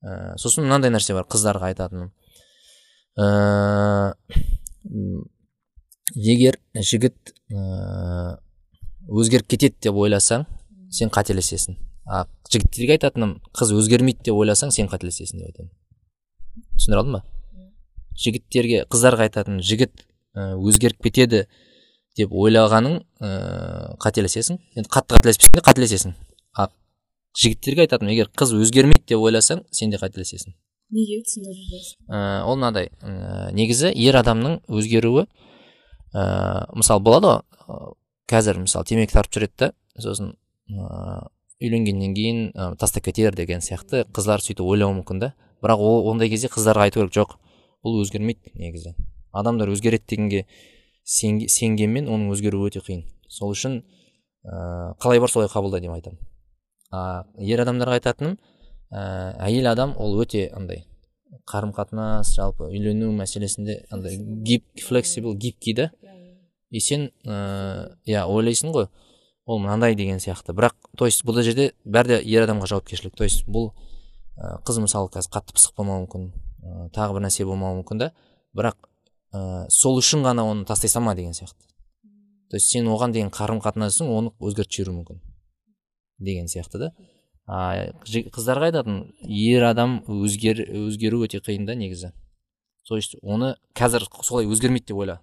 Ә, 0.04 0.38
сосын 0.38 0.68
мынандай 0.68 0.92
нәрсе 0.94 1.16
бар 1.18 1.26
қыздарға 1.26 1.72
айтатыным. 1.72 2.12
Ә, 3.18 4.14
егер 6.16 6.60
жігіт 6.76 7.34
ә, 7.52 8.38
өзгеріп 9.10 9.48
кетеді 9.56 9.88
деп 9.88 9.98
ойласаң 9.98 10.46
сен 10.92 11.10
қателесесің. 11.10 11.78
А 12.06 12.26
жігіттерге 12.52 12.98
айтатыным 12.98 13.38
қыз 13.56 13.74
өзгермейді 13.78 14.30
деп 14.30 14.40
ойласаң 14.42 14.74
сен 14.76 14.90
қателесесің 14.92 15.42
деп 15.42 15.52
айтамын. 15.52 15.72
Түсіндіре 16.76 17.02
алдым 17.02 17.18
ба? 17.20 17.41
Жігіттерге 18.22 18.86
қыздарға 18.92 19.28
айтатын 19.28 19.62
жігіт 19.66 20.06
өзгеріп 20.38 21.04
кетеді 21.08 21.46
деп 22.18 22.34
ойлағаның 22.36 23.00
ә, 23.24 23.30
қателесесің. 24.04 24.60
Енді 24.76 24.92
қатты 24.92 25.18
қателеспесең 25.18 25.58
де 25.58 25.64
қателесесің. 25.66 26.16
А 26.58 26.68
жігіттерге 27.40 27.86
айтатын 27.86 28.12
егер 28.12 28.32
қыз 28.36 28.54
өзгермейді 28.58 29.14
деп 29.14 29.24
ойласаң 29.24 29.64
сен 29.72 29.94
де 29.94 30.00
қателесесің. 30.02 30.56
Неге 30.92 31.22
түсіндіріп 31.24 32.12
ә, 32.12 32.44
ол 32.44 32.58
мынадай 32.60 32.90
негізі 33.56 33.94
ер 33.96 34.18
адамның 34.20 34.58
өзгеруі 34.68 35.24
ә, 35.24 36.24
мысалы 36.76 37.00
болады 37.06 37.30
ғой 37.32 37.94
қазір 38.28 38.60
мысалы 38.66 38.88
темекі 38.90 39.16
тартып 39.16 39.38
жүреді 39.38 39.56
да 39.64 39.70
сосын 40.04 40.34
ә, 40.68 41.30
үйленгеннен 41.64 42.12
кейін 42.18 42.44
ә, 42.52 42.76
тастап 42.76 43.06
кетер 43.08 43.36
деген 43.40 43.64
сияқты 43.64 44.04
қыздар 44.12 44.44
сөйтіп 44.44 44.68
ойлауы 44.68 44.98
мүмкін 45.00 45.24
да. 45.24 45.32
Бірақ 45.64 45.80
ол 45.80 46.08
ондай 46.12 46.28
кезде 46.28 46.50
қыздарға 46.52 46.90
айту 46.90 47.04
керек 47.06 47.14
жоқ. 47.16 47.38
Бұл 47.84 48.02
өзгермейді 48.04 48.54
негізі. 48.56 48.96
Адамдар 49.32 49.72
өзгереді 49.72 50.06
дегенге 50.10 50.46
сенгенмен 51.04 52.10
оның 52.12 52.32
өзгеруі 52.36 52.70
өте 52.70 52.84
қиын. 52.86 53.06
Сол 53.28 53.54
үшін 53.56 53.82
ә, 54.46 54.94
қалай 55.02 55.20
бар 55.20 55.32
солай 55.32 55.50
қабылда 55.52 55.82
деп 55.82 55.94
айтамын. 55.96 56.20
А 56.92 57.26
ер 57.40 57.64
адамдарға 57.64 58.00
айтатыным 58.00 58.38
ә, 58.92 59.36
әйел 59.48 59.72
адам 59.72 59.96
ол 59.98 60.20
өте 60.22 60.50
андай 60.54 60.86
қарым 61.48 61.72
қатынас 61.76 62.34
жалпы 62.36 62.68
үйлену 62.68 63.12
мәселесінде 63.16 63.86
андай 63.90 64.18
гип 64.18 64.66
флексибл 64.84 65.34
гибкий 65.34 65.74
да 65.74 65.92
и 66.70 66.80
сен 66.80 67.10
ыыы 67.26 67.96
иә 68.06 68.26
ойлайсың 68.28 68.76
ғой 68.76 68.90
ол 69.46 69.60
мынандай 69.60 69.96
деген 69.96 70.20
сияқты. 70.20 70.54
Бірақ 70.54 70.76
то 70.98 71.06
есть 71.06 71.24
бұл 71.26 71.42
жерде 71.42 71.72
бәрі 71.86 72.18
де 72.18 72.22
ер 72.30 72.46
адамға 72.46 72.68
жауапкершілік. 72.68 73.16
То 73.16 73.24
есть 73.24 73.48
бұл 73.48 73.72
ә, 74.38 74.62
қыз 74.68 74.80
мысалы 74.84 75.10
қазір 75.12 75.32
қатты 75.34 75.56
пысық 75.56 75.76
болмауы 75.78 76.06
мүмкін. 76.06 76.32
Ә, 76.62 76.90
тағы 76.96 77.18
бір 77.18 77.26
нәрсе 77.28 77.46
болмауы 77.46 77.82
мүмкін 77.82 78.02
да. 78.02 78.12
Бірақ 78.58 78.78
ә, 79.34 79.68
сол 79.70 80.00
үшін 80.00 80.26
ғана 80.26 80.46
оны 80.48 80.66
тастай 80.66 80.90
салма 80.90 81.16
деген 81.16 81.34
сияқты. 81.34 81.68
То 82.50 82.58
есть 82.58 82.70
сен 82.70 82.88
оған 82.92 83.14
деген 83.16 83.32
қарым 83.32 83.62
қатынасың 83.64 84.10
оны 84.12 84.34
өзгертіп 84.40 84.78
жіберуі 84.78 84.98
мүмкін 85.00 85.22
деген 86.20 86.50
сияқты 86.52 86.80
да. 86.80 86.92
А 87.48 87.92
қыздарға 88.06 88.70
айтатын 88.70 89.02
ер 89.24 89.64
адам 89.66 90.02
өзгер, 90.08 90.62
өзгеру 90.68 91.24
өте 91.26 91.42
қиын 91.44 91.66
да 91.66 91.76
негізі. 91.76 92.14
То 92.88 92.98
есть 93.00 93.16
оны 93.22 93.56
қазір 93.76 94.06
солай 94.22 94.46
өзгермейді 94.46 94.92
деп 94.92 94.98
ойла. 94.98 95.20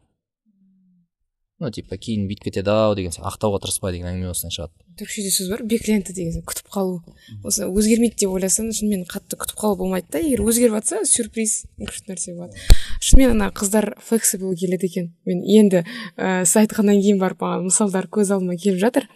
Ну 1.58 1.70
типа 1.74 1.96
кейін 1.96 2.28
бүйтіп 2.30 2.50
кетеді 2.50 2.74
ау 2.74 2.94
деген 2.98 3.14
сияқты 3.14 3.32
ақтауға 3.32 3.62
тырыспа 3.64 3.92
деген 3.94 4.12
әңгіме 4.12 4.32
осыдан 4.34 4.54
шығады 4.54 4.88
түркішеде 4.98 5.30
сөз 5.32 5.50
бар 5.52 5.62
бекленті 5.68 6.14
деген 6.14 6.42
күтіп 6.46 6.68
қалу. 6.74 6.98
Осы 7.46 7.68
өзгермейді 7.68 8.24
деп 8.24 8.34
ойласаң 8.34 8.70
шынымен 8.74 9.04
қатты 9.08 9.38
күтіп 9.38 9.60
қалу 9.60 9.78
болмайды 9.78 10.10
да. 10.12 10.22
Егер 10.22 10.42
өзгеріп 10.42 10.74
жатса 10.78 11.02
сюрприз 11.06 11.54
күшті 11.78 12.12
нәрсе 12.12 12.34
болады. 12.34 12.58
Шынымен 12.98 13.36
ана 13.36 13.50
қыздар 13.54 13.92
флексибл 14.02 14.54
келеді 14.58 14.90
екен. 14.90 15.10
Мен 15.28 15.44
енді 15.44 15.84
ә, 16.16 16.44
сіз 16.44 16.64
айтқаннан 16.64 16.98
кейін 17.02 17.22
барып 17.22 17.44
маған 17.44 17.68
мысалдар 17.68 18.10
көз 18.10 18.34
алдыма 18.34 18.58
келіп 18.58 18.82
жатыр. 18.82 19.08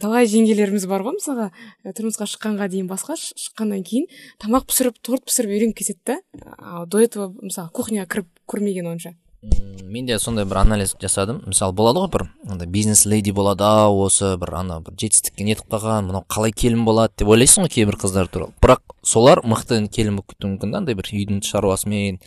Талай 0.00 0.26
жеңгелеріміз 0.26 0.88
бар 0.88 1.04
ғой 1.04 1.18
мысалға. 1.18 1.50
Тұрмысқа 1.92 2.26
шыққанға 2.32 2.70
дейін 2.72 2.88
басқа 2.88 3.18
шыққаннан 3.20 3.84
кейін 3.84 4.08
тамақ 4.40 4.64
пісіріп 4.70 4.96
торт 5.04 5.28
пісіріп 5.28 5.52
үйреніп 5.52 5.76
кетеді 5.76 6.00
да. 6.40 6.86
До 6.88 7.02
этого 7.04 7.34
мысалы 7.42 7.68
кухняға 7.76 8.08
кіріп 8.08 8.32
көрмеген 8.48 8.88
онша. 8.88 9.12
Мен 9.42 10.06
де 10.06 10.18
сондай 10.18 10.44
бір 10.44 10.58
анализ 10.62 10.94
жасадым. 11.00 11.42
Мысалы 11.46 11.72
болады 11.76 12.02
ғой 12.02 12.10
бір 12.12 12.24
андай 12.50 12.68
бизнес 12.68 13.04
леди 13.06 13.30
болады 13.32 13.64
ау 13.64 14.00
осы 14.04 14.36
бір 14.40 14.54
ана 14.60 14.80
бір 14.80 14.96
жетістікке 14.98 15.46
нетіп 15.46 15.70
қалған 15.72 16.08
мынау 16.08 16.24
қалай 16.28 16.52
келін 16.52 16.84
болады 16.84 17.14
деп 17.18 17.30
ойлайсың 17.30 17.66
ғой 17.66 17.72
кейбір 17.72 17.98
қыздар 18.02 18.28
туралы. 18.28 18.52
Бірақ 18.62 18.82
солар 19.02 19.42
мықты 19.44 19.80
келін 19.88 20.18
болып 20.18 20.34
кетуі 20.34 20.54
мүмкін 20.56 20.74
да 20.74 20.82
андай 20.82 20.98
бір 20.98 21.10
үйдің 21.12 21.42
шаруасымен. 21.46 22.18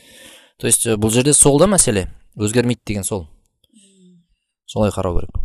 То 0.58 0.68
есть 0.68 0.88
бұл 0.88 1.12
жерде 1.12 1.34
сол 1.34 1.60
да 1.60 1.68
мәселе. 1.68 2.08
Өзгермейді 2.38 2.82
деген 2.86 3.04
сол. 3.04 3.28
Солай 4.66 4.92
қарау 4.92 5.20
керек. 5.20 5.36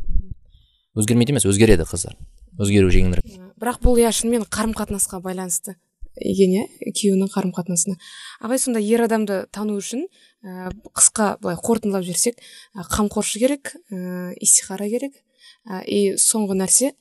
Өзгермейді 0.95 1.35
емес 1.35 1.49
өзгереді 1.49 1.89
қыздар. 1.89 2.14
Өзгеру 2.61 2.93
жеңілірек. 2.95 3.41
Бірақ 3.59 3.83
бұл 3.83 3.99
иә 3.99 4.12
шынымен 4.14 4.47
қарым 4.47 4.77
қатынасқа 4.77 5.21
байланысты. 5.25 5.75
Екен 6.17 6.55
иә 6.55 6.93
күйеуінің 6.97 7.29
қарым 7.29 7.51
қатынасына 7.53 7.99
ағай 8.41 8.61
сонда 8.61 8.81
ер 8.81 9.03
адамды 9.05 9.43
тану 9.53 9.75
үшін 9.77 10.07
қысқа 10.47 11.36
былай 11.42 11.59
қорытындылап 11.59 12.07
жіберсек 12.07 12.38
ә, 12.38 12.84
қамқоршы 12.86 13.40
керек 13.42 13.74
ә, 13.90 14.32
истихара 14.40 14.88
керек 14.88 15.18
ә, 15.66 15.82
и 15.84 16.14
соңғы 16.20 16.59
нәрсе 16.61 16.92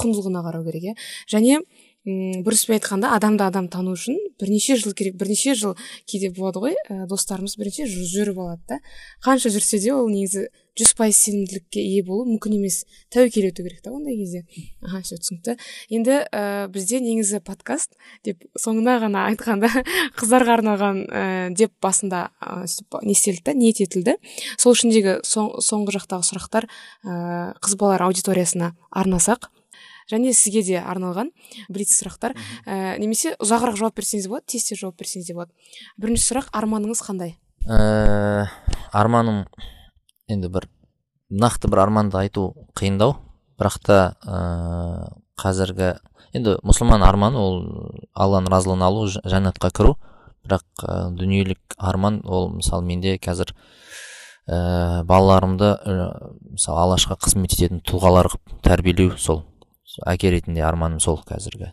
құндылығына 0.00 0.42
қарау 0.46 0.64
керек 0.66 0.92
иә. 0.92 0.94
Және 1.30 1.60
м 2.06 2.42
айтқанда 2.42 3.12
адамды 3.14 3.44
адам 3.44 3.68
тану 3.68 3.94
үшін 3.94 4.18
бірнеше 4.40 4.76
жыл 4.76 4.92
керек 4.92 5.14
бірнеше 5.20 5.54
жыл 5.54 5.76
кейде 6.06 6.32
болады 6.34 6.58
ғой 6.58 6.74
ә, 6.90 7.06
достарымыз 7.06 7.54
жыл 7.56 8.02
жүріп 8.02 8.38
алады 8.42 8.62
да. 8.68 8.78
Қанша 9.22 9.50
жүрсе 9.54 9.78
де 9.78 9.92
ол 9.94 10.08
негізі 10.10 10.48
жүз 10.78 10.94
пайыз 10.96 11.18
сенімділікке 11.20 11.82
ие 11.84 12.02
болу 12.02 12.24
мүмкін 12.26 12.56
емес 12.56 12.82
тәуекел 13.12 13.46
ету 13.50 13.62
керек 13.62 13.82
та 13.84 13.92
ондай 13.92 14.16
кезде. 14.16 14.42
Аха 14.80 15.02
все 15.04 15.18
түсінікті. 15.20 15.58
Енді 15.92 16.16
ә, 16.32 16.66
бізде 16.72 17.00
негізі 17.04 17.42
подкаст 17.44 17.94
деп 18.24 18.42
соңына 18.58 18.96
ғана 19.04 19.26
айтқанда 19.30 19.68
қыздарға 20.18 20.58
арналған 20.58 21.02
ә, 21.06 21.24
деп 21.54 21.76
басында 21.84 22.30
ә, 22.40 22.64
не 23.04 23.12
істелді 23.12 23.44
да 23.44 23.54
ниет 23.54 23.82
етілді. 23.84 24.16
Сол 24.56 24.74
ішіндегі 24.74 25.20
соң, 25.28 25.58
соңғы 25.60 26.00
жақтағы 26.00 26.30
сұрақтар 26.32 26.70
ә, 27.04 27.52
қыз 27.60 27.76
балалар 27.76 28.08
аудиториясына 28.08 28.72
арнасақ 28.90 29.52
және 30.10 30.32
сізге 30.34 30.62
де 30.66 30.78
арналған 30.80 31.30
блиц 31.68 31.92
сұрақтар. 31.94 32.34
Ә, 32.66 32.98
немесе 32.98 33.34
ұзағырақ 33.42 33.78
жауап 33.80 33.96
берсеңіз 33.98 34.28
болады 34.30 34.52
тез 34.54 34.66
тез 34.68 34.80
жауап 34.82 34.98
берсеңіз 35.00 35.28
де 35.28 35.36
болады. 35.36 35.52
Бірінші 36.00 36.26
сұрақ 36.30 36.50
арманыңыз 36.56 37.02
қандай? 37.06 37.36
Ә, 37.66 38.48
арманым 38.92 39.44
енді 40.28 40.50
бір 40.52 40.68
нақты 41.30 41.70
бір 41.70 41.84
арманды 41.86 42.18
айту 42.18 42.52
қиындау. 42.78 43.18
Бірақ 43.60 43.78
та 43.86 43.98
ә, 44.24 45.12
қазіргі 45.38 45.94
енді 46.32 46.56
мұсылман 46.64 47.04
арманы 47.06 47.38
ол 47.38 47.60
алланың 48.14 48.50
разылығын 48.50 48.86
алу 48.88 49.06
жәннатқа 49.06 49.70
кіру. 49.76 49.96
Бірақ 50.42 50.64
ә, 50.82 51.10
дүниелік 51.14 51.76
арман 51.78 52.22
ол 52.24 52.50
мысалы 52.56 52.82
менде 52.82 53.14
қазір 53.22 53.52
ә, 54.48 55.04
балаларымды 55.06 55.68
ә, 55.78 56.08
мысалы 56.56 56.82
аллашқа 56.82 57.14
қызмет 57.22 57.54
ететін 57.54 57.82
тұлғалар 57.86 58.32
қылып 58.32 58.56
тәрбиелеу 58.66 59.14
сол, 59.18 59.44
әке 60.06 60.32
ретінде 60.32 60.64
арманым 60.66 61.00
сол 61.00 61.20
қазіргі. 61.26 61.72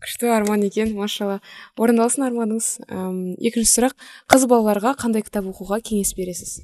Күшті 0.00 0.30
арман 0.32 0.64
екен 0.64 0.94
машалла. 0.96 1.40
Орындалсын 1.76 2.24
арманыңыз. 2.30 2.68
Екінші 3.36 3.70
сұрақ. 3.74 3.96
Қыз 4.32 4.46
балаларға 4.48 4.94
қандай 5.02 5.24
кітап 5.26 5.50
оқуға 5.50 5.82
кеңес 5.84 6.14
бересіз? 6.16 6.62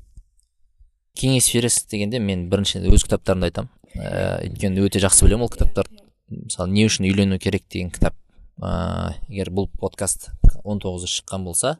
Кеңес 1.20 1.50
бересіз 1.52 1.84
дегенде 1.92 2.20
мен 2.20 2.46
бірінші 2.48 2.80
өз 2.88 3.04
кітаптарымды 3.04 3.50
айтамын. 3.50 3.72
Ә, 3.96 4.40
өйткені 4.46 4.84
өте 4.84 5.00
жақсы 5.04 5.26
білемін 5.26 5.46
ол 5.46 5.52
кітаптарды 5.52 6.00
мысалы 6.28 6.72
не 6.72 6.86
үшін 6.88 7.06
үйлену 7.08 7.38
керек? 7.38 7.64
деген 7.68 7.90
кітап. 7.90 8.16
Ә, 8.60 9.14
егер 9.28 9.52
бұл 9.52 9.68
подкаст 9.80 10.30
он 10.64 10.80
тоғызы 10.80 11.08
шыққан 11.12 11.44
болса 11.44 11.76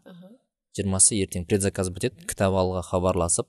жиырмасы 0.76 1.16
ертең 1.22 1.46
предзаказ 1.48 1.88
бітеді 1.90 2.26
кітап 2.28 2.52
алуға 2.52 2.82
хабарласып 2.84 3.48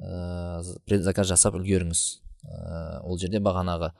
ә, 0.00 0.60
предзаказ 0.88 1.28
жасап 1.28 1.56
үлгеріңіз. 1.60 2.20
Ә, 2.44 3.00
ол 3.04 3.18
жерде 3.18 3.40
бағанағы 3.42 3.92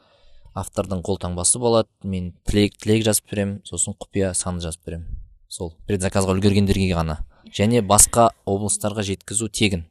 автордың 0.56 1.02
қолтаңбасы 1.06 1.60
болады. 1.62 1.88
Мен 2.02 2.32
тілек 2.48 2.76
тілек 2.80 3.04
жазып 3.06 3.30
беремін 3.30 3.60
сосын 3.68 3.94
құпия 3.98 4.32
саны 4.34 4.62
жазып 4.64 4.86
беремін. 4.86 5.20
Сол 5.50 5.72
предзаказға 5.88 6.34
үлгергендерге 6.36 6.92
ғана. 6.94 7.20
Және 7.54 7.82
басқа 7.82 8.30
облыстарға 8.46 9.02
жеткізу 9.06 9.48
тегін. 9.48 9.84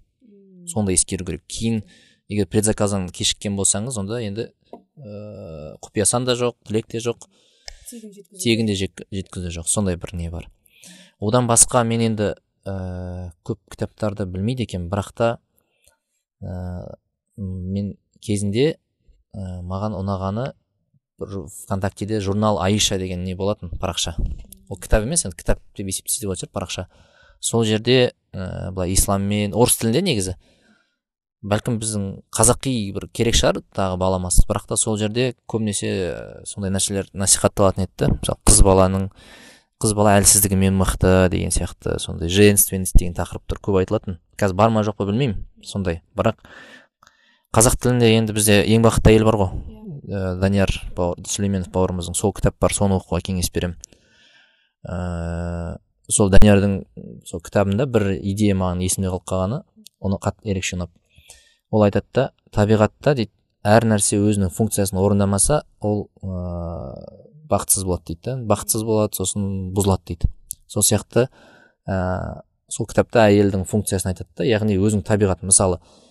Сонда 0.68 0.94
ескеру 0.94 1.26
керек. 1.26 1.44
Кейін 1.48 1.82
егер 2.30 2.48
предзаказдан 2.48 3.10
кешіккен 3.10 3.58
болсаңыз 3.58 3.98
онда 4.00 4.22
енді 4.24 4.50
ә, 4.50 5.76
құпия 5.84 6.06
сан 6.06 6.28
да 6.28 6.38
жоқ 6.40 6.56
тілек 6.68 6.88
те 6.88 7.02
жоқ. 7.04 7.28
Тегін 7.90 8.70
де 8.70 8.76
жеткізу 8.76 9.52
жоқ. 9.52 9.68
Сондай 9.68 9.98
бір 9.98 10.14
не 10.14 10.30
бар. 10.30 10.50
Одан 11.20 11.48
басқа 11.50 11.84
мен 11.84 12.04
енді 12.06 12.34
ә, 12.64 13.32
көп 13.44 13.60
кітаптарды 13.72 14.28
білмейді 14.30 14.68
екенмін. 14.68 14.92
Бірақ 14.92 15.12
та 15.16 15.32
ә, 16.44 16.96
мен 17.36 17.98
кезінде 18.22 18.68
ә, 19.34 19.62
маған 19.66 19.96
ұнағаны 20.00 20.52
бір 21.20 21.46
вконтактеде 21.48 22.22
журнал 22.24 22.62
аиша 22.64 22.98
деген 22.98 23.24
не 23.24 23.36
болатын? 23.36 23.72
Парақша. 23.80 24.16
Ол 24.70 24.78
кітап 24.78 25.04
емес 25.04 25.26
енді 25.26 25.38
кітап 25.38 25.60
деп 25.78 25.88
есептесе 25.88 26.26
де 26.26 26.32
шығар 26.32 26.54
парақша. 26.54 26.88
Сол 27.40 27.66
жерде 27.66 28.14
ә, 28.34 28.72
былай 28.72 28.94
исламмен 28.94 29.54
орыс 29.54 29.80
тілінде 29.82 30.02
негізі. 30.06 30.38
Бәлкім 31.40 31.78
біздің 31.80 32.08
қазақи 32.36 32.74
бір 32.96 33.08
керек 33.16 33.38
шығар 33.40 33.62
тағы 33.76 34.00
баламасы 34.00 34.44
бірақ 34.48 34.66
та 34.68 34.78
сол 34.78 34.98
жерде 35.00 35.34
көбінесе 35.48 36.44
сондай 36.44 36.74
нәрселер 36.76 37.08
насихатталатын 37.16 37.86
еді 37.86 37.96
да 38.02 38.10
мысалы 38.12 38.44
қыз 38.44 38.60
баланың 38.68 39.06
қыз 39.80 39.94
бала 39.96 40.18
әлсіздігімен 40.20 40.76
мықты 40.76 41.30
деген 41.32 41.56
сияқты 41.56 41.96
сондай 42.04 42.28
женственность 42.28 42.98
деген 43.00 43.16
тақырыптар 43.16 43.62
көп 43.64 43.80
айтылатын. 43.80 44.20
Қазір 44.36 44.58
бар 44.60 44.74
ма 44.76 44.84
жоқ 44.84 44.98
па 45.00 45.08
білмеймін 45.08 45.46
сондай. 45.64 46.02
Бірақ 46.20 46.44
қазақ 47.56 47.80
тілінде 47.82 48.12
енді 48.14 48.34
бізде 48.38 48.60
ең 48.70 48.84
бақытты 48.86 49.10
әйел 49.10 49.26
бар 49.26 49.38
ғой. 49.40 49.50
Ә, 50.10 50.36
данияр 50.42 50.70
бауыр, 50.98 51.24
сүлейменов 51.26 51.72
бауырымыздың 51.74 52.18
сол 52.18 52.34
кітап 52.38 52.60
бар 52.62 52.74
соны 52.76 53.00
оқуға 53.00 53.24
кеңес 53.26 53.50
беремін. 53.54 53.78
Ә, 54.86 55.78
сол 56.10 56.30
даниярдың 56.30 56.76
сол 57.26 57.42
кітабында 57.42 57.88
бір 57.90 58.12
идея 58.20 58.58
маған 58.58 58.84
есімде 58.86 59.10
қалып 59.10 59.26
қалғаны 59.32 59.64
оны 60.00 60.20
қатты 60.22 60.52
ерекше 60.54 60.78
ұнап. 60.78 60.92
Ол 61.74 61.86
айтады 61.88 62.06
да 62.14 62.26
табиғатта 62.54 63.16
дейді 63.18 63.34
әр 63.66 63.88
нәрсе 63.90 64.20
өзінің 64.22 64.54
функциясын 64.54 65.02
орындамаса 65.02 65.64
ол 65.82 66.06
ыыы 66.22 67.48
бақытсыз 67.50 67.86
болады 67.86 68.12
дейді 68.12 68.22
да. 68.28 68.36
Бақытсыз 68.54 68.86
болады 68.86 69.18
сосын 69.18 69.72
бұзылады 69.74 70.14
дейді. 70.14 70.30
Сол 70.70 70.86
сияқты 70.86 71.28
ә, 71.90 72.46
сол 72.70 72.86
кітапта 72.86 73.26
әйелдің 73.26 73.66
функциясын 73.66 74.14
айтады 74.14 74.30
да 74.38 74.46
яғни 74.46 74.78
өзінің 74.78 75.06
табиғаты 75.06 75.50
мысалы 75.50 75.82
ә, 75.82 76.09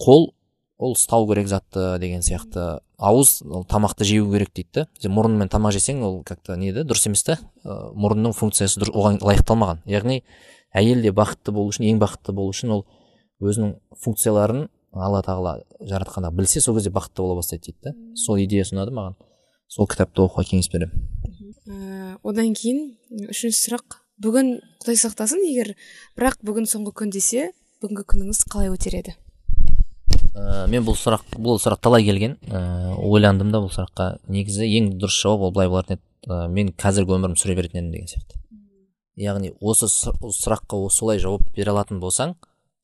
қол 0.00 0.30
ол 0.78 0.92
ұстау 0.92 1.26
керек 1.28 1.48
затты 1.48 1.98
деген 1.98 2.22
сияқты. 2.22 2.80
Ауыз 2.96 3.42
ол 3.44 3.64
тамақты 3.68 4.04
жеу 4.04 4.28
керек 4.32 4.52
дейді 4.54 4.68
да 4.72 4.86
сен 5.00 5.12
мұрныңмен 5.16 5.50
тамақ 5.52 5.74
жесең 5.76 6.02
ол 6.04 6.22
как 6.24 6.42
то 6.44 6.56
не 6.56 6.72
да 6.72 6.84
дұрыс 6.84 7.08
емес 7.08 7.24
та 7.24 7.38
ә, 7.64 7.92
мұрынның 7.96 8.32
функциясы 8.36 8.80
оған 8.92 9.18
лайықталмаған. 9.24 9.82
Яғни 9.88 10.22
әйел 10.72 11.02
де 11.04 11.12
бақытты 11.16 11.52
болу 11.52 11.72
үшін 11.72 11.88
ең 11.90 12.00
бақытты 12.00 12.32
болу 12.36 12.52
үшін 12.52 12.72
ол 12.76 12.84
өзінің 13.40 13.74
функцияларын 14.04 14.68
алла 14.96 15.20
тағала 15.24 15.58
жаратқанда 15.80 16.30
білсе 16.32 16.60
сол 16.60 16.76
кезде 16.76 16.92
бақытты 16.92 17.24
бола 17.24 17.40
бастайды 17.40 17.72
дейді 17.72 17.90
да 17.90 17.94
сол 18.16 18.40
идея 18.40 18.64
ұнады 18.64 18.96
маған. 18.96 19.16
Сол 19.68 19.88
кітапты 19.90 20.22
оқуға 20.22 20.46
кеңес 20.46 20.70
беремін. 20.72 21.04
Ә, 21.66 22.16
одан 22.22 22.52
кейін 22.54 22.94
үшінші 23.32 23.58
сұрақ. 23.64 24.00
Бүгін 24.22 24.60
құдай 24.80 24.96
сақтасын 24.96 25.42
егер 25.44 25.74
бірақ 26.16 26.38
бүгін 26.46 26.68
соңғы 26.70 26.94
күн 27.02 27.10
десе 27.12 27.50
бүгінгі 27.82 28.06
күніңіз 28.08 28.44
қалай 28.48 28.70
өтер 28.72 28.96
еді? 29.02 29.16
Ә, 30.36 30.66
мен 30.70 30.84
бұл 30.86 30.96
сұрақ 30.98 31.24
бұл 31.40 31.60
сұрақ 31.62 31.80
талай 31.82 32.04
келген. 32.06 32.36
Ә, 32.46 32.60
ойландым 33.00 33.50
да 33.54 33.62
бұл 33.64 33.72
сұраққа. 33.72 34.18
Негізі 34.28 34.68
ең 34.78 34.92
дұрыс 35.00 35.16
жауап 35.22 35.48
ол 35.48 35.54
былай 35.56 35.70
болатын 35.72 35.96
еді. 35.96 36.04
Ә, 36.28 36.46
мен 36.52 36.72
қазіргі 36.76 37.16
өмірімді 37.16 37.42
сүре 37.42 37.56
беретін 37.58 37.80
едім 37.80 37.92
деген 37.94 38.10
сияқты. 38.12 38.40
Яғни 39.16 39.54
осы 39.60 39.88
сұраққа 39.88 40.82
солай 40.92 41.20
жауап 41.22 41.46
бере 41.56 41.72
алатын 41.72 42.00
болсаң 42.02 42.36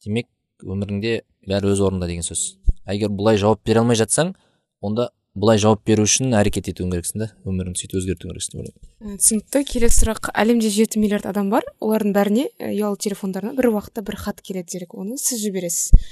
демек 0.05 0.31
өміріңде 0.65 1.21
бәрі 1.49 1.73
өз 1.75 1.83
орнында 1.85 2.09
деген 2.09 2.25
сөз. 2.27 2.57
Егер 2.89 3.13
бұлай 3.13 3.39
жауап 3.41 3.61
бере 3.67 3.83
алмай 3.83 3.99
жатсаң 4.01 4.33
онда 4.81 5.11
бұлай 5.33 5.61
жауап 5.61 5.81
беру 5.89 6.05
үшін 6.05 6.35
әрекет 6.37 6.69
етуің 6.73 6.93
керексің 6.93 7.23
да 7.23 7.29
өміріңді 7.49 7.81
сөйтіп 7.81 7.99
өзгертуің 8.01 8.33
керексің 8.33 8.53
деп 8.53 8.61
ойлаймын. 8.63 9.17
Түсінікті. 9.23 9.63
Келесі 9.71 10.03
сұрақ. 10.03 10.29
Әлемде 10.37 10.69
жеті 10.73 11.01
миллиард 11.01 11.27
адам 11.31 11.49
бар. 11.53 11.65
Олардың 11.81 12.13
бәріне 12.17 12.45
ұялы 12.69 13.01
телефондарына 13.01 13.57
бір 13.57 13.71
уақытта 13.73 14.05
бір 14.05 14.19
хат 14.21 14.43
келеді 14.45 14.77
делік 14.77 14.95
оны 14.99 15.17
сіз 15.17 15.41
жібересіз. 15.47 16.05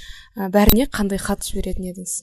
Бәріне 0.55 0.89
қандай 0.89 1.21
хат 1.21 1.45
жіберетін 1.45 1.91
едіңіз? 1.91 2.17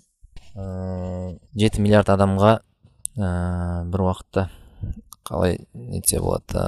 Жеті 1.62 1.84
миллиард 1.84 2.10
адамға 2.10 2.52
ә, 2.58 3.30
бір 3.92 4.04
уақытта 4.08 4.48
қалай 5.28 5.60
нетсе 5.74 6.18
болады? 6.18 6.66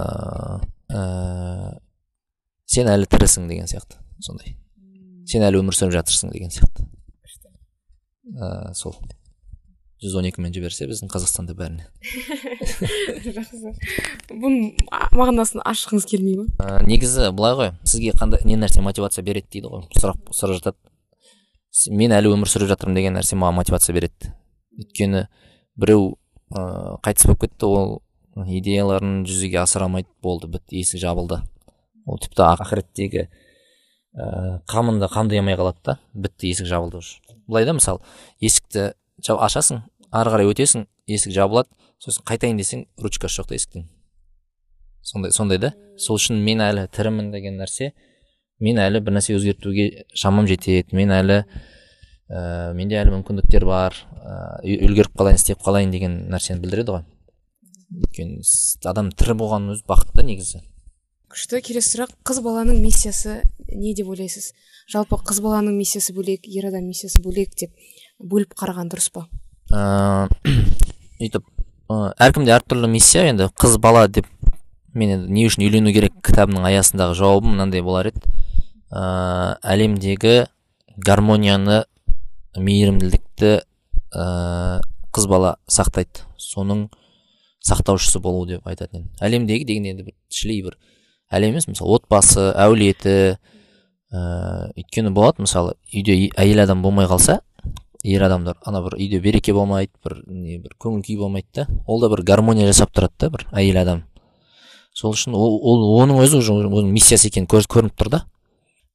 Ә, 0.95 1.79
сен 2.71 2.91
әлі 2.93 3.11
тірісің 3.11 3.51
деген 3.51 3.67
сияқты 3.71 3.99
сондай. 4.23 4.55
Сен 5.27 5.43
әлі 5.47 5.65
өмір 5.65 5.75
сүріп 5.75 5.99
жатырсың 5.99 6.31
деген 6.35 6.55
сияқты. 6.55 6.87
Ә, 8.31 8.71
сол. 8.79 8.95
Жүз 10.01 10.17
он 10.17 10.27
екімен 10.31 10.53
жіберсе 10.55 10.87
біздің 10.89 11.11
қазақстанда 11.13 11.55
бәріне. 11.57 11.85
Жақсы. 13.37 13.73
Бұның 14.31 14.79
мағынасын 15.17 15.61
ашқыңыз 15.69 16.07
келмей 16.09 16.39
ма? 16.39 16.47
Ә, 16.57 16.81
негізі 16.89 17.29
былай 17.37 17.57
ғой 17.59 17.73
сізге 17.85 18.15
қандай 18.17 18.41
не 18.49 18.57
нәрсе 18.57 18.81
мотивация 18.85 19.25
береді 19.27 19.51
дейді 19.59 19.73
ғой 19.73 19.85
сұрақ 19.93 20.33
сұрап 20.33 20.57
жатады. 20.57 20.79
Мен 21.93 22.15
әлі 22.17 22.33
өмір 22.33 22.49
сүріп 22.51 22.71
жатырмын 22.73 22.97
деген 22.97 23.19
нәрсе 23.19 23.37
маған 23.37 23.59
мотивация 23.61 23.95
береді. 23.95 24.33
Өйткені 24.81 25.27
біреу 25.77 26.15
ә, 26.49 26.97
қайтыс 27.05 27.29
болып 27.29 27.45
кетті 27.45 27.69
ол 27.69 27.93
идеяларын 28.41 29.27
жүзеге 29.29 29.61
асыра 29.61 29.85
алмайды 29.91 30.09
болды 30.25 30.49
бітті 30.49 30.81
есік 30.81 31.03
жабылды. 31.05 31.43
Ол 32.09 32.19
тіпті 32.25 32.47
ақыреттегі 32.49 33.27
ә, 34.17 34.63
қамын 34.71 35.03
да 35.03 35.11
қамдай 35.13 35.43
алмай 35.43 35.61
қалады 35.61 35.85
да 35.85 35.99
бітті 36.15 36.55
есік 36.55 36.71
жабылды 36.71 37.05
уже. 37.05 37.21
Былай 37.47 37.69
да 37.69 37.77
мысалы 37.77 38.01
есікті 38.41 38.95
ашасың 39.29 39.85
ары 40.11 40.35
қарай 40.35 40.51
өтесің 40.51 40.87
есік 41.07 41.37
жабылады. 41.37 41.69
Сосын 42.01 42.25
қайтайын 42.25 42.57
десең 42.57 42.87
ручкасы 42.99 43.43
жоқ 43.43 43.51
та 43.51 43.59
есіктің 43.59 43.89
сондай 45.03 45.33
сондай 45.33 45.59
да. 45.59 45.75
Сол 45.99 46.19
үшін 46.19 46.41
мен 46.45 46.63
әлі 46.65 46.87
тірімін 46.95 47.31
деген 47.33 47.59
нәрсе 47.61 47.93
мен 48.61 48.81
әлі 48.81 49.03
бір 49.05 49.17
нәрсе 49.19 49.37
өзгертуге 49.37 50.07
шамам 50.15 50.49
жетеді. 50.49 50.95
Мен 50.97 51.13
әлі 51.15 51.43
ә, 52.31 52.73
менде 52.77 52.99
әлі 53.01 53.15
мүмкіндіктер 53.17 53.67
бар. 53.69 53.97
Ә, 54.21 54.61
үлгеріп 54.65 55.17
қалайын 55.19 55.41
істеп 55.41 55.63
қалайын 55.65 55.93
деген 55.95 56.19
нәрсені 56.33 56.61
білдіреді 56.65 56.97
ғой. 56.97 57.07
Өйткені 57.91 58.45
адам 58.91 59.11
тірі 59.13 59.39
болғанның 59.41 59.77
өзі 59.77 59.87
бақыт 59.89 60.13
та 60.17 60.27
негізі. 60.27 60.63
Күшті 61.31 61.63
келесі 61.65 61.95
сұрақ. 61.95 62.13
Қыз 62.27 62.43
баланың 62.45 62.81
миссиясы 62.83 63.41
не 63.71 63.95
деп 63.95 64.11
ойлайсыз? 64.11 64.51
Жалпы 64.91 65.19
қыз 65.23 65.41
баланың 65.45 65.77
миссиясы 65.79 66.15
бөлек 66.15 66.47
ер 66.51 66.69
адам 66.71 66.89
миссиясы 66.91 67.23
бөлек 67.23 67.55
деп. 67.59 67.75
Бөліп 68.21 68.55
қараған 68.59 68.91
дұрыс 68.93 69.11
па? 69.15 69.27
Ыыы 69.71 70.55
өйтіп 71.25 71.47
әркімде 71.91 72.55
әртүрлі 72.55 72.91
миссия 72.91 73.27
енді 73.31 73.49
қыз 73.59 73.79
бала 73.83 74.07
деп 74.09 74.29
мен 74.95 75.15
енді 75.17 75.33
не 75.33 75.47
үшін 75.49 75.65
үйлену 75.67 75.93
керек 75.95 76.15
кітабының 76.27 76.67
аясындағы 76.71 77.17
жауабым 77.19 77.55
мынандай 77.55 77.83
болар 77.87 78.11
еді. 78.11 78.23
Ә, 78.91 79.57
әлемдегі 79.63 80.47
гармонияны 80.99 81.85
мейірімділікті 82.59 83.53
ә, 83.61 84.25
қыз 85.15 85.29
бала 85.31 85.57
сақтайды. 85.71 86.27
Соның 86.41 86.89
сақтаушысы 87.67 88.21
болу 88.23 88.47
деп 88.49 88.67
айтатын 88.67 89.05
едім. 89.05 89.11
Әлемдегі 89.23 89.69
деген 89.69 89.91
енді 89.93 90.09
бір 90.09 90.17
шіли 90.33 90.61
бір 90.67 90.79
әлем 91.31 91.55
емес 91.55 91.69
мысалы 91.71 92.01
отбасы 92.01 92.51
әулеті 92.59 93.17
ыыы 94.11 94.73
өйткені 94.81 95.13
болады 95.15 95.45
мысалы 95.45 95.77
үйде 95.95 96.17
әйел 96.35 96.65
адам 96.65 96.83
болмай 96.83 97.07
қалса 97.07 97.39
ер 98.05 98.23
адамдар 98.25 98.57
ана 98.67 98.81
бір 98.85 98.97
үйде 98.97 99.21
береке 99.21 99.53
болмайды 99.53 99.93
бір 100.05 100.21
не 100.27 100.59
бір 100.59 100.77
көңіл 100.81 101.03
күй 101.05 101.19
болмайды 101.21 101.49
да. 101.55 101.67
Ол 101.87 102.01
да 102.01 102.09
бір 102.09 102.23
гармония 102.25 102.67
жасап 102.71 102.95
тұрады 102.97 103.19
да 103.19 103.31
бір 103.31 103.47
әйел 103.53 103.81
адам. 103.83 104.05
Сол 104.97 105.15
үшін 105.15 105.37
ол, 105.37 105.61
оның 106.01 106.23
өзі 106.25 106.41
уже 106.41 106.55
оның 106.57 106.91
миссиясы 106.95 107.29
екені 107.29 107.49
көрініп 107.51 107.97
тұр 107.99 108.11
да. 108.11 108.25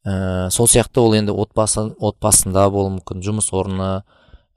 Ә, 0.06 0.50
сол 0.54 0.68
сияқты 0.70 1.02
ол 1.02 1.16
енді 1.18 1.34
отбасы 1.34 1.88
отбасында 1.98 2.68
болуы 2.70 2.98
мүмкін 2.98 3.24
жұмыс 3.26 3.52
орны 3.56 3.88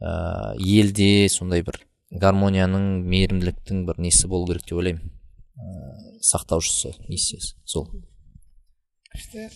ә, 0.01 0.57
елде 0.59 1.29
сондай 1.33 1.63
бір 1.65 1.81
гармонияның 2.11 3.05
мейірімділіктің 3.09 3.85
бір 3.89 4.01
несі 4.03 4.29
болу 4.29 4.49
керек 4.51 4.67
деп 4.69 4.81
ойлаймын. 4.81 5.13
Ә, 5.57 6.21
сақтаушысы 6.25 6.95
миссиясы 7.09 7.55
сол. 7.65 7.89
Күшті. 9.13 9.49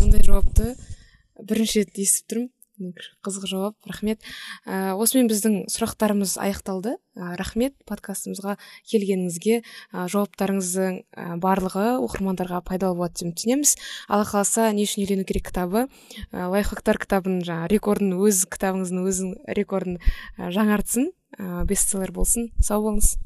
Мұндай 0.00 0.24
жауапты 0.26 0.74
бірінші 1.40 1.84
рет 1.84 2.02
естіп 2.04 2.32
тұрмын. 2.34 2.50
Қызық 3.24 3.46
жауап 3.50 3.76
рахмет. 3.88 4.20
Ә, 4.66 4.94
осымен 4.96 5.28
біздің 5.30 5.56
сұрақтарымыз 5.70 6.36
аяқталды. 6.40 6.96
Ә, 7.14 7.34
рахмет 7.38 7.76
подкастымызға 7.88 8.56
келгеніңізге. 8.90 9.60
Ә, 9.92 10.06
жауаптарыңыздың 10.12 11.00
ә, 11.12 11.26
барлығы 11.42 11.86
оқырмандарға 12.00 12.62
пайдалы 12.66 12.98
болады 12.98 13.20
деп 13.20 13.30
үміттенеміз 13.30 13.76
алла 14.08 14.26
қаласа 14.28 14.70
не 14.72 14.86
үшін 14.88 15.04
үйлену 15.04 15.26
керек 15.28 15.50
кітабы? 15.50 15.86
Ә, 16.32 16.48
лайфхактар 16.50 17.00
кітабының 17.02 17.44
жаңағы 17.46 17.72
рекордын 17.74 18.16
өз 18.18 18.44
кітабыңыздың 18.50 19.10
өзің 19.10 19.34
рекордын 19.60 20.00
ә, 20.00 20.50
жаңартсын. 20.54 21.10
Ә, 21.38 21.64
бестселлер 21.68 22.14
болсын. 22.16 22.50
Сау 22.64 22.86
болыңыз. 22.88 23.16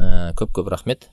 Ә, 0.00 0.32
көп 0.38 0.56
көп 0.56 0.72
рахмет. 0.72 1.10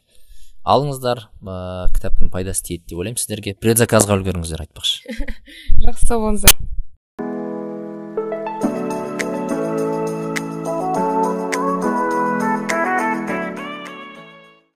Алыңыздар 0.62 1.24
ә, 1.42 1.54
кітаптың 1.96 2.30
пайдасы 2.34 2.66
тиеді 2.68 2.92
деп 2.92 3.00
ойлаймын 3.02 3.18
сіздерге. 3.18 3.56
Предзаказға 3.58 4.20
үлгеріңіздер 4.20 4.62
айтпақшы. 4.68 5.16
Жақсы 5.88 6.06
сау 6.06 6.22
болыңыздар. 6.22 6.54